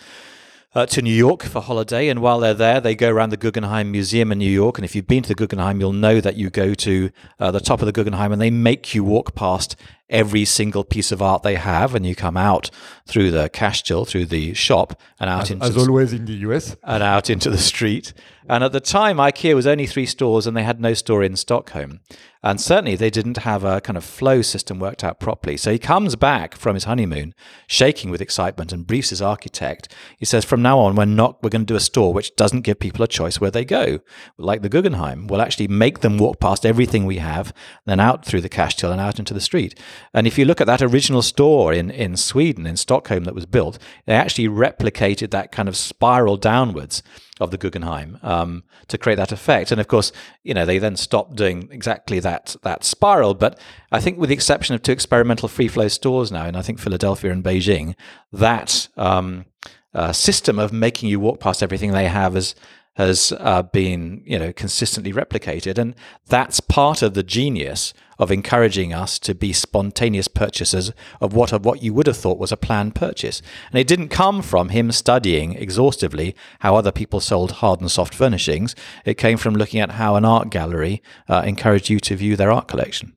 uh, 0.76 0.86
to 0.88 1.02
New 1.02 1.14
York 1.14 1.44
for 1.44 1.62
holiday. 1.62 2.10
And 2.10 2.22
while 2.22 2.40
they're 2.40 2.54
there, 2.54 2.82
they 2.82 2.96
go 2.96 3.12
around 3.12 3.30
the 3.30 3.38
Guggenheim 3.38 3.92
Museum 3.92 4.32
in 4.32 4.40
New 4.40 4.50
York. 4.50 4.78
And 4.78 4.86
if 4.86 4.96
you've 4.96 5.08
been 5.08 5.24
to 5.24 5.30
the 5.30 5.36
Guggenheim, 5.36 5.80
you'll 5.80 5.94
know 5.94 6.20
that 6.20 6.36
you 6.36 6.50
go 6.50 6.74
to 6.74 7.12
uh, 7.40 7.52
the 7.52 7.60
top 7.60 7.82
of 7.82 7.86
the 7.86 7.92
Guggenheim 7.92 8.32
and 8.32 8.42
they 8.42 8.52
make 8.52 8.94
you 8.94 9.04
walk 9.04 9.36
past 9.36 9.76
every 10.10 10.46
single 10.46 10.84
piece 10.84 11.12
of 11.12 11.22
art 11.22 11.44
they 11.44 11.56
have, 11.56 11.96
and 11.96 12.06
you 12.06 12.16
come 12.16 12.38
out 12.38 12.70
through 13.08 13.32
the 13.32 13.50
cash 13.50 13.84
till, 13.84 14.06
through 14.06 14.26
the 14.26 14.54
shop, 14.54 15.00
and 15.20 15.30
out 15.30 15.44
as, 15.44 15.52
into 15.52 15.66
as 15.66 15.76
the, 15.76 15.82
always 15.82 16.14
in 16.14 16.26
the 16.26 16.34
US. 16.34 16.76
and 16.84 17.04
out 17.04 17.30
into 17.30 17.50
the 17.50 17.58
street. 17.58 18.14
And 18.48 18.64
at 18.64 18.74
the 18.74 18.82
time, 18.82 19.18
IKEA 19.18 19.56
was 19.56 19.66
only 19.66 19.88
three 19.88 20.06
stores, 20.06 20.46
and 20.46 20.56
they 20.56 20.64
had 20.64 20.82
no 20.82 20.94
store 20.94 21.24
in 21.24 21.36
Stockholm. 21.36 22.02
And 22.46 22.60
certainly, 22.60 22.98
they 22.98 23.10
didn't 23.10 23.38
have 23.38 23.64
a 23.64 23.80
kind 23.80 23.96
of 23.96 24.04
flow 24.04 24.42
system 24.42 24.78
worked 24.78 25.02
out 25.02 25.18
properly. 25.18 25.56
So 25.56 25.72
he 25.72 25.80
comes 25.80 26.18
back 26.18 26.58
from 26.58 26.74
his 26.74 26.84
honeymoon, 26.84 27.34
shaking 27.68 28.10
with 28.10 28.20
excitement, 28.20 28.74
and 28.74 28.86
briefs 28.86 29.12
his 29.12 29.22
architect. 29.22 29.94
He 30.18 30.26
says, 30.26 30.44
"From 30.44 30.62
now 30.62 30.80
on, 30.80 30.96
we're 30.96 31.06
not 31.06 31.42
we're 31.42 31.50
going 31.50 31.66
to 31.66 31.74
do 31.74 31.78
a 31.78 31.80
store 31.80 32.14
which 32.14 32.36
doesn't 32.36 32.62
give 32.62 32.80
people 32.80 33.02
a 33.02 33.08
choice 33.08 33.40
where 33.40 33.52
they 33.52 33.64
go, 33.64 34.00
like 34.38 34.62
the 34.62 34.68
Guggenheim. 34.68 35.28
We'll 35.28 35.42
actually 35.42 35.70
make 35.70 36.02
them 36.02 36.18
walk 36.18 36.42
past 36.42 36.66
everything 36.66 37.06
we 37.06 37.20
have, 37.20 37.54
then 37.86 38.02
out 38.02 38.26
through 38.26 38.42
the 38.42 38.50
cash 38.50 38.76
till 38.76 38.92
and 38.92 39.00
out 39.00 39.20
into 39.20 39.34
the 39.34 39.40
street." 39.40 39.80
And 40.14 40.28
if 40.28 40.38
you 40.38 40.46
look 40.46 40.62
at 40.62 40.68
that 40.68 40.82
original 40.82 41.22
store 41.22 41.74
in 41.74 41.90
in 41.90 42.18
Sweden, 42.18 42.66
in 42.66 42.78
Stockholm, 42.78 43.24
that 43.24 43.36
was 43.36 43.46
built, 43.46 43.78
they 44.06 44.14
actually 44.14 44.48
replicated 44.48 45.32
that 45.32 45.52
kind 45.52 45.70
of 45.70 45.76
spiral 45.76 46.38
downwards 46.38 47.04
of 47.40 47.52
the 47.52 47.58
Guggenheim 47.58 48.20
um, 48.22 48.64
to 48.88 48.98
create 48.98 49.16
that 49.16 49.32
effect. 49.32 49.72
And 49.72 49.82
of 49.82 49.88
course, 49.88 50.12
you 50.44 50.54
know, 50.54 50.66
they 50.66 50.78
then 50.78 50.96
stopped 50.96 51.36
doing 51.36 51.70
exactly 51.72 52.20
that 52.20 52.56
that 52.64 52.84
spiral. 52.84 53.34
But 53.34 53.60
I 53.92 54.00
think, 54.00 54.18
with 54.18 54.30
the 54.30 54.36
exception 54.36 54.76
of 54.76 54.82
two 54.82 54.92
experimental 54.92 55.50
free 55.50 55.68
flow 55.68 55.88
stores 55.88 56.32
now, 56.32 56.46
and 56.46 56.58
I 56.58 56.62
think 56.62 56.80
Philadelphia 56.80 57.32
and 57.32 57.44
Beijing, 57.44 57.96
that 58.32 58.88
um, 58.98 59.46
uh, 59.94 60.12
system 60.12 60.60
of 60.60 60.74
making 60.74 61.10
you 61.10 61.20
walk 61.20 61.40
past 61.40 61.62
everything 61.62 61.92
they 61.92 62.08
have 62.08 62.34
has 62.34 62.56
has 62.96 63.34
uh, 63.40 63.64
been 63.64 64.22
you 64.26 64.38
know 64.38 64.54
consistently 64.54 65.12
replicated, 65.12 65.78
and 65.78 65.96
that's 66.28 66.60
part 66.60 67.02
of 67.02 67.14
the 67.14 67.24
genius 67.24 67.94
of 68.20 68.32
encouraging 68.32 68.94
us 68.94 69.18
to 69.20 69.34
be 69.34 69.52
spontaneous 69.52 70.28
purchasers 70.28 70.92
of 71.20 71.34
what 71.34 71.52
of 71.52 71.66
what 71.66 71.82
you 71.82 71.94
would 71.94 72.08
have 72.08 72.18
thought 72.18 72.38
was 72.38 72.52
a 72.52 72.58
planned 72.58 72.96
purchase. 72.96 73.42
And 73.72 73.80
it 73.80 73.88
didn't 73.88 74.10
come 74.10 74.42
from 74.42 74.70
him 74.70 74.92
studying 74.92 75.54
exhaustively 75.54 76.36
how 76.60 76.76
other 76.76 76.92
people 76.92 77.20
sold 77.20 77.54
hard 77.54 77.82
and 77.82 77.92
soft 77.92 78.14
furnishings. 78.14 78.76
It 79.06 79.16
came 79.16 79.38
from 79.38 79.56
looking 79.56 79.80
at 79.80 79.92
how 79.92 80.16
an 80.16 80.26
art 80.26 80.50
gallery 80.50 81.02
uh, 81.28 81.44
encouraged 81.46 81.90
you 81.90 82.00
to 82.02 82.16
view 82.16 82.36
their 82.36 82.52
art 82.52 82.68
collection. 82.68 83.14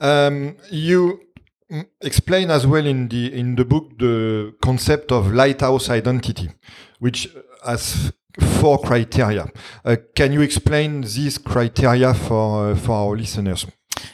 Um, 0.00 0.56
you 0.70 1.20
explain 2.00 2.50
as 2.50 2.66
well 2.66 2.86
in 2.86 3.08
the 3.08 3.32
in 3.32 3.54
the 3.54 3.64
book 3.64 3.98
the 3.98 4.54
concept 4.60 5.12
of 5.12 5.32
lighthouse 5.32 5.88
identity, 5.88 6.50
which 6.98 7.28
has 7.64 8.12
four 8.60 8.78
criteria. 8.78 9.50
Uh, 9.84 9.96
can 10.14 10.32
you 10.32 10.40
explain 10.40 11.02
these 11.02 11.38
criteria 11.38 12.14
for 12.14 12.70
uh, 12.70 12.76
for 12.76 12.92
our 12.92 13.16
listeners? 13.16 13.66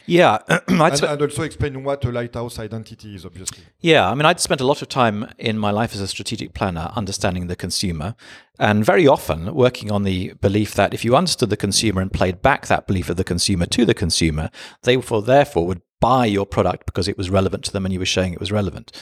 Yeah, 0.07 0.39
and, 0.49 0.81
and, 0.81 1.23
also 1.23 1.43
explain 1.43 1.83
what 1.85 2.05
a 2.05 2.13
lighthouse 2.13 2.59
identity 2.59 3.15
is, 3.15 3.25
obviously. 3.25 3.65
Yeah, 3.81 4.09
I 4.09 4.15
mean, 4.15 4.25
I'd 4.25 4.41
spent 4.41 4.61
a 4.61 4.67
lot 4.67 4.83
of 4.83 4.89
time 4.89 5.33
in 5.39 5.59
my 5.59 5.71
life 5.71 5.95
as 5.95 6.01
a 6.01 6.09
strategic 6.09 6.55
planner 6.55 6.91
understanding 6.95 7.47
the 7.47 7.57
consumer, 7.57 8.15
and 8.59 8.85
very 8.85 9.07
often 9.07 9.55
working 9.55 9.91
on 9.91 10.05
the 10.05 10.33
belief 10.41 10.75
that 10.75 10.95
if 10.95 11.05
you 11.05 11.17
understood 11.17 11.51
the 11.51 11.57
consumer 11.57 12.01
and 12.01 12.13
played 12.13 12.43
back 12.43 12.67
that 12.67 12.87
belief 12.87 13.11
of 13.11 13.17
the 13.17 13.25
consumer 13.25 13.67
to 13.67 13.85
the 13.85 13.95
consumer, 13.95 14.51
they 14.83 14.97
therefore 14.97 15.67
would 15.67 15.83
buy 16.07 16.25
your 16.25 16.47
product 16.47 16.87
because 16.87 17.09
it 17.09 17.19
was 17.19 17.31
relevant 17.31 17.65
to 17.65 17.73
them 17.73 17.85
and 17.85 17.93
you 17.93 17.99
were 17.99 18.07
showing 18.07 18.33
it 18.33 18.39
was 18.39 18.53
relevant. 18.53 18.93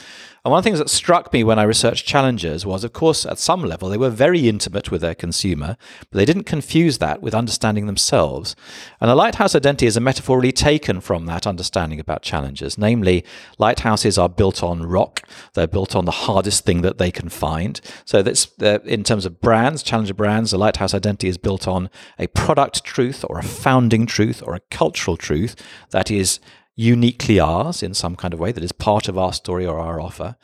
And 0.43 0.51
one 0.51 0.57
of 0.57 0.63
the 0.63 0.69
things 0.69 0.79
that 0.79 0.89
struck 0.89 1.31
me 1.31 1.43
when 1.43 1.59
I 1.59 1.63
researched 1.63 2.07
challengers 2.07 2.65
was, 2.65 2.83
of 2.83 2.93
course, 2.93 3.27
at 3.27 3.37
some 3.37 3.63
level, 3.63 3.89
they 3.89 3.97
were 3.97 4.09
very 4.09 4.47
intimate 4.47 4.89
with 4.89 5.01
their 5.01 5.13
consumer, 5.13 5.77
but 6.09 6.17
they 6.17 6.25
didn't 6.25 6.45
confuse 6.45 6.97
that 6.97 7.21
with 7.21 7.35
understanding 7.35 7.85
themselves. 7.85 8.55
And 8.99 9.11
a 9.11 9.15
lighthouse 9.15 9.53
identity 9.53 9.85
is 9.85 9.95
a 9.95 10.01
metaphor 10.01 10.37
really 10.37 10.51
taken 10.51 10.99
from 10.99 11.27
that 11.27 11.45
understanding 11.45 11.99
about 11.99 12.23
challengers. 12.23 12.75
Namely, 12.75 13.23
lighthouses 13.59 14.17
are 14.17 14.29
built 14.29 14.63
on 14.63 14.83
rock, 14.83 15.21
they're 15.53 15.67
built 15.67 15.95
on 15.95 16.05
the 16.05 16.25
hardest 16.25 16.65
thing 16.65 16.81
that 16.81 16.97
they 16.97 17.11
can 17.11 17.29
find. 17.29 17.81
So 18.03 18.23
that's 18.23 18.47
uh, 18.61 18.79
in 18.83 19.03
terms 19.03 19.27
of 19.27 19.41
brands, 19.41 19.83
challenger 19.83 20.15
brands, 20.15 20.53
a 20.53 20.57
lighthouse 20.57 20.95
identity 20.95 21.27
is 21.27 21.37
built 21.37 21.67
on 21.67 21.89
a 22.17 22.25
product 22.27 22.83
truth 22.83 23.23
or 23.29 23.37
a 23.37 23.43
founding 23.43 24.07
truth 24.07 24.41
or 24.43 24.55
a 24.55 24.61
cultural 24.71 25.17
truth 25.17 25.55
that 25.91 26.09
is 26.09 26.39
uniquely 26.75 27.39
ours 27.39 27.81
in 27.81 27.93
some 27.93 28.15
kind 28.15 28.33
of 28.33 28.39
way 28.39 28.51
that 28.51 28.63
is 28.63 28.71
part 28.71 29.07
of 29.07 29.17
our 29.17 29.31
story 29.31 29.65
or 29.65 29.79
our 29.79 29.99
offer. 29.99 30.35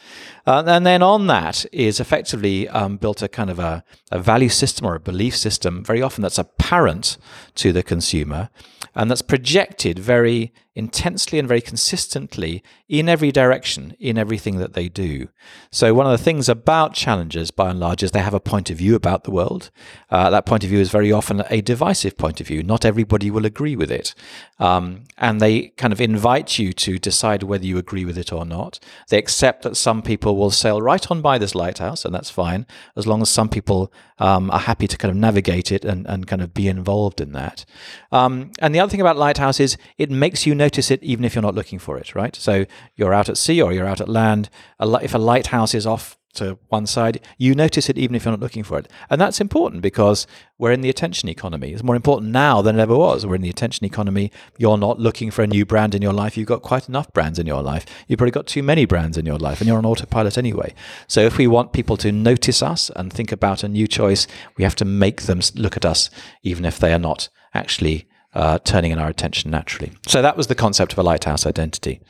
Uh, 0.47 0.63
and 0.65 0.85
then 0.85 1.03
on 1.03 1.27
that 1.27 1.65
is 1.73 1.99
effectively 1.99 2.69
um, 2.69 2.97
built 2.97 3.21
a 3.21 3.27
kind 3.27 3.49
of 3.49 3.59
a, 3.59 3.83
a 4.11 4.19
value 4.19 4.49
system 4.49 4.87
or 4.87 4.95
a 4.95 4.99
belief 4.99 5.35
system, 5.35 5.83
very 5.83 6.01
often 6.01 6.21
that's 6.21 6.37
apparent 6.37 7.17
to 7.55 7.73
the 7.73 7.83
consumer 7.83 8.49
and 8.95 9.09
that's 9.09 9.21
projected 9.21 9.99
very 9.99 10.53
intensely 10.73 11.37
and 11.37 11.47
very 11.47 11.61
consistently 11.61 12.63
in 12.87 13.09
every 13.09 13.31
direction, 13.31 13.95
in 13.99 14.17
everything 14.17 14.57
that 14.57 14.73
they 14.73 14.87
do. 14.87 15.27
So, 15.69 15.93
one 15.93 16.05
of 16.05 16.11
the 16.11 16.23
things 16.23 16.47
about 16.47 16.93
challengers, 16.93 17.51
by 17.51 17.69
and 17.69 17.79
large, 17.79 18.03
is 18.03 18.11
they 18.11 18.19
have 18.19 18.33
a 18.33 18.39
point 18.39 18.69
of 18.69 18.77
view 18.77 18.95
about 18.95 19.23
the 19.25 19.31
world. 19.31 19.69
Uh, 20.09 20.29
that 20.29 20.45
point 20.45 20.63
of 20.63 20.69
view 20.69 20.79
is 20.79 20.89
very 20.89 21.11
often 21.11 21.43
a 21.49 21.61
divisive 21.61 22.17
point 22.17 22.39
of 22.39 22.47
view. 22.47 22.63
Not 22.63 22.85
everybody 22.85 23.29
will 23.29 23.45
agree 23.45 23.75
with 23.75 23.91
it. 23.91 24.15
Um, 24.59 25.03
and 25.17 25.41
they 25.41 25.69
kind 25.69 25.91
of 25.91 25.99
invite 25.99 26.57
you 26.57 26.71
to 26.73 26.97
decide 26.97 27.43
whether 27.43 27.65
you 27.65 27.77
agree 27.77 28.05
with 28.05 28.17
it 28.17 28.31
or 28.31 28.45
not. 28.45 28.79
They 29.09 29.17
accept 29.17 29.63
that 29.63 29.75
some 29.75 30.01
people 30.01 30.37
will 30.37 30.51
sail 30.51 30.81
right 30.81 31.09
on 31.11 31.21
by 31.21 31.37
this 31.37 31.55
lighthouse, 31.55 32.05
and 32.05 32.15
that's 32.15 32.29
fine, 32.29 32.65
as 32.95 33.07
long 33.07 33.21
as 33.21 33.29
some 33.29 33.49
people 33.49 33.91
um, 34.19 34.51
are 34.51 34.59
happy 34.59 34.87
to 34.87 34.97
kind 34.97 35.11
of 35.11 35.17
navigate 35.17 35.71
it 35.71 35.83
and, 35.83 36.05
and 36.07 36.27
kind 36.27 36.41
of 36.41 36.53
be 36.53 36.67
involved 36.67 37.19
in 37.19 37.33
that. 37.33 37.65
Um, 38.11 38.51
and 38.59 38.73
the 38.73 38.79
other 38.79 38.89
thing 38.89 39.01
about 39.01 39.17
lighthouse 39.17 39.59
is 39.59 39.77
it 39.97 40.11
makes 40.11 40.45
you 40.45 40.53
notice 40.65 40.91
it 40.91 41.01
even 41.03 41.25
if 41.25 41.33
you're 41.33 41.49
not 41.49 41.55
looking 41.55 41.79
for 41.79 41.97
it, 41.97 42.15
right? 42.15 42.35
So 42.35 42.65
you're 42.95 43.13
out 43.13 43.29
at 43.29 43.37
sea 43.37 43.61
or 43.61 43.73
you're 43.73 43.91
out 43.91 44.01
at 44.01 44.09
land. 44.21 44.49
If 44.79 45.13
a 45.13 45.17
lighthouse 45.31 45.73
is 45.73 45.85
off 45.85 46.17
to 46.33 46.57
one 46.69 46.85
side, 46.85 47.19
you 47.37 47.53
notice 47.53 47.89
it 47.89 47.97
even 47.97 48.15
if 48.15 48.23
you're 48.23 48.31
not 48.31 48.39
looking 48.39 48.63
for 48.63 48.79
it. 48.79 48.87
And 49.09 49.19
that's 49.19 49.41
important 49.41 49.81
because 49.81 50.27
we're 50.57 50.71
in 50.71 50.79
the 50.79 50.89
attention 50.89 51.27
economy. 51.27 51.73
It's 51.73 51.83
more 51.83 51.95
important 51.95 52.31
now 52.31 52.61
than 52.61 52.77
it 52.77 52.81
ever 52.81 52.95
was. 52.95 53.25
We're 53.25 53.35
in 53.35 53.41
the 53.41 53.49
attention 53.49 53.85
economy. 53.85 54.31
You're 54.57 54.77
not 54.77 54.97
looking 54.97 55.29
for 55.29 55.41
a 55.41 55.47
new 55.47 55.65
brand 55.65 55.93
in 55.93 56.01
your 56.01 56.13
life. 56.13 56.37
You've 56.37 56.53
got 56.53 56.61
quite 56.61 56.87
enough 56.87 57.11
brands 57.11 57.37
in 57.37 57.47
your 57.47 57.61
life. 57.61 57.85
You've 58.07 58.19
probably 58.19 58.31
got 58.39 58.47
too 58.47 58.63
many 58.63 58.85
brands 58.85 59.17
in 59.17 59.25
your 59.25 59.39
life 59.39 59.59
and 59.59 59.67
you're 59.67 59.77
on 59.77 59.85
autopilot 59.85 60.37
anyway. 60.37 60.73
So 61.07 61.19
if 61.21 61.37
we 61.37 61.47
want 61.47 61.73
people 61.73 61.97
to 61.97 62.11
notice 62.11 62.61
us 62.63 62.89
and 62.95 63.11
think 63.11 63.33
about 63.33 63.63
a 63.63 63.67
new 63.67 63.87
choice, 63.87 64.25
we 64.55 64.63
have 64.63 64.75
to 64.75 64.85
make 64.85 65.23
them 65.23 65.41
look 65.55 65.75
at 65.75 65.85
us 65.85 66.09
even 66.43 66.63
if 66.63 66.79
they 66.79 66.93
are 66.93 67.05
not 67.09 67.27
actually 67.53 68.07
uh, 68.33 68.59
turning 68.59 68.91
in 68.91 68.99
our 68.99 69.09
attention 69.09 69.51
naturally. 69.51 69.91
So 70.07 70.21
that 70.21 70.37
was 70.37 70.47
the 70.47 70.55
concept 70.55 70.93
of 70.93 70.99
a 70.99 71.03
lighthouse 71.03 71.45
identity. 71.45 72.01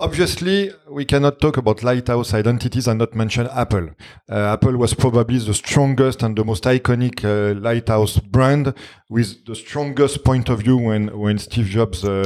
Obviously, 0.00 0.72
we 0.90 1.04
cannot 1.04 1.40
talk 1.40 1.56
about 1.56 1.84
lighthouse 1.84 2.34
identities 2.34 2.88
and 2.88 2.98
not 2.98 3.14
mention 3.14 3.46
Apple. 3.46 3.90
Uh, 4.28 4.54
Apple 4.54 4.76
was 4.76 4.92
probably 4.92 5.38
the 5.38 5.54
strongest 5.54 6.20
and 6.24 6.36
the 6.36 6.44
most 6.44 6.64
iconic 6.64 7.24
uh, 7.24 7.58
lighthouse 7.60 8.18
brand 8.18 8.74
with 9.08 9.46
the 9.46 9.54
strongest 9.54 10.24
point 10.24 10.48
of 10.48 10.62
view 10.62 10.78
when, 10.78 11.16
when 11.16 11.38
Steve 11.38 11.66
Jobs 11.66 12.04
uh, 12.04 12.24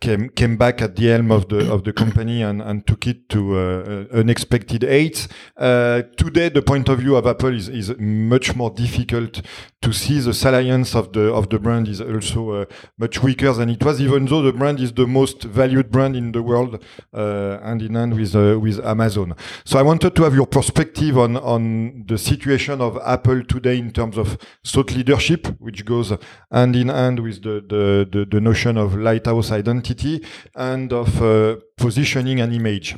came 0.00 0.28
came 0.28 0.56
back 0.56 0.82
at 0.82 0.94
the 0.96 1.06
helm 1.06 1.30
of 1.30 1.48
the 1.48 1.72
of 1.72 1.84
the 1.84 1.92
company 1.92 2.42
and, 2.42 2.60
and 2.60 2.86
took 2.86 3.06
it 3.06 3.28
to 3.30 3.58
uh, 3.58 4.04
unexpected 4.12 4.82
heights. 4.82 5.26
Uh, 5.56 6.02
today, 6.16 6.50
the 6.50 6.60
point 6.60 6.88
of 6.88 6.98
view 6.98 7.16
of 7.16 7.26
Apple 7.26 7.54
is, 7.54 7.68
is 7.68 7.94
much 7.98 8.54
more 8.54 8.70
difficult 8.70 9.40
to 9.80 9.92
see. 9.92 10.20
The 10.20 10.34
salience 10.34 10.94
of 10.94 11.12
the 11.12 11.32
of 11.32 11.48
the 11.48 11.58
brand 11.58 11.88
is 11.88 12.00
also 12.00 12.50
uh, 12.50 12.64
much 12.98 13.22
weaker 13.22 13.52
than 13.52 13.70
it 13.70 13.82
was, 13.82 14.00
even 14.00 14.26
though 14.26 14.42
the 14.42 14.52
brand 14.52 14.80
is 14.80 14.92
the 14.92 15.06
most 15.06 15.44
valued 15.44 15.90
brand 15.90 16.14
in 16.14 16.32
the 16.32 16.42
world, 16.42 16.84
uh, 17.14 17.58
hand 17.60 17.80
in 17.80 17.94
hand 17.94 18.14
with 18.14 18.34
uh, 18.34 18.58
with 18.60 18.84
Amazon. 18.84 19.34
So 19.64 19.78
I 19.78 19.82
wanted 19.82 20.14
to 20.14 20.24
have 20.24 20.34
your 20.34 20.46
perspective 20.46 21.16
on 21.16 21.38
on 21.38 22.04
the 22.06 22.18
situation 22.18 22.82
of 22.82 22.98
Apple 23.04 23.44
today 23.44 23.78
in 23.78 23.92
terms 23.92 24.18
of 24.18 24.36
thought 24.64 24.92
leadership, 24.92 25.46
which 25.58 25.86
goes 25.86 26.12
hand 26.52 26.76
in 26.76 26.88
hand 26.88 27.20
with 27.20 27.42
the 27.42 27.64
the, 27.66 28.06
the, 28.10 28.26
the 28.26 28.40
notion 28.40 28.76
of 28.76 28.94
lighthouse 28.94 29.50
identity 29.50 29.85
identity 29.86 30.24
and 30.54 30.92
of 30.92 31.22
uh, 31.22 31.56
positioning 31.76 32.40
an 32.40 32.52
image. 32.52 32.96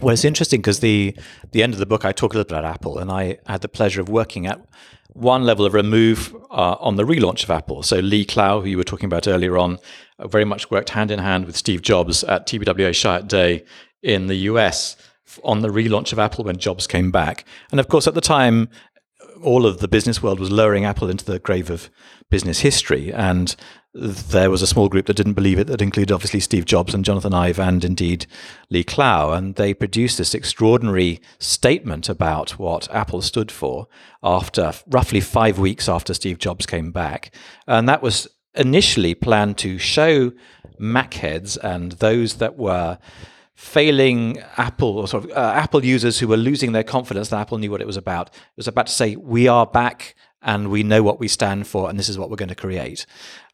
Well, 0.00 0.12
it's 0.12 0.24
interesting 0.24 0.60
because 0.60 0.80
the 0.80 1.16
the 1.50 1.62
end 1.62 1.72
of 1.72 1.80
the 1.80 1.86
book, 1.86 2.04
I 2.04 2.12
talk 2.12 2.34
a 2.34 2.38
little 2.38 2.48
bit 2.48 2.58
about 2.58 2.64
Apple, 2.64 2.98
and 2.98 3.10
I 3.10 3.38
had 3.46 3.60
the 3.60 3.68
pleasure 3.68 4.00
of 4.00 4.08
working 4.08 4.46
at 4.46 4.60
one 5.14 5.44
level 5.44 5.66
of 5.66 5.74
remove 5.74 6.34
uh, 6.50 6.76
on 6.78 6.94
the 6.94 7.02
relaunch 7.02 7.42
of 7.42 7.50
Apple. 7.50 7.82
So 7.82 7.98
Lee 7.98 8.24
Clow, 8.24 8.60
who 8.60 8.68
you 8.68 8.76
were 8.76 8.84
talking 8.84 9.06
about 9.06 9.26
earlier 9.26 9.58
on, 9.58 9.78
uh, 10.20 10.28
very 10.28 10.44
much 10.44 10.70
worked 10.70 10.90
hand 10.90 11.10
in 11.10 11.18
hand 11.18 11.46
with 11.46 11.56
Steve 11.56 11.82
Jobs 11.82 12.22
at 12.24 12.46
TBWA 12.46 12.90
Chiat 12.90 13.26
Day 13.26 13.64
in 14.02 14.28
the 14.28 14.36
US 14.50 14.96
on 15.42 15.60
the 15.60 15.68
relaunch 15.68 16.12
of 16.12 16.18
Apple 16.20 16.44
when 16.44 16.58
Jobs 16.58 16.86
came 16.86 17.10
back. 17.10 17.44
And 17.72 17.80
of 17.80 17.88
course, 17.88 18.06
at 18.06 18.14
the 18.14 18.20
time, 18.20 18.68
all 19.42 19.66
of 19.66 19.78
the 19.78 19.88
business 19.88 20.22
world 20.22 20.38
was 20.38 20.50
lowering 20.52 20.84
Apple 20.84 21.10
into 21.10 21.24
the 21.24 21.38
grave 21.40 21.70
of 21.70 21.90
business 22.30 22.60
history. 22.60 23.12
And 23.12 23.56
there 23.92 24.50
was 24.50 24.62
a 24.62 24.66
small 24.68 24.88
group 24.88 25.06
that 25.06 25.16
didn't 25.16 25.32
believe 25.32 25.58
it, 25.58 25.66
that 25.66 25.82
included 25.82 26.12
obviously 26.12 26.40
Steve 26.40 26.64
Jobs 26.64 26.94
and 26.94 27.04
Jonathan 27.04 27.34
Ive 27.34 27.58
and 27.58 27.84
indeed 27.84 28.26
Lee 28.68 28.84
Clow. 28.84 29.32
And 29.32 29.56
they 29.56 29.74
produced 29.74 30.18
this 30.18 30.34
extraordinary 30.34 31.20
statement 31.38 32.08
about 32.08 32.52
what 32.52 32.92
Apple 32.94 33.20
stood 33.20 33.50
for 33.50 33.88
after 34.22 34.72
roughly 34.86 35.20
five 35.20 35.58
weeks 35.58 35.88
after 35.88 36.14
Steve 36.14 36.38
Jobs 36.38 36.66
came 36.66 36.92
back. 36.92 37.34
And 37.66 37.88
that 37.88 38.02
was 38.02 38.28
initially 38.54 39.14
planned 39.14 39.58
to 39.58 39.78
show 39.78 40.32
Mac 40.78 41.14
heads 41.14 41.56
and 41.56 41.92
those 41.92 42.34
that 42.34 42.56
were 42.56 42.98
failing 43.54 44.38
Apple 44.56 44.98
or 44.98 45.08
sort 45.08 45.24
of 45.24 45.30
uh, 45.32 45.52
Apple 45.54 45.84
users 45.84 46.18
who 46.18 46.28
were 46.28 46.36
losing 46.36 46.72
their 46.72 46.84
confidence 46.84 47.28
that 47.28 47.40
Apple 47.40 47.58
knew 47.58 47.70
what 47.70 47.82
it 47.82 47.86
was 47.86 47.96
about. 47.96 48.28
It 48.28 48.56
was 48.56 48.68
about 48.68 48.86
to 48.86 48.92
say, 48.92 49.16
we 49.16 49.48
are 49.48 49.66
back 49.66 50.14
and 50.42 50.70
we 50.70 50.82
know 50.82 51.02
what 51.02 51.20
we 51.20 51.28
stand 51.28 51.66
for 51.66 51.90
and 51.90 51.98
this 51.98 52.08
is 52.08 52.18
what 52.18 52.30
we're 52.30 52.36
going 52.36 52.48
to 52.48 52.54
create. 52.54 53.04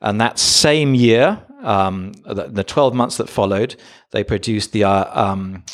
And 0.01 0.21
that 0.21 0.39
same 0.39 0.95
year, 0.95 1.43
um, 1.63 2.13
the, 2.25 2.49
the, 2.49 2.65
12 2.65 2.95
months 2.95 3.17
that 3.17 3.29
followed, 3.29 3.77
they 4.11 4.23
produced 4.23 4.73
the, 4.73 4.85
uh, 4.85 5.11
um, 5.13 5.65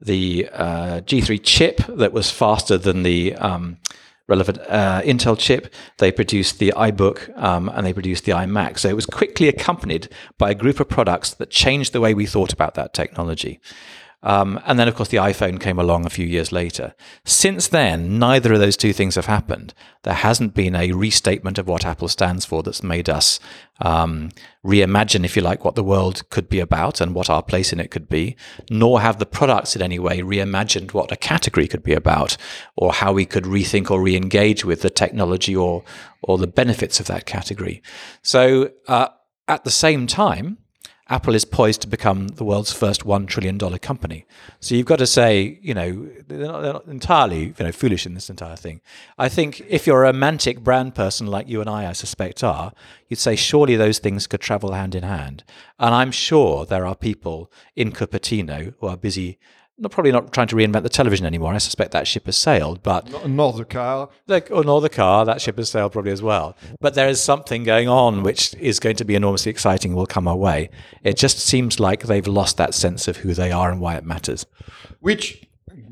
the 0.00 0.48
uh, 0.52 1.00
G3 1.02 1.40
chip 1.42 1.80
that 1.88 2.12
was 2.12 2.30
faster 2.30 2.78
than 2.78 3.02
the 3.02 3.34
um, 3.34 3.78
relevant 4.28 4.58
uh, 4.68 5.02
Intel 5.02 5.38
chip. 5.38 5.72
They 5.98 6.10
produced 6.10 6.58
the 6.58 6.72
iBook 6.76 7.36
um, 7.40 7.68
and 7.68 7.86
they 7.86 7.92
produced 7.92 8.24
the 8.24 8.32
iMac. 8.32 8.78
So 8.78 8.88
it 8.88 8.96
was 8.96 9.06
quickly 9.06 9.48
accompanied 9.48 10.08
by 10.38 10.50
a 10.50 10.54
group 10.54 10.80
of 10.80 10.88
products 10.88 11.34
that 11.34 11.50
changed 11.50 11.92
the 11.92 12.00
way 12.00 12.14
we 12.14 12.26
thought 12.26 12.52
about 12.52 12.74
that 12.74 12.92
technology. 12.92 13.60
Um, 14.26 14.60
and 14.66 14.76
then, 14.76 14.88
of 14.88 14.96
course, 14.96 15.10
the 15.10 15.18
iPhone 15.18 15.60
came 15.60 15.78
along 15.78 16.04
a 16.04 16.10
few 16.10 16.26
years 16.26 16.50
later. 16.50 16.96
Since 17.24 17.68
then, 17.68 18.18
neither 18.18 18.52
of 18.52 18.58
those 18.58 18.76
two 18.76 18.92
things 18.92 19.14
have 19.14 19.26
happened. 19.26 19.72
There 20.02 20.14
hasn't 20.14 20.52
been 20.52 20.74
a 20.74 20.90
restatement 20.90 21.58
of 21.58 21.68
what 21.68 21.86
Apple 21.86 22.08
stands 22.08 22.44
for 22.44 22.64
that's 22.64 22.82
made 22.82 23.08
us 23.08 23.38
um, 23.80 24.30
reimagine, 24.64 25.24
if 25.24 25.36
you 25.36 25.42
like, 25.42 25.64
what 25.64 25.76
the 25.76 25.84
world 25.84 26.28
could 26.28 26.48
be 26.48 26.58
about 26.58 27.00
and 27.00 27.14
what 27.14 27.30
our 27.30 27.40
place 27.40 27.72
in 27.72 27.78
it 27.78 27.92
could 27.92 28.08
be, 28.08 28.34
nor 28.68 29.00
have 29.00 29.20
the 29.20 29.26
products 29.26 29.76
in 29.76 29.82
any 29.82 30.00
way 30.00 30.22
reimagined 30.22 30.92
what 30.92 31.12
a 31.12 31.16
category 31.16 31.68
could 31.68 31.84
be 31.84 31.92
about 31.92 32.36
or 32.74 32.94
how 32.94 33.12
we 33.12 33.26
could 33.26 33.44
rethink 33.44 33.92
or 33.92 34.02
re 34.02 34.16
engage 34.16 34.64
with 34.64 34.82
the 34.82 34.90
technology 34.90 35.54
or, 35.54 35.84
or 36.22 36.36
the 36.36 36.48
benefits 36.48 36.98
of 36.98 37.06
that 37.06 37.26
category. 37.26 37.80
So, 38.22 38.72
uh, 38.88 39.08
at 39.46 39.62
the 39.62 39.70
same 39.70 40.08
time, 40.08 40.58
Apple 41.08 41.36
is 41.36 41.44
poised 41.44 41.82
to 41.82 41.86
become 41.86 42.28
the 42.28 42.44
world's 42.44 42.72
first 42.72 43.04
one 43.04 43.26
trillion 43.26 43.56
dollar 43.56 43.78
company. 43.78 44.26
So 44.58 44.74
you've 44.74 44.86
got 44.86 44.98
to 44.98 45.06
say, 45.06 45.58
you 45.62 45.72
know, 45.72 46.08
they're 46.26 46.38
not, 46.38 46.60
they're 46.62 46.72
not, 46.72 46.86
entirely, 46.86 47.54
you 47.56 47.64
know, 47.64 47.70
foolish 47.70 48.06
in 48.06 48.14
this 48.14 48.28
entire 48.28 48.56
thing. 48.56 48.80
I 49.16 49.28
think 49.28 49.60
if 49.68 49.86
you're 49.86 50.02
a 50.02 50.06
romantic 50.06 50.60
brand 50.64 50.96
person 50.96 51.28
like 51.28 51.48
you 51.48 51.60
and 51.60 51.70
I, 51.70 51.88
I 51.88 51.92
suspect 51.92 52.42
are, 52.42 52.72
you'd 53.08 53.20
say 53.20 53.36
surely 53.36 53.76
those 53.76 54.00
things 54.00 54.26
could 54.26 54.40
travel 54.40 54.72
hand 54.72 54.96
in 54.96 55.04
hand. 55.04 55.44
And 55.78 55.94
I'm 55.94 56.10
sure 56.10 56.66
there 56.66 56.86
are 56.86 56.96
people 56.96 57.52
in 57.76 57.92
Cupertino 57.92 58.74
who 58.80 58.86
are 58.88 58.96
busy 58.96 59.38
not 59.78 59.92
probably 59.92 60.12
not 60.12 60.32
trying 60.32 60.46
to 60.48 60.56
reinvent 60.56 60.82
the 60.82 60.88
television 60.88 61.26
anymore. 61.26 61.52
I 61.52 61.58
suspect 61.58 61.92
that 61.92 62.06
ship 62.06 62.26
has 62.26 62.36
sailed, 62.36 62.82
but 62.82 63.10
not 63.10 63.24
the 63.56 63.64
car, 63.64 64.08
like 64.26 64.50
or 64.50 64.56
oh, 64.56 64.62
nor 64.62 64.80
the 64.80 64.88
car. 64.88 65.24
That 65.24 65.40
ship 65.40 65.58
has 65.58 65.70
sailed 65.70 65.92
probably 65.92 66.12
as 66.12 66.22
well. 66.22 66.56
But 66.80 66.94
there 66.94 67.08
is 67.08 67.22
something 67.22 67.64
going 67.64 67.88
on 67.88 68.22
which 68.22 68.54
is 68.54 68.80
going 68.80 68.96
to 68.96 69.04
be 69.04 69.14
enormously 69.14 69.50
exciting. 69.50 69.94
Will 69.94 70.06
come 70.06 70.26
our 70.26 70.36
way. 70.36 70.70
It 71.02 71.16
just 71.16 71.38
seems 71.38 71.78
like 71.78 72.04
they've 72.04 72.26
lost 72.26 72.56
that 72.56 72.74
sense 72.74 73.06
of 73.06 73.18
who 73.18 73.34
they 73.34 73.52
are 73.52 73.70
and 73.70 73.80
why 73.80 73.96
it 73.96 74.04
matters. 74.04 74.46
Which 75.00 75.45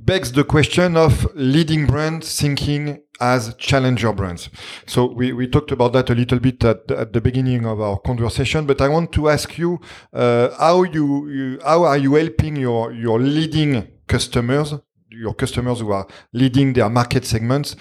begs 0.04 0.32
the 0.32 0.44
question 0.44 0.96
of 0.96 1.26
leading 1.34 1.86
brands 1.86 2.38
thinking 2.38 3.02
as 3.20 3.54
challenger 3.54 4.12
brands. 4.12 4.50
So 4.86 5.06
we, 5.06 5.32
we 5.32 5.46
talked 5.46 5.70
about 5.70 5.92
that 5.94 6.10
a 6.10 6.14
little 6.14 6.38
bit 6.38 6.62
at, 6.64 6.90
at 6.90 7.12
the 7.12 7.20
beginning 7.20 7.64
of 7.64 7.80
our 7.80 7.98
conversation, 7.98 8.66
but 8.66 8.80
I 8.80 8.88
want 8.88 9.12
to 9.12 9.28
ask 9.30 9.56
you, 9.56 9.80
uh, 10.12 10.50
how 10.58 10.82
you, 10.82 11.28
you, 11.28 11.60
how 11.64 11.84
are 11.84 11.96
you 11.96 12.14
helping 12.14 12.56
your, 12.56 12.92
your 12.92 13.18
leading 13.18 13.88
customers, 14.06 14.74
your 15.08 15.34
customers 15.34 15.80
who 15.80 15.92
are 15.92 16.06
leading 16.32 16.72
their 16.72 16.90
market 16.90 17.24
segments 17.24 17.76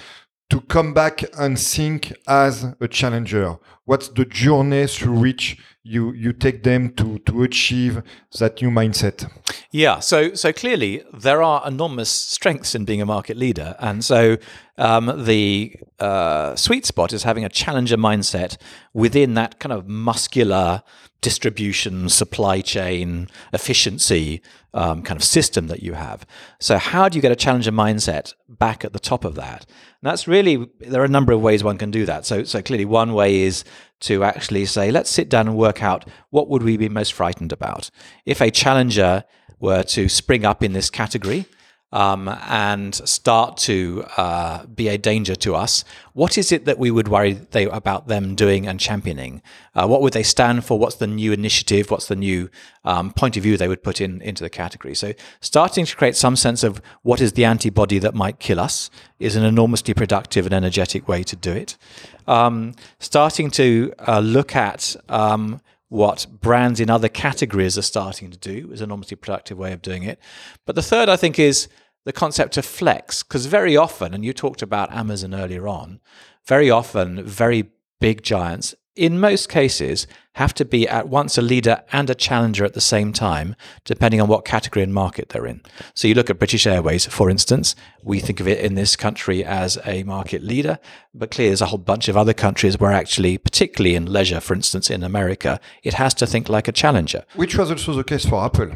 to 0.53 0.61
come 0.61 0.93
back 0.93 1.23
and 1.35 1.57
think 1.57 2.13
as 2.27 2.63
a 2.79 2.87
challenger? 2.87 3.57
What's 3.85 4.09
the 4.09 4.23
journey 4.23 4.85
through 4.85 5.19
which 5.19 5.57
you 5.81 6.13
you 6.13 6.31
take 6.31 6.61
them 6.61 6.93
to 6.93 7.17
to 7.25 7.41
achieve 7.41 8.03
that 8.37 8.61
new 8.61 8.69
mindset? 8.69 9.27
Yeah, 9.71 9.99
so 9.99 10.35
so 10.35 10.53
clearly 10.53 11.03
there 11.11 11.41
are 11.41 11.67
enormous 11.67 12.11
strengths 12.11 12.75
in 12.75 12.85
being 12.85 13.01
a 13.01 13.05
market 13.05 13.35
leader, 13.35 13.75
and 13.79 14.05
so 14.05 14.37
um, 14.77 15.25
the 15.25 15.75
uh, 15.99 16.55
sweet 16.55 16.85
spot 16.85 17.13
is 17.13 17.23
having 17.23 17.43
a 17.43 17.49
challenger 17.49 17.97
mindset 17.97 18.57
within 18.93 19.33
that 19.33 19.59
kind 19.59 19.73
of 19.73 19.87
muscular 19.87 20.83
distribution, 21.21 22.09
supply 22.09 22.61
chain, 22.61 23.27
efficiency 23.53 24.41
um, 24.75 25.01
kind 25.01 25.17
of 25.17 25.23
system 25.23 25.67
that 25.67 25.81
you 25.81 25.93
have. 25.93 26.27
So, 26.59 26.77
how 26.77 27.09
do 27.09 27.17
you 27.17 27.21
get 27.23 27.31
a 27.31 27.35
challenger 27.35 27.71
mindset 27.71 28.35
back 28.47 28.85
at 28.85 28.93
the 28.93 28.99
top 28.99 29.25
of 29.25 29.33
that? 29.35 29.65
And 30.03 30.11
that's 30.11 30.27
really 30.27 30.69
there 30.81 31.01
are 31.01 31.05
a 31.05 31.09
number 31.09 31.31
of 31.31 31.41
ways 31.41 31.63
one 31.63 31.77
can 31.77 31.89
do 31.89 32.05
that. 32.05 32.25
So, 32.25 32.43
so 32.43 32.61
clearly, 32.61 32.83
one 32.83 33.13
way 33.13 33.39
is 33.39 33.63
to 34.01 34.25
actually 34.25 34.65
say, 34.65 34.91
let's 34.91 35.09
sit 35.09 35.29
down 35.29 35.47
and 35.47 35.55
work 35.55 35.81
out 35.81 36.05
what 36.29 36.49
would 36.49 36.61
we 36.61 36.75
be 36.75 36.89
most 36.89 37.13
frightened 37.13 37.53
about 37.53 37.89
if 38.25 38.41
a 38.41 38.51
challenger 38.51 39.23
were 39.61 39.81
to 39.83 40.09
spring 40.09 40.43
up 40.43 40.61
in 40.61 40.73
this 40.73 40.89
category 40.89 41.45
um, 41.93 42.27
and 42.47 42.95
start 43.07 43.55
to 43.55 44.03
uh, 44.17 44.65
be 44.65 44.87
a 44.87 44.97
danger 44.97 45.35
to 45.35 45.55
us, 45.55 45.85
what 46.13 46.39
is 46.39 46.51
it 46.51 46.65
that 46.65 46.79
we 46.79 46.89
would 46.89 47.07
worry 47.07 47.33
they, 47.33 47.65
about 47.65 48.07
them 48.07 48.33
doing 48.33 48.67
and 48.67 48.79
championing? 48.79 49.43
Uh, 49.75 49.87
what 49.87 50.01
would 50.01 50.13
they 50.13 50.23
stand 50.23 50.65
for? 50.65 50.79
What's 50.79 50.95
the 50.95 51.05
new 51.05 51.31
initiative? 51.31 51.91
What's 51.91 52.07
the 52.07 52.15
new 52.15 52.49
um, 52.83 53.13
point 53.13 53.37
of 53.37 53.43
view 53.43 53.57
they 53.57 53.67
would 53.67 53.83
put 53.83 54.01
in 54.01 54.21
into 54.23 54.43
the 54.43 54.49
category? 54.49 54.95
So, 54.95 55.13
starting 55.39 55.85
to 55.85 55.95
create 55.95 56.15
some 56.15 56.35
sense 56.35 56.63
of 56.63 56.81
what 57.03 57.21
is 57.21 57.33
the 57.33 57.45
antibody 57.45 57.99
that 57.99 58.15
might 58.15 58.39
kill 58.39 58.59
us 58.59 58.89
is 59.19 59.35
an 59.35 59.43
enormously 59.43 59.93
productive 59.93 60.45
and 60.47 60.53
energetic 60.53 61.07
way 61.07 61.21
to 61.23 61.35
do 61.35 61.51
it. 61.51 61.77
Um, 62.25 62.73
starting 62.99 63.51
to 63.51 63.93
uh, 64.07 64.19
look 64.19 64.55
at 64.55 64.95
um, 65.09 65.61
what 65.89 66.25
brands 66.41 66.79
in 66.79 66.89
other 66.89 67.07
categories 67.07 67.77
are 67.77 67.83
starting 67.83 68.31
to 68.31 68.37
do 68.37 68.71
is 68.71 68.81
an 68.81 68.85
enormously 68.85 69.15
productive 69.15 69.59
way 69.59 69.71
of 69.73 69.81
doing 69.83 70.01
it. 70.01 70.17
But 70.65 70.73
the 70.73 70.81
third, 70.81 71.07
I 71.07 71.17
think, 71.17 71.37
is 71.37 71.67
the 72.05 72.13
concept 72.13 72.57
of 72.57 72.65
flex, 72.65 73.23
because 73.23 73.45
very 73.45 73.77
often, 73.77 74.13
and 74.13 74.25
you 74.25 74.33
talked 74.33 74.61
about 74.61 74.91
Amazon 74.91 75.33
earlier 75.33 75.67
on, 75.67 75.99
very 76.45 76.69
often, 76.69 77.23
very 77.23 77.71
big 77.99 78.21
giants, 78.21 78.75
in 78.95 79.19
most 79.19 79.49
cases, 79.49 80.05
have 80.33 80.53
to 80.53 80.65
be 80.65 80.87
at 80.87 81.07
once 81.07 81.37
a 81.37 81.41
leader 81.41 81.81
and 81.91 82.09
a 82.09 82.15
challenger 82.15 82.63
at 82.63 82.73
the 82.73 82.81
same 82.81 83.11
time, 83.11 83.55
depending 83.85 84.21
on 84.21 84.27
what 84.27 84.45
category 84.45 84.83
and 84.83 84.93
market 84.93 85.29
they're 85.29 85.47
in. 85.47 85.61
So 85.95 86.07
you 86.07 86.13
look 86.13 86.29
at 86.29 86.37
British 86.37 86.67
Airways, 86.67 87.07
for 87.07 87.29
instance, 87.29 87.75
we 88.03 88.19
think 88.19 88.39
of 88.39 88.47
it 88.47 88.59
in 88.59 88.75
this 88.75 88.95
country 88.95 89.43
as 89.43 89.79
a 89.85 90.03
market 90.03 90.43
leader, 90.43 90.77
but 91.13 91.31
clearly 91.31 91.49
there's 91.49 91.61
a 91.61 91.67
whole 91.67 91.79
bunch 91.79 92.07
of 92.07 92.17
other 92.17 92.33
countries 92.33 92.79
where 92.79 92.91
actually, 92.91 93.37
particularly 93.37 93.95
in 93.95 94.11
leisure, 94.11 94.39
for 94.39 94.53
instance, 94.53 94.91
in 94.91 95.03
America, 95.03 95.59
it 95.81 95.95
has 95.95 96.13
to 96.15 96.27
think 96.27 96.47
like 96.47 96.67
a 96.67 96.71
challenger. 96.71 97.23
Which 97.35 97.57
was 97.57 97.71
also 97.71 97.93
the 97.93 98.03
case 98.03 98.25
for 98.25 98.43
Apple. 98.43 98.73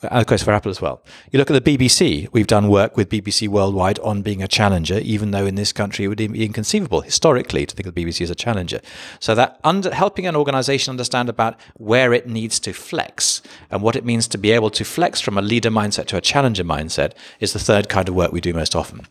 Of 0.00 0.26
course 0.26 0.44
for 0.44 0.52
Apple 0.52 0.70
as 0.70 0.80
well. 0.80 1.02
You 1.32 1.40
look 1.40 1.50
at 1.50 1.64
the 1.64 1.76
BBC, 1.76 2.28
we've 2.30 2.46
done 2.46 2.68
work 2.68 2.96
with 2.96 3.08
BBC 3.08 3.48
Worldwide 3.48 3.98
on 3.98 4.22
being 4.22 4.44
a 4.44 4.46
challenger, 4.46 5.00
even 5.00 5.32
though 5.32 5.44
in 5.44 5.56
this 5.56 5.72
country 5.72 6.04
it 6.04 6.08
would 6.08 6.18
be 6.18 6.44
inconceivable 6.44 7.00
historically 7.00 7.66
to 7.66 7.74
think 7.74 7.88
of 7.88 7.96
the 7.96 8.04
BBC 8.04 8.20
as 8.20 8.30
a 8.30 8.36
challenger. 8.36 8.80
So 9.18 9.34
that 9.34 9.58
under, 9.64 9.92
helping 9.92 10.28
an 10.28 10.36
organization 10.36 10.92
understand 10.92 11.28
about 11.28 11.58
where 11.74 12.12
it 12.12 12.28
needs 12.28 12.60
to 12.60 12.72
flex 12.72 13.42
and 13.72 13.82
what 13.82 13.96
it 13.96 14.04
means 14.04 14.28
to 14.28 14.38
be 14.38 14.52
able 14.52 14.70
to 14.70 14.84
flex 14.84 15.20
from 15.20 15.36
a 15.36 15.42
leader 15.42 15.70
mindset 15.70 16.06
to 16.06 16.16
a 16.16 16.20
challenger 16.20 16.62
mindset 16.62 17.14
is 17.40 17.52
the 17.52 17.58
third 17.58 17.88
kind 17.88 18.08
of 18.08 18.14
work 18.14 18.30
we 18.30 18.40
do 18.40 18.52
most 18.52 18.76
often. 18.76 19.08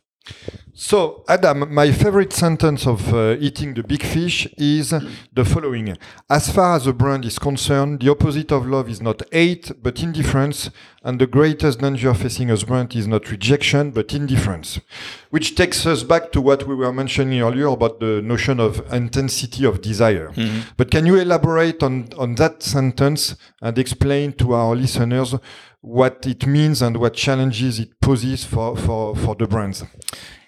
So, 0.79 1.23
Adam, 1.27 1.73
my 1.73 1.91
favorite 1.91 2.31
sentence 2.31 2.85
of 2.85 3.11
uh, 3.11 3.35
eating 3.39 3.73
the 3.73 3.81
big 3.81 4.03
fish 4.03 4.47
is 4.57 4.91
the 5.33 5.43
following. 5.43 5.97
As 6.29 6.51
far 6.51 6.75
as 6.75 6.85
a 6.85 6.93
brand 6.93 7.25
is 7.25 7.39
concerned, 7.39 8.01
the 8.01 8.11
opposite 8.11 8.51
of 8.51 8.67
love 8.67 8.87
is 8.87 9.01
not 9.01 9.23
hate, 9.31 9.71
but 9.81 10.03
indifference. 10.03 10.69
And 11.07 11.19
the 11.19 11.25
greatest 11.25 11.79
danger 11.79 12.13
facing 12.13 12.51
a 12.51 12.57
brand 12.57 12.93
is 12.93 13.07
not 13.07 13.31
rejection, 13.31 13.91
but 13.91 14.13
indifference. 14.13 14.81
Which 15.29 15.55
takes 15.55 15.85
us 15.85 16.03
back 16.03 16.33
to 16.33 16.41
what 16.41 16.67
we 16.67 16.75
were 16.75 16.91
mentioning 16.91 17.39
earlier 17.41 17.67
about 17.67 18.01
the 18.01 18.21
notion 18.21 18.59
of 18.59 18.85
intensity 18.91 19.63
of 19.63 19.81
desire. 19.81 20.31
Mm-hmm. 20.31 20.71
But 20.75 20.91
can 20.91 21.05
you 21.05 21.15
elaborate 21.15 21.81
on, 21.81 22.09
on 22.17 22.35
that 22.35 22.61
sentence 22.61 23.37
and 23.61 23.77
explain 23.79 24.33
to 24.33 24.53
our 24.53 24.75
listeners 24.75 25.33
what 25.79 26.25
it 26.27 26.45
means 26.45 26.81
and 26.81 26.97
what 26.97 27.13
challenges 27.13 27.79
it 27.79 28.01
poses 28.01 28.43
for, 28.43 28.75
for, 28.75 29.15
for 29.15 29.33
the 29.33 29.47
brands? 29.47 29.85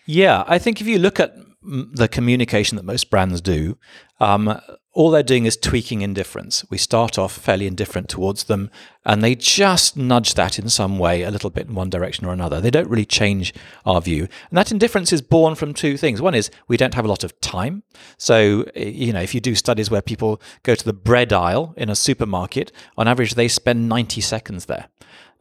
Yeah, 0.06 0.44
I 0.46 0.60
think 0.60 0.82
if 0.82 0.88
you 0.88 1.00
look 1.00 1.22
at 1.22 1.36
the 1.62 2.10
communication 2.10 2.76
that 2.76 2.84
most 2.84 3.10
brands 3.10 3.40
do, 3.40 3.78
um, 4.20 4.60
all 5.00 5.10
they're 5.10 5.24
doing 5.24 5.46
is 5.46 5.56
tweaking 5.56 6.02
indifference. 6.02 6.70
We 6.70 6.78
start 6.78 7.18
off 7.18 7.32
fairly 7.32 7.68
indifferent 7.68 8.10
towards 8.10 8.44
them, 8.44 8.70
and 9.06 9.24
they 9.24 9.34
just 9.34 9.96
nudge 9.96 10.34
that 10.34 10.60
in 10.60 10.68
some 10.68 11.00
way, 11.00 11.24
a 11.24 11.32
little 11.32 11.50
bit 11.50 11.68
in 11.68 11.74
one 11.74 11.90
direction 11.90 12.26
or 12.26 12.34
another. 12.34 12.60
They 12.60 12.70
don't 12.70 12.90
really 12.90 13.06
change 13.06 13.54
our 13.86 14.02
view. 14.02 14.28
And 14.50 14.58
that 14.58 14.74
indifference 14.74 15.14
is 15.14 15.22
born 15.22 15.56
from 15.56 15.74
two 15.74 15.96
things. 15.96 16.22
One 16.22 16.36
is 16.36 16.52
we 16.68 16.76
don't 16.76 16.96
have 16.96 17.06
a 17.06 17.08
lot 17.08 17.24
of 17.24 17.40
time. 17.40 17.84
So, 18.18 18.66
eh, 18.76 18.90
you 18.90 19.14
know, 19.14 19.22
if 19.22 19.34
you 19.34 19.40
do 19.40 19.56
studies 19.56 19.90
where 19.90 20.02
people 20.02 20.42
go 20.64 20.76
to 20.76 20.84
the 20.84 20.92
bread 20.92 21.32
aisle 21.32 21.74
in 21.78 21.90
a 21.90 21.96
supermarket, 21.96 22.74
on 22.98 23.08
average, 23.08 23.36
they 23.36 23.48
spend 23.48 23.88
90 23.88 24.20
seconds 24.20 24.66
there. 24.66 24.90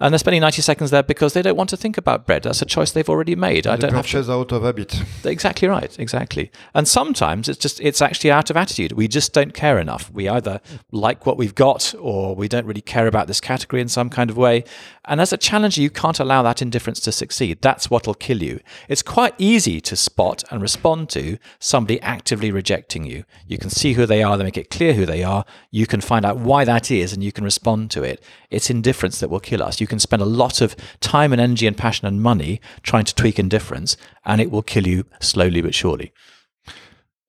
And 0.01 0.13
they're 0.13 0.19
spending 0.19 0.41
90 0.43 0.63
seconds 0.63 0.91
there 0.91 1.03
because 1.03 1.33
they 1.33 1.43
don't 1.43 1.57
want 1.57 1.71
to 1.71 1.77
think 1.77 1.99
about 1.99 2.25
bread. 2.25 2.45
That's 2.45 2.63
a 2.63 2.67
choice 2.67 2.93
they've 2.93 3.09
already 3.09 3.35
made. 3.35 3.67
I 3.67 3.77
don't 3.77 3.93
have 3.93 4.07
to. 4.07 4.33
out 4.33 4.53
of 4.53 4.63
habit. 4.63 5.03
Exactly 5.25 5.67
right. 5.67 5.99
Exactly. 5.99 6.51
And 6.75 6.87
sometimes 6.87 7.49
it's 7.49 7.59
just 7.59 7.81
it's 7.81 8.01
actually 8.01 8.31
out 8.31 8.51
of 8.51 8.57
attitude. 8.57 8.93
We 8.93 9.09
just 9.09 9.33
don't 9.33 9.53
care 9.53 9.79
enough. 9.79 10.11
We 10.13 10.29
either 10.29 10.61
like 10.93 11.27
what 11.27 11.37
we've 11.37 11.55
got 11.55 11.95
or 11.99 12.37
we 12.37 12.47
don't 12.47 12.67
really 12.67 12.81
care 12.81 13.09
about 13.09 13.27
this 13.27 13.41
category 13.41 13.83
in 13.83 13.89
some 13.89 14.09
kind 14.09 14.31
of 14.31 14.37
way. 14.37 14.65
And 15.05 15.21
as 15.21 15.33
a 15.33 15.37
challenger, 15.37 15.81
you 15.81 15.91
can't 15.91 16.21
allow 16.21 16.43
that 16.43 16.63
indifference 16.63 17.01
to 17.01 17.13
succeed. 17.13 17.63
That's 17.63 17.91
what'll 17.91 18.15
kill 18.15 18.43
you. 18.43 18.61
It's 18.89 19.03
quite 19.03 19.35
easy 19.39 19.81
to 19.81 19.97
spot 19.97 20.45
and 20.51 20.61
respond 20.63 21.09
to 21.11 21.39
somebody 21.59 22.01
actively 22.03 22.53
rejecting 22.53 23.05
you. 23.05 23.25
You 23.47 23.59
can 23.59 23.71
see 23.71 23.95
who 23.95 24.07
they 24.07 24.23
are, 24.23 24.37
they 24.37 24.45
make 24.45 24.59
it 24.59 24.71
clear 24.71 24.93
who 24.93 25.07
they 25.07 25.25
are. 25.25 25.45
You 25.71 25.87
can 25.87 26.03
find 26.03 26.25
out 26.25 26.37
why 26.37 26.65
that 26.65 26.91
is 26.91 27.13
and 27.13 27.25
you 27.25 27.33
can 27.33 27.43
respond 27.43 27.91
to 27.93 28.03
it. 28.03 28.23
It's 28.51 28.71
indifference 28.71 29.19
that 29.21 29.31
will 29.31 29.41
kill 29.41 29.63
us. 29.63 29.81
You 29.81 29.88
can 29.89 29.99
spend 29.99 30.23
a 30.23 30.27
lot 30.27 30.61
of 30.61 30.77
time 31.01 31.33
and 31.33 31.41
energy 31.41 31.67
and 31.67 31.77
passion 31.77 32.07
and 32.07 32.23
money 32.23 32.61
trying 32.83 33.05
to 33.05 33.15
tweak 33.15 33.39
indifference 33.39 33.97
and 34.25 34.41
it 34.41 34.51
will 34.51 34.63
kill 34.63 34.87
you 34.87 35.05
slowly 35.21 35.61
but 35.61 35.75
surely. 35.75 36.13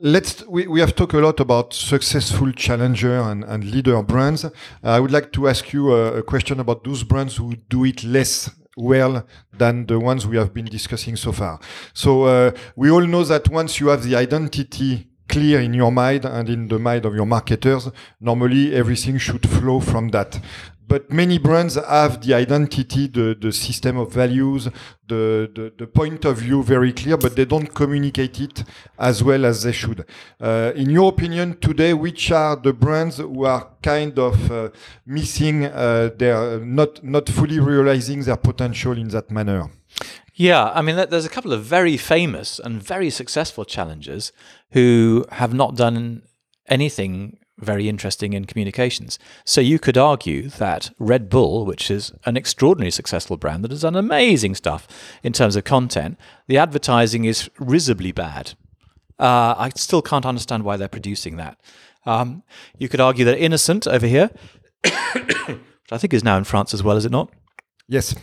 Let's 0.02 0.46
we, 0.48 0.66
we 0.66 0.80
have 0.80 0.96
talked 0.96 1.14
a 1.14 1.20
lot 1.20 1.42
about 1.42 1.74
successful 1.74 2.54
challenger 2.54 3.20
and, 3.20 3.44
and 3.44 3.66
leader 3.66 4.02
brands. 4.02 4.46
Uh, 4.46 4.52
I 4.84 5.00
would 5.00 5.12
like 5.12 5.34
to 5.34 5.50
ask 5.50 5.74
you 5.74 5.94
a, 5.94 6.20
a 6.20 6.24
question 6.24 6.60
about 6.60 6.86
those 6.86 7.04
brands 7.04 7.36
who 7.36 7.56
do 7.68 7.84
it 7.84 8.04
less 8.06 8.50
well 8.78 9.28
than 9.58 9.88
the 9.88 10.00
ones 10.00 10.26
we 10.26 10.38
have 10.38 10.54
been 10.54 10.66
discussing 10.66 11.18
so 11.18 11.34
far. 11.34 11.60
So 11.94 12.24
uh, 12.24 12.52
we 12.78 12.90
all 12.90 13.06
know 13.06 13.26
that 13.26 13.50
once 13.50 13.82
you 13.82 13.88
have 13.88 14.04
the 14.04 14.16
identity 14.16 15.10
clear 15.28 15.60
in 15.60 15.74
your 15.74 15.92
mind 15.92 16.26
and 16.26 16.50
in 16.50 16.68
the 16.68 16.80
mind 16.80 17.06
of 17.06 17.14
your 17.14 17.26
marketers, 17.26 17.90
normally 18.20 18.74
everything 18.74 19.18
should 19.18 19.48
flow 19.48 19.80
from 19.80 20.10
that. 20.10 20.40
But 20.90 21.12
many 21.12 21.38
brands 21.38 21.76
have 21.76 22.20
the 22.26 22.34
identity, 22.34 23.08
the, 23.08 23.38
the 23.40 23.52
system 23.52 23.98
of 23.98 24.12
values, 24.12 24.68
the, 25.08 25.50
the, 25.54 25.72
the 25.78 25.86
point 25.86 26.26
of 26.26 26.38
view 26.40 26.64
very 26.64 26.92
clear, 26.92 27.16
but 27.16 27.36
they 27.36 27.46
don't 27.46 27.72
communicate 27.74 28.42
it 28.42 28.64
as 28.98 29.24
well 29.24 29.46
as 29.46 29.62
they 29.62 29.72
should. 29.72 30.04
Uh, 30.42 30.72
in 30.76 30.90
your 30.90 31.10
opinion, 31.10 31.58
today, 31.60 31.94
which 31.94 32.32
are 32.32 32.56
the 32.56 32.74
brands 32.74 33.18
who 33.18 33.46
are 33.46 33.70
kind 33.84 34.18
of 34.18 34.52
uh, 34.52 34.70
missing 35.06 35.66
uh, 35.66 36.10
their, 36.18 36.60
not, 36.60 37.04
not 37.04 37.30
fully 37.30 37.60
realizing 37.60 38.24
their 38.24 38.38
potential 38.38 38.98
in 38.98 39.10
that 39.10 39.30
manner? 39.30 39.70
Yeah, 40.34 40.72
I 40.74 40.82
mean, 40.82 40.96
there's 40.96 41.26
a 41.26 41.30
couple 41.30 41.54
of 41.54 41.64
very 41.64 41.98
famous 41.98 42.60
and 42.60 42.82
very 42.82 43.12
successful 43.12 43.64
challengers 43.64 44.32
who 44.72 45.26
have 45.34 45.54
not 45.54 45.76
done 45.76 46.24
anything 46.68 47.39
very 47.60 47.90
interesting 47.90 48.34
in 48.34 48.46
communications. 48.46 49.20
So 49.46 49.62
you 49.62 49.80
could 49.80 49.98
argue 49.98 50.50
that 50.50 50.92
Red 51.00 51.30
Bull, 51.30 51.66
which 51.66 51.92
is 51.92 52.12
an 52.26 52.38
extraordinarily 52.38 52.92
successful 52.92 53.38
brand 53.38 53.64
that 53.64 53.72
has 53.72 53.82
done 53.82 53.96
amazing 53.96 54.56
stuff 54.56 54.88
in 55.24 55.34
terms 55.34 55.56
of 55.56 55.64
content, 55.64 56.18
the 56.48 56.58
advertising 56.58 57.26
is 57.26 57.50
risibly 57.60 58.12
bad. 58.12 58.54
Uh, 59.20 59.54
I 59.58 59.72
still 59.76 60.02
can't 60.02 60.26
understand 60.26 60.64
why 60.64 60.78
they're 60.78 60.88
producing 60.88 61.36
that. 61.38 61.60
Um, 62.06 62.44
you 62.78 62.88
could 62.88 63.02
argue 63.02 63.26
that 63.26 63.38
Innocent 63.38 63.86
over 63.88 64.08
here, 64.08 64.32
which 64.84 65.92
I 65.92 65.98
think 65.98 66.14
is 66.14 66.24
now 66.24 66.38
in 66.38 66.46
France 66.46 66.74
as 66.74 66.82
well, 66.82 66.98
is 66.98 67.06
it 67.06 67.12
not? 67.12 67.32
Yes. 67.90 68.14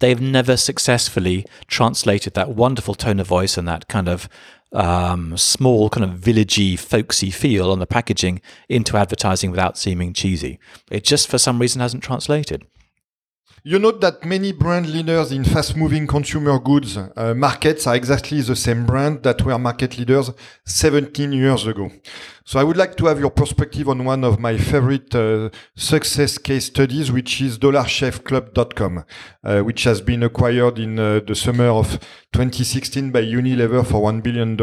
they've 0.00 0.20
never 0.20 0.56
successfully 0.56 1.46
translated 1.66 2.34
that 2.34 2.50
wonderful 2.50 2.94
tone 2.94 3.18
of 3.18 3.26
voice 3.26 3.56
and 3.56 3.66
that 3.66 3.88
kind 3.88 4.06
of 4.06 4.28
um, 4.74 5.36
small, 5.38 5.88
kind 5.88 6.04
of 6.04 6.18
villagey, 6.18 6.78
folksy 6.78 7.30
feel 7.30 7.70
on 7.70 7.78
the 7.78 7.86
packaging 7.86 8.42
into 8.68 8.96
advertising 8.96 9.50
without 9.50 9.78
seeming 9.78 10.12
cheesy. 10.12 10.58
It 10.90 11.04
just, 11.04 11.28
for 11.28 11.38
some 11.38 11.58
reason, 11.58 11.80
hasn't 11.80 12.02
translated. 12.02 12.66
You 13.66 13.78
note 13.78 14.02
that 14.02 14.26
many 14.26 14.52
brand 14.52 14.90
leaders 14.90 15.32
in 15.32 15.42
fast-moving 15.42 16.06
consumer 16.06 16.58
goods 16.58 16.98
uh, 16.98 17.32
markets 17.34 17.86
are 17.86 17.96
exactly 17.96 18.42
the 18.42 18.54
same 18.54 18.84
brand 18.84 19.22
that 19.22 19.40
were 19.40 19.58
market 19.58 19.96
leaders 19.96 20.30
17 20.66 21.32
years 21.32 21.66
ago. 21.66 21.90
So 22.44 22.60
I 22.60 22.62
would 22.62 22.76
like 22.76 22.94
to 22.98 23.06
have 23.06 23.18
your 23.18 23.30
perspective 23.30 23.88
on 23.88 24.04
one 24.04 24.22
of 24.22 24.38
my 24.38 24.58
favorite 24.58 25.14
uh, 25.14 25.48
success 25.76 26.36
case 26.36 26.66
studies, 26.66 27.10
which 27.10 27.40
is 27.40 27.58
DollarShaveClub.com, 27.58 29.04
uh, 29.42 29.60
which 29.62 29.84
has 29.84 30.02
been 30.02 30.22
acquired 30.24 30.78
in 30.78 30.98
uh, 30.98 31.20
the 31.26 31.34
summer 31.34 31.68
of 31.68 31.92
2016 32.34 33.12
by 33.12 33.22
Unilever 33.22 33.82
for 33.86 34.12
$1 34.12 34.22
billion, 34.22 34.58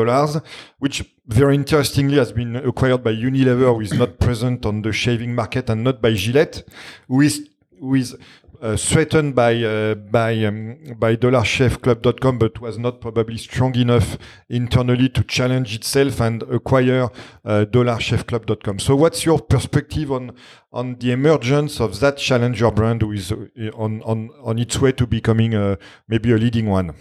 which 0.78 1.12
very 1.26 1.56
interestingly 1.56 2.18
has 2.18 2.32
been 2.32 2.56
acquired 2.56 3.04
by 3.04 3.14
Unilever, 3.14 3.74
who 3.74 3.82
is 3.82 3.93
not 3.93 4.20
present 4.20 4.64
on 4.64 4.84
the 4.84 4.93
shaving 4.93 5.34
market 5.34 5.72
and 5.72 5.84
not 5.84 6.04
by 6.04 6.14
Gillette, 6.14 6.62
who 7.08 7.22
is, 7.22 7.49
who 7.80 7.95
is 7.95 8.16
uh, 8.62 8.78
threatened 8.78 9.34
by 9.36 9.55
uh, 9.64 9.95
by 9.95 10.45
um, 10.45 10.78
by 10.97 11.16
DollarShaveClub.com, 11.16 12.38
but 12.38 12.62
was 12.62 12.78
not 12.78 13.01
probably 13.01 13.38
strong 13.38 13.76
enough 13.76 14.18
internally 14.49 15.09
to 15.09 15.24
challenge 15.24 15.76
itself 15.76 16.22
and 16.22 16.43
acquire 16.43 17.09
uh, 17.43 17.66
DollarShaveClub.com. 17.66 18.80
So, 18.80 18.95
what's 18.95 19.26
your 19.26 19.39
perspective 19.39 20.12
on 20.12 20.34
on 20.72 20.95
the 20.99 21.12
emergence 21.12 21.80
of 21.80 21.99
that 22.01 22.18
challenger 22.18 22.72
brand, 22.72 23.01
who 23.01 23.12
is 23.12 23.32
uh, 23.32 23.36
on 23.76 24.01
on 24.03 24.30
on 24.43 24.59
its 24.59 24.80
way 24.80 24.91
to 24.91 25.07
becoming 25.07 25.55
uh, 25.55 25.78
maybe 26.07 26.32
a 26.32 26.38
leading 26.38 26.68
one? 26.68 26.93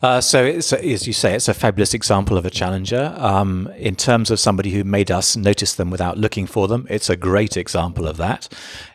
Uh, 0.00 0.20
so, 0.20 0.44
it's, 0.44 0.72
as 0.72 1.08
you 1.08 1.12
say, 1.12 1.34
it's 1.34 1.48
a 1.48 1.54
fabulous 1.54 1.92
example 1.92 2.38
of 2.38 2.46
a 2.46 2.50
challenger. 2.50 3.12
Um, 3.16 3.68
in 3.76 3.96
terms 3.96 4.30
of 4.30 4.38
somebody 4.38 4.70
who 4.70 4.84
made 4.84 5.10
us 5.10 5.36
notice 5.36 5.74
them 5.74 5.90
without 5.90 6.16
looking 6.16 6.46
for 6.46 6.68
them, 6.68 6.86
it's 6.88 7.10
a 7.10 7.16
great 7.16 7.56
example 7.56 8.06
of 8.06 8.16
that. 8.16 8.48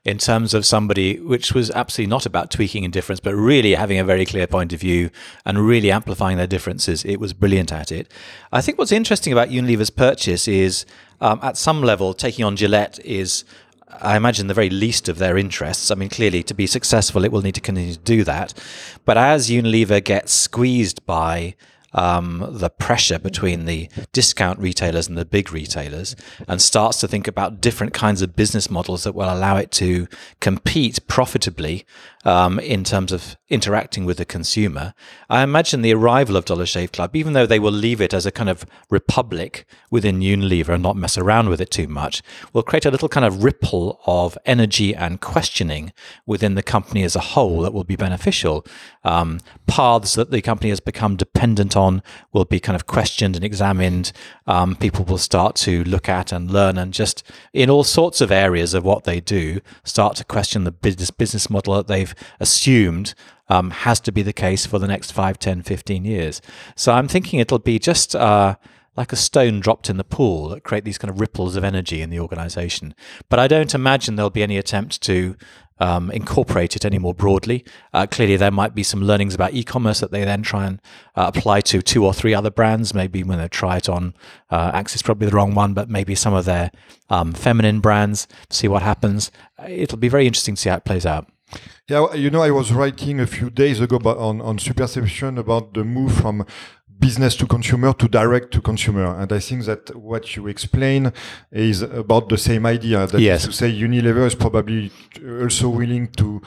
In 0.05 0.17
terms 0.17 0.53
of 0.53 0.65
somebody 0.65 1.19
which 1.19 1.53
was 1.53 1.69
absolutely 1.71 2.09
not 2.09 2.25
about 2.25 2.51
tweaking 2.51 2.85
indifference, 2.85 3.19
but 3.19 3.35
really 3.35 3.75
having 3.75 3.99
a 3.99 4.05
very 4.05 4.25
clear 4.25 4.47
point 4.47 4.71
of 4.71 4.79
view 4.79 5.09
and 5.45 5.67
really 5.67 5.91
amplifying 5.91 6.37
their 6.37 6.47
differences, 6.47 7.03
it 7.03 7.17
was 7.19 7.33
brilliant 7.33 7.73
at 7.73 7.91
it. 7.91 8.09
I 8.53 8.61
think 8.61 8.77
what's 8.77 8.93
interesting 8.93 9.33
about 9.33 9.49
Unilever's 9.49 9.89
purchase 9.89 10.47
is, 10.47 10.85
um, 11.19 11.37
at 11.43 11.57
some 11.57 11.81
level, 11.81 12.13
taking 12.13 12.45
on 12.45 12.55
Gillette 12.55 12.97
is 13.03 13.43
I 14.01 14.17
imagine 14.17 14.47
the 14.47 14.53
very 14.53 14.69
least 14.69 15.09
of 15.09 15.17
their 15.17 15.37
interests. 15.37 15.91
I 15.91 15.95
mean, 15.95 16.09
clearly, 16.09 16.43
to 16.43 16.53
be 16.53 16.67
successful, 16.67 17.23
it 17.23 17.31
will 17.31 17.41
need 17.41 17.55
to 17.55 17.61
continue 17.61 17.93
to 17.93 17.99
do 17.99 18.23
that. 18.23 18.53
But 19.05 19.17
as 19.17 19.49
Unilever 19.49 20.03
gets 20.03 20.33
squeezed 20.33 21.05
by 21.05 21.55
um, 21.93 22.45
the 22.49 22.69
pressure 22.69 23.19
between 23.19 23.65
the 23.65 23.89
discount 24.11 24.59
retailers 24.59 25.07
and 25.07 25.17
the 25.17 25.25
big 25.25 25.51
retailers 25.51 26.15
and 26.47 26.61
starts 26.61 26.99
to 27.01 27.07
think 27.07 27.27
about 27.27 27.61
different 27.61 27.93
kinds 27.93 28.21
of 28.21 28.35
business 28.35 28.69
models 28.69 29.03
that 29.03 29.15
will 29.15 29.31
allow 29.31 29.57
it 29.57 29.71
to 29.71 30.07
compete 30.39 31.07
profitably 31.07 31.85
um, 32.25 32.59
in 32.59 32.83
terms 32.83 33.11
of 33.11 33.35
interacting 33.49 34.05
with 34.05 34.17
the 34.17 34.25
consumer. 34.25 34.93
I 35.29 35.43
imagine 35.43 35.81
the 35.81 35.93
arrival 35.93 36.35
of 36.35 36.45
Dollar 36.45 36.65
Shave 36.65 36.91
Club, 36.91 37.15
even 37.15 37.33
though 37.33 37.45
they 37.45 37.59
will 37.59 37.71
leave 37.71 38.01
it 38.01 38.13
as 38.13 38.25
a 38.25 38.31
kind 38.31 38.49
of 38.49 38.65
republic 38.89 39.65
within 39.91 40.19
Unilever 40.19 40.69
and 40.69 40.83
not 40.83 40.95
mess 40.95 41.17
around 41.17 41.49
with 41.49 41.61
it 41.61 41.69
too 41.69 41.87
much, 41.87 42.21
will 42.51 42.63
create 42.63 42.85
a 42.85 42.91
little 42.91 43.09
kind 43.09 43.25
of 43.25 43.43
ripple 43.43 43.99
of 44.05 44.37
energy 44.45 44.95
and 44.95 45.21
questioning 45.21 45.93
within 46.25 46.55
the 46.55 46.63
company 46.63 47.03
as 47.03 47.15
a 47.15 47.19
whole 47.19 47.61
that 47.61 47.73
will 47.73 47.83
be 47.83 47.95
beneficial. 47.95 48.65
Um, 49.03 49.39
paths 49.67 50.15
that 50.15 50.31
the 50.31 50.41
company 50.41 50.69
has 50.69 50.79
become 50.79 51.15
dependent 51.15 51.75
on 51.75 52.01
will 52.31 52.45
be 52.45 52.59
kind 52.59 52.75
of 52.75 52.85
questioned 52.85 53.35
and 53.35 53.43
examined. 53.45 54.11
Um, 54.47 54.75
people 54.75 55.05
will 55.05 55.17
start 55.17 55.55
to 55.57 55.83
look 55.83 56.09
at 56.09 56.31
and 56.31 56.49
learn 56.49 56.77
and 56.77 56.93
just 56.93 57.23
in 57.53 57.69
all 57.69 57.83
sorts 57.83 58.21
of 58.21 58.31
areas 58.31 58.73
of 58.73 58.83
what 58.83 59.03
they 59.03 59.19
do 59.19 59.61
start 59.83 60.15
to 60.15 60.23
question 60.23 60.63
the 60.63 60.71
business 60.71 61.11
business 61.11 61.49
model 61.49 61.75
that 61.75 61.87
they've 61.87 62.12
assumed 62.39 63.13
um, 63.49 63.71
has 63.71 63.99
to 64.01 64.11
be 64.11 64.21
the 64.21 64.33
case 64.33 64.65
for 64.65 64.79
the 64.79 64.87
next 64.87 65.11
5, 65.11 65.37
10, 65.37 65.63
15 65.63 66.05
years. 66.05 66.41
So 66.75 66.93
I'm 66.93 67.07
thinking 67.07 67.39
it'll 67.39 67.59
be 67.59 67.79
just 67.79 68.15
uh, 68.15 68.55
like 68.95 69.11
a 69.11 69.17
stone 69.17 69.59
dropped 69.59 69.89
in 69.89 69.97
the 69.97 70.03
pool 70.03 70.49
that 70.49 70.63
create 70.63 70.85
these 70.85 70.97
kind 70.97 71.09
of 71.09 71.19
ripples 71.19 71.55
of 71.55 71.63
energy 71.63 72.01
in 72.01 72.09
the 72.09 72.19
organization. 72.19 72.93
But 73.29 73.39
I 73.39 73.47
don't 73.47 73.73
imagine 73.73 74.15
there'll 74.15 74.29
be 74.29 74.43
any 74.43 74.57
attempt 74.57 75.01
to 75.03 75.35
um, 75.79 76.11
incorporate 76.11 76.75
it 76.75 76.85
any 76.85 76.99
more 76.99 77.13
broadly. 77.13 77.65
Uh, 77.93 78.05
clearly, 78.05 78.37
there 78.37 78.51
might 78.51 78.75
be 78.75 78.83
some 78.83 79.03
learnings 79.03 79.33
about 79.33 79.53
e-commerce 79.53 79.99
that 79.99 80.11
they 80.11 80.23
then 80.23 80.43
try 80.43 80.67
and 80.67 80.79
uh, 81.15 81.31
apply 81.33 81.61
to 81.61 81.81
two 81.81 82.05
or 82.05 82.13
three 82.13 82.33
other 82.33 82.51
brands. 82.51 82.93
Maybe 82.93 83.23
when 83.23 83.39
they 83.39 83.47
try 83.47 83.77
it 83.77 83.89
on 83.89 84.13
uh, 84.51 84.71
Axe 84.73 84.95
is 84.95 85.01
probably 85.01 85.27
the 85.27 85.35
wrong 85.35 85.55
one, 85.55 85.73
but 85.73 85.89
maybe 85.89 86.13
some 86.15 86.33
of 86.33 86.45
their 86.45 86.71
um, 87.09 87.33
feminine 87.33 87.79
brands 87.79 88.27
to 88.49 88.55
see 88.55 88.67
what 88.67 88.83
happens. 88.83 89.31
It'll 89.67 89.97
be 89.97 90.09
very 90.09 90.27
interesting 90.27 90.55
to 90.55 90.61
see 90.61 90.69
how 90.69 90.77
it 90.77 90.85
plays 90.85 91.05
out. 91.05 91.32
Yeah, 91.89 92.13
you 92.13 92.29
know, 92.29 92.41
I 92.41 92.51
was 92.51 92.71
writing 92.71 93.19
a 93.19 93.27
few 93.27 93.49
days 93.49 93.81
ago 93.81 93.97
on, 93.97 94.41
on 94.41 94.57
Superception 94.57 95.37
about 95.37 95.73
the 95.73 95.83
move 95.83 96.13
from 96.13 96.45
business 96.99 97.35
to 97.35 97.45
consumer 97.45 97.91
to 97.93 98.07
direct 98.07 98.51
to 98.51 98.61
consumer. 98.61 99.19
And 99.19 99.31
I 99.33 99.39
think 99.39 99.65
that 99.65 99.95
what 99.95 100.35
you 100.35 100.47
explain 100.47 101.11
is 101.51 101.81
about 101.81 102.29
the 102.29 102.37
same 102.37 102.65
idea. 102.65 103.05
That 103.07 103.19
Yes. 103.19 103.41
is 103.41 103.47
to 103.47 103.53
say 103.53 103.71
Unilever 103.71 104.25
is 104.25 104.35
probably 104.35 104.91
also 105.41 105.67
willing 105.69 106.07
to 106.17 106.41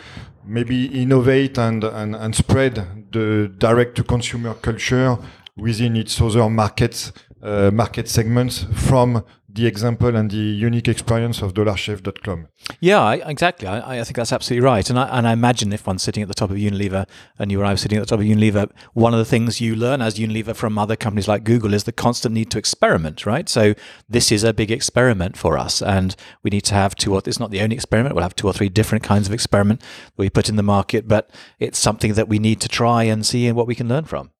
maybe 0.46 0.86
innovate 1.02 1.58
and, 1.58 1.84
and, 1.84 2.14
and 2.16 2.34
spread 2.34 2.74
the 3.12 3.52
direct 3.58 3.96
to 3.96 4.04
consumer 4.04 4.54
culture 4.54 5.18
within 5.56 5.96
its 5.96 6.20
other 6.20 6.48
markets 6.48 7.12
uh, 7.42 7.70
market 7.72 8.08
segments 8.08 8.64
from 8.74 9.24
the 9.56 9.66
example 9.66 10.14
and 10.14 10.30
the 10.30 10.36
unique 10.36 10.86
experience 10.86 11.40
of 11.42 11.54
dollarshave.com. 11.54 12.48
Yeah, 12.80 13.00
I, 13.00 13.14
exactly. 13.16 13.66
I, 13.66 14.00
I, 14.00 14.04
think 14.04 14.16
that's 14.16 14.32
absolutely 14.32 14.64
right. 14.64 14.88
And 14.88 14.98
I, 14.98 15.08
and 15.18 15.26
I 15.26 15.32
imagine 15.32 15.72
if 15.72 15.86
one's 15.86 16.02
sitting 16.02 16.22
at 16.22 16.28
the 16.28 16.34
top 16.34 16.50
of 16.50 16.56
Unilever 16.56 17.06
and 17.38 17.50
you 17.50 17.60
or 17.60 17.64
I 17.64 17.72
were 17.72 17.76
sitting 17.78 17.96
at 17.96 18.02
the 18.02 18.06
top 18.06 18.20
of 18.20 18.26
Unilever, 18.26 18.70
one 18.92 19.14
of 19.14 19.18
the 19.18 19.24
things 19.24 19.60
you 19.60 19.74
learn 19.74 20.02
as 20.02 20.16
Unilever 20.18 20.54
from 20.54 20.78
other 20.78 20.94
companies 20.94 21.26
like 21.26 21.44
Google 21.44 21.72
is 21.72 21.84
the 21.84 21.92
constant 21.92 22.34
need 22.34 22.50
to 22.50 22.58
experiment, 22.58 23.24
right? 23.24 23.48
So 23.48 23.74
this 24.08 24.30
is 24.30 24.44
a 24.44 24.52
big 24.52 24.70
experiment 24.70 25.36
for 25.36 25.56
us. 25.56 25.80
And 25.80 26.14
we 26.42 26.50
need 26.50 26.64
to 26.64 26.74
have 26.74 26.94
two 26.94 27.14
or, 27.14 27.22
it's 27.24 27.40
not 27.40 27.50
the 27.50 27.62
only 27.62 27.74
experiment. 27.74 28.14
We'll 28.14 28.22
have 28.22 28.36
two 28.36 28.46
or 28.46 28.52
three 28.52 28.68
different 28.68 29.04
kinds 29.04 29.26
of 29.26 29.32
experiment 29.32 29.80
that 29.80 30.18
we 30.18 30.28
put 30.28 30.48
in 30.48 30.56
the 30.56 30.62
market, 30.62 31.08
but 31.08 31.30
it's 31.58 31.78
something 31.78 32.12
that 32.14 32.28
we 32.28 32.38
need 32.38 32.60
to 32.60 32.68
try 32.68 33.04
and 33.04 33.24
see 33.24 33.50
what 33.52 33.66
we 33.66 33.74
can 33.74 33.88
learn 33.88 34.04
from. 34.04 34.30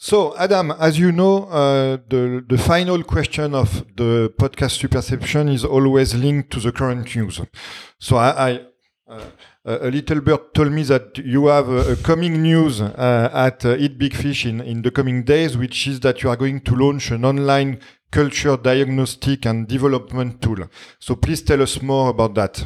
So, 0.00 0.36
Adam, 0.36 0.70
as 0.70 0.96
you 0.96 1.10
know, 1.10 1.46
uh, 1.46 1.96
the, 2.08 2.44
the 2.48 2.56
final 2.56 3.02
question 3.02 3.52
of 3.52 3.84
the 3.96 4.32
podcast 4.38 4.78
Superception 4.78 5.52
is 5.52 5.64
always 5.64 6.14
linked 6.14 6.52
to 6.52 6.60
the 6.60 6.70
current 6.70 7.16
news. 7.16 7.40
So, 7.98 8.16
I, 8.16 8.50
I 8.50 8.60
uh, 9.08 9.20
a 9.64 9.90
little 9.90 10.20
bird 10.20 10.54
told 10.54 10.70
me 10.70 10.84
that 10.84 11.18
you 11.18 11.48
have 11.48 11.68
a, 11.68 11.94
a 11.94 11.96
coming 11.96 12.40
news 12.40 12.80
uh, 12.80 13.30
at 13.34 13.64
uh, 13.64 13.74
Eat 13.76 13.98
Big 13.98 14.14
Fish 14.14 14.46
in, 14.46 14.60
in 14.60 14.82
the 14.82 14.92
coming 14.92 15.24
days, 15.24 15.58
which 15.58 15.88
is 15.88 15.98
that 16.00 16.22
you 16.22 16.30
are 16.30 16.36
going 16.36 16.60
to 16.60 16.76
launch 16.76 17.10
an 17.10 17.24
online 17.24 17.80
culture 18.12 18.56
diagnostic 18.56 19.46
and 19.46 19.66
development 19.66 20.40
tool. 20.40 20.68
So, 21.00 21.16
please 21.16 21.42
tell 21.42 21.60
us 21.60 21.82
more 21.82 22.10
about 22.10 22.36
that. 22.36 22.64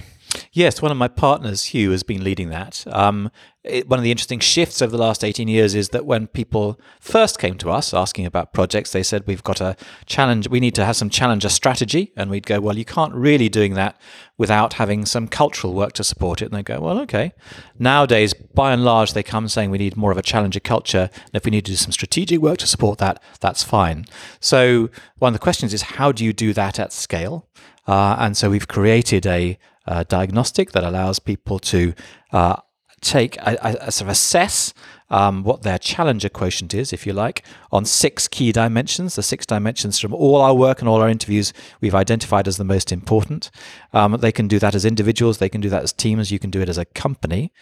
Yes, 0.52 0.82
one 0.82 0.90
of 0.90 0.98
my 0.98 1.08
partners, 1.08 1.64
Hugh, 1.64 1.92
has 1.92 2.02
been 2.02 2.24
leading 2.24 2.50
that. 2.50 2.84
Um, 2.88 3.30
it, 3.64 3.88
one 3.88 3.98
of 3.98 4.02
the 4.02 4.10
interesting 4.10 4.40
shifts 4.40 4.82
over 4.82 4.90
the 4.90 5.02
last 5.02 5.22
18 5.22 5.46
years 5.46 5.74
is 5.76 5.90
that 5.90 6.04
when 6.04 6.26
people 6.26 6.80
first 7.00 7.38
came 7.38 7.56
to 7.58 7.70
us 7.70 7.94
asking 7.94 8.26
about 8.26 8.52
projects, 8.52 8.90
they 8.90 9.04
said, 9.04 9.24
We've 9.26 9.42
got 9.44 9.60
a 9.60 9.76
challenge, 10.04 10.48
we 10.48 10.58
need 10.58 10.74
to 10.74 10.84
have 10.84 10.96
some 10.96 11.08
challenger 11.08 11.48
strategy. 11.48 12.12
And 12.16 12.28
we'd 12.28 12.46
go, 12.46 12.60
Well, 12.60 12.76
you 12.76 12.84
can't 12.84 13.14
really 13.14 13.48
doing 13.48 13.74
that 13.74 14.00
without 14.36 14.74
having 14.74 15.06
some 15.06 15.28
cultural 15.28 15.74
work 15.74 15.92
to 15.94 16.04
support 16.04 16.42
it. 16.42 16.46
And 16.46 16.54
they 16.54 16.62
go, 16.64 16.80
Well, 16.80 16.98
okay. 17.02 17.32
Nowadays, 17.78 18.34
by 18.34 18.72
and 18.72 18.84
large, 18.84 19.12
they 19.12 19.22
come 19.22 19.46
saying 19.46 19.70
we 19.70 19.78
need 19.78 19.96
more 19.96 20.10
of 20.10 20.18
a 20.18 20.22
challenger 20.22 20.60
culture. 20.60 21.08
And 21.12 21.34
if 21.34 21.44
we 21.44 21.52
need 21.52 21.64
to 21.66 21.72
do 21.72 21.76
some 21.76 21.92
strategic 21.92 22.40
work 22.40 22.58
to 22.58 22.66
support 22.66 22.98
that, 22.98 23.22
that's 23.40 23.62
fine. 23.62 24.06
So 24.40 24.90
one 25.18 25.34
of 25.34 25.38
the 25.38 25.44
questions 25.44 25.72
is, 25.72 25.82
How 25.82 26.10
do 26.10 26.24
you 26.24 26.32
do 26.32 26.52
that 26.54 26.80
at 26.80 26.92
scale? 26.92 27.48
Uh, 27.86 28.16
and 28.18 28.36
so 28.36 28.50
we've 28.50 28.68
created 28.68 29.24
a 29.24 29.56
uh, 29.86 30.04
diagnostic 30.08 30.72
that 30.72 30.84
allows 30.84 31.18
people 31.18 31.58
to 31.58 31.94
uh, 32.32 32.56
take 33.02 33.36
a, 33.38 33.90
sort 33.90 34.06
of 34.06 34.08
assess 34.08 34.72
um, 35.10 35.42
what 35.42 35.62
their 35.62 35.78
challenger 35.78 36.30
quotient 36.30 36.72
is, 36.72 36.92
if 36.92 37.06
you 37.06 37.12
like, 37.12 37.44
on 37.70 37.84
six 37.84 38.26
key 38.26 38.50
dimensions. 38.50 39.14
The 39.16 39.22
six 39.22 39.44
dimensions 39.44 39.98
from 39.98 40.14
all 40.14 40.40
our 40.40 40.54
work 40.54 40.80
and 40.80 40.88
all 40.88 41.02
our 41.02 41.08
interviews 41.08 41.52
we've 41.80 41.94
identified 41.94 42.48
as 42.48 42.56
the 42.56 42.64
most 42.64 42.90
important. 42.90 43.50
Um, 43.92 44.16
they 44.18 44.32
can 44.32 44.48
do 44.48 44.58
that 44.58 44.74
as 44.74 44.86
individuals, 44.86 45.38
they 45.38 45.50
can 45.50 45.60
do 45.60 45.68
that 45.68 45.82
as 45.82 45.92
teams, 45.92 46.30
you 46.30 46.38
can 46.38 46.50
do 46.50 46.62
it 46.62 46.68
as 46.68 46.78
a 46.78 46.86
company. 46.86 47.52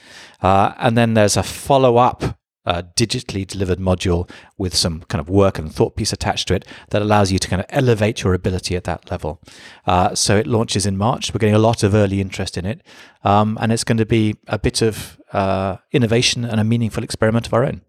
Uh, 0.41 0.75
and 0.79 0.97
then 0.97 1.15
there's 1.15 1.37
a 1.37 1.43
follow 1.43 1.97
up 1.97 2.40
uh, 2.67 2.83
digitally 2.97 3.47
delivered 3.47 3.79
module 3.79 4.29
with 4.59 4.75
some 4.75 5.03
kind 5.09 5.21
of 5.21 5.29
work 5.29 5.59
and 5.59 5.75
thought 5.75 5.97
piece 5.97 6.13
attached 6.13 6.49
to 6.49 6.55
it 6.55 6.67
that 6.91 7.03
allows 7.03 7.33
you 7.33 7.39
to 7.39 7.49
kind 7.49 7.61
of 7.61 7.67
elevate 7.71 8.23
your 8.23 8.35
ability 8.35 8.77
at 8.77 8.85
that 8.85 9.11
level. 9.11 9.41
Uh, 9.87 10.15
so 10.15 10.37
it 10.37 10.47
launches 10.47 10.87
in 10.87 10.97
March. 10.97 11.33
We're 11.33 11.39
getting 11.39 11.55
a 11.55 11.59
lot 11.59 11.83
of 11.83 11.95
early 11.95 12.21
interest 12.21 12.57
in 12.59 12.67
it, 12.67 12.83
um, 13.25 13.59
and 13.61 13.73
it's 13.73 13.85
going 13.85 13.99
to 13.99 14.07
be 14.07 14.37
a 14.49 14.59
bit 14.59 14.83
of 14.83 15.21
uh, 15.33 15.77
innovation 15.93 16.45
and 16.45 16.61
a 16.61 16.65
meaningful 16.65 17.05
experiment 17.05 17.47
of 17.47 17.55
our 17.55 17.65
own. 17.65 17.83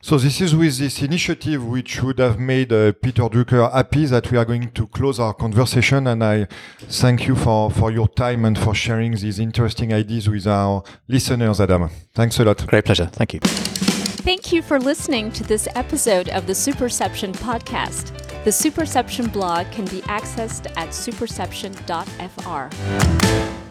So 0.00 0.18
this 0.18 0.40
is 0.40 0.54
with 0.54 0.78
this 0.78 1.02
initiative 1.02 1.64
which 1.64 2.02
would 2.02 2.18
have 2.18 2.38
made 2.38 2.72
uh, 2.72 2.92
Peter 2.92 3.22
Drucker 3.22 3.72
happy 3.72 4.06
that 4.06 4.30
we 4.30 4.38
are 4.38 4.44
going 4.44 4.70
to 4.72 4.86
close 4.86 5.18
our 5.18 5.34
conversation 5.34 6.06
and 6.06 6.22
I 6.22 6.46
thank 6.80 7.26
you 7.26 7.34
for, 7.34 7.70
for 7.70 7.90
your 7.90 8.08
time 8.08 8.44
and 8.44 8.58
for 8.58 8.74
sharing 8.74 9.12
these 9.12 9.38
interesting 9.38 9.92
ideas 9.92 10.28
with 10.28 10.46
our 10.46 10.82
listeners, 11.08 11.60
Adam. 11.60 11.90
Thanks 12.14 12.38
a 12.38 12.44
lot. 12.44 12.66
Great 12.66 12.84
pleasure. 12.84 13.06
Thank 13.06 13.34
you. 13.34 13.91
Thank 14.20 14.52
you 14.52 14.62
for 14.62 14.78
listening 14.78 15.32
to 15.32 15.42
this 15.42 15.66
episode 15.74 16.28
of 16.28 16.46
the 16.46 16.52
Superception 16.52 17.32
podcast. 17.32 18.16
The 18.44 18.50
Superception 18.50 19.32
blog 19.32 19.68
can 19.72 19.86
be 19.86 20.00
accessed 20.02 20.70
at 20.76 20.90
superception.fr. 20.90 23.61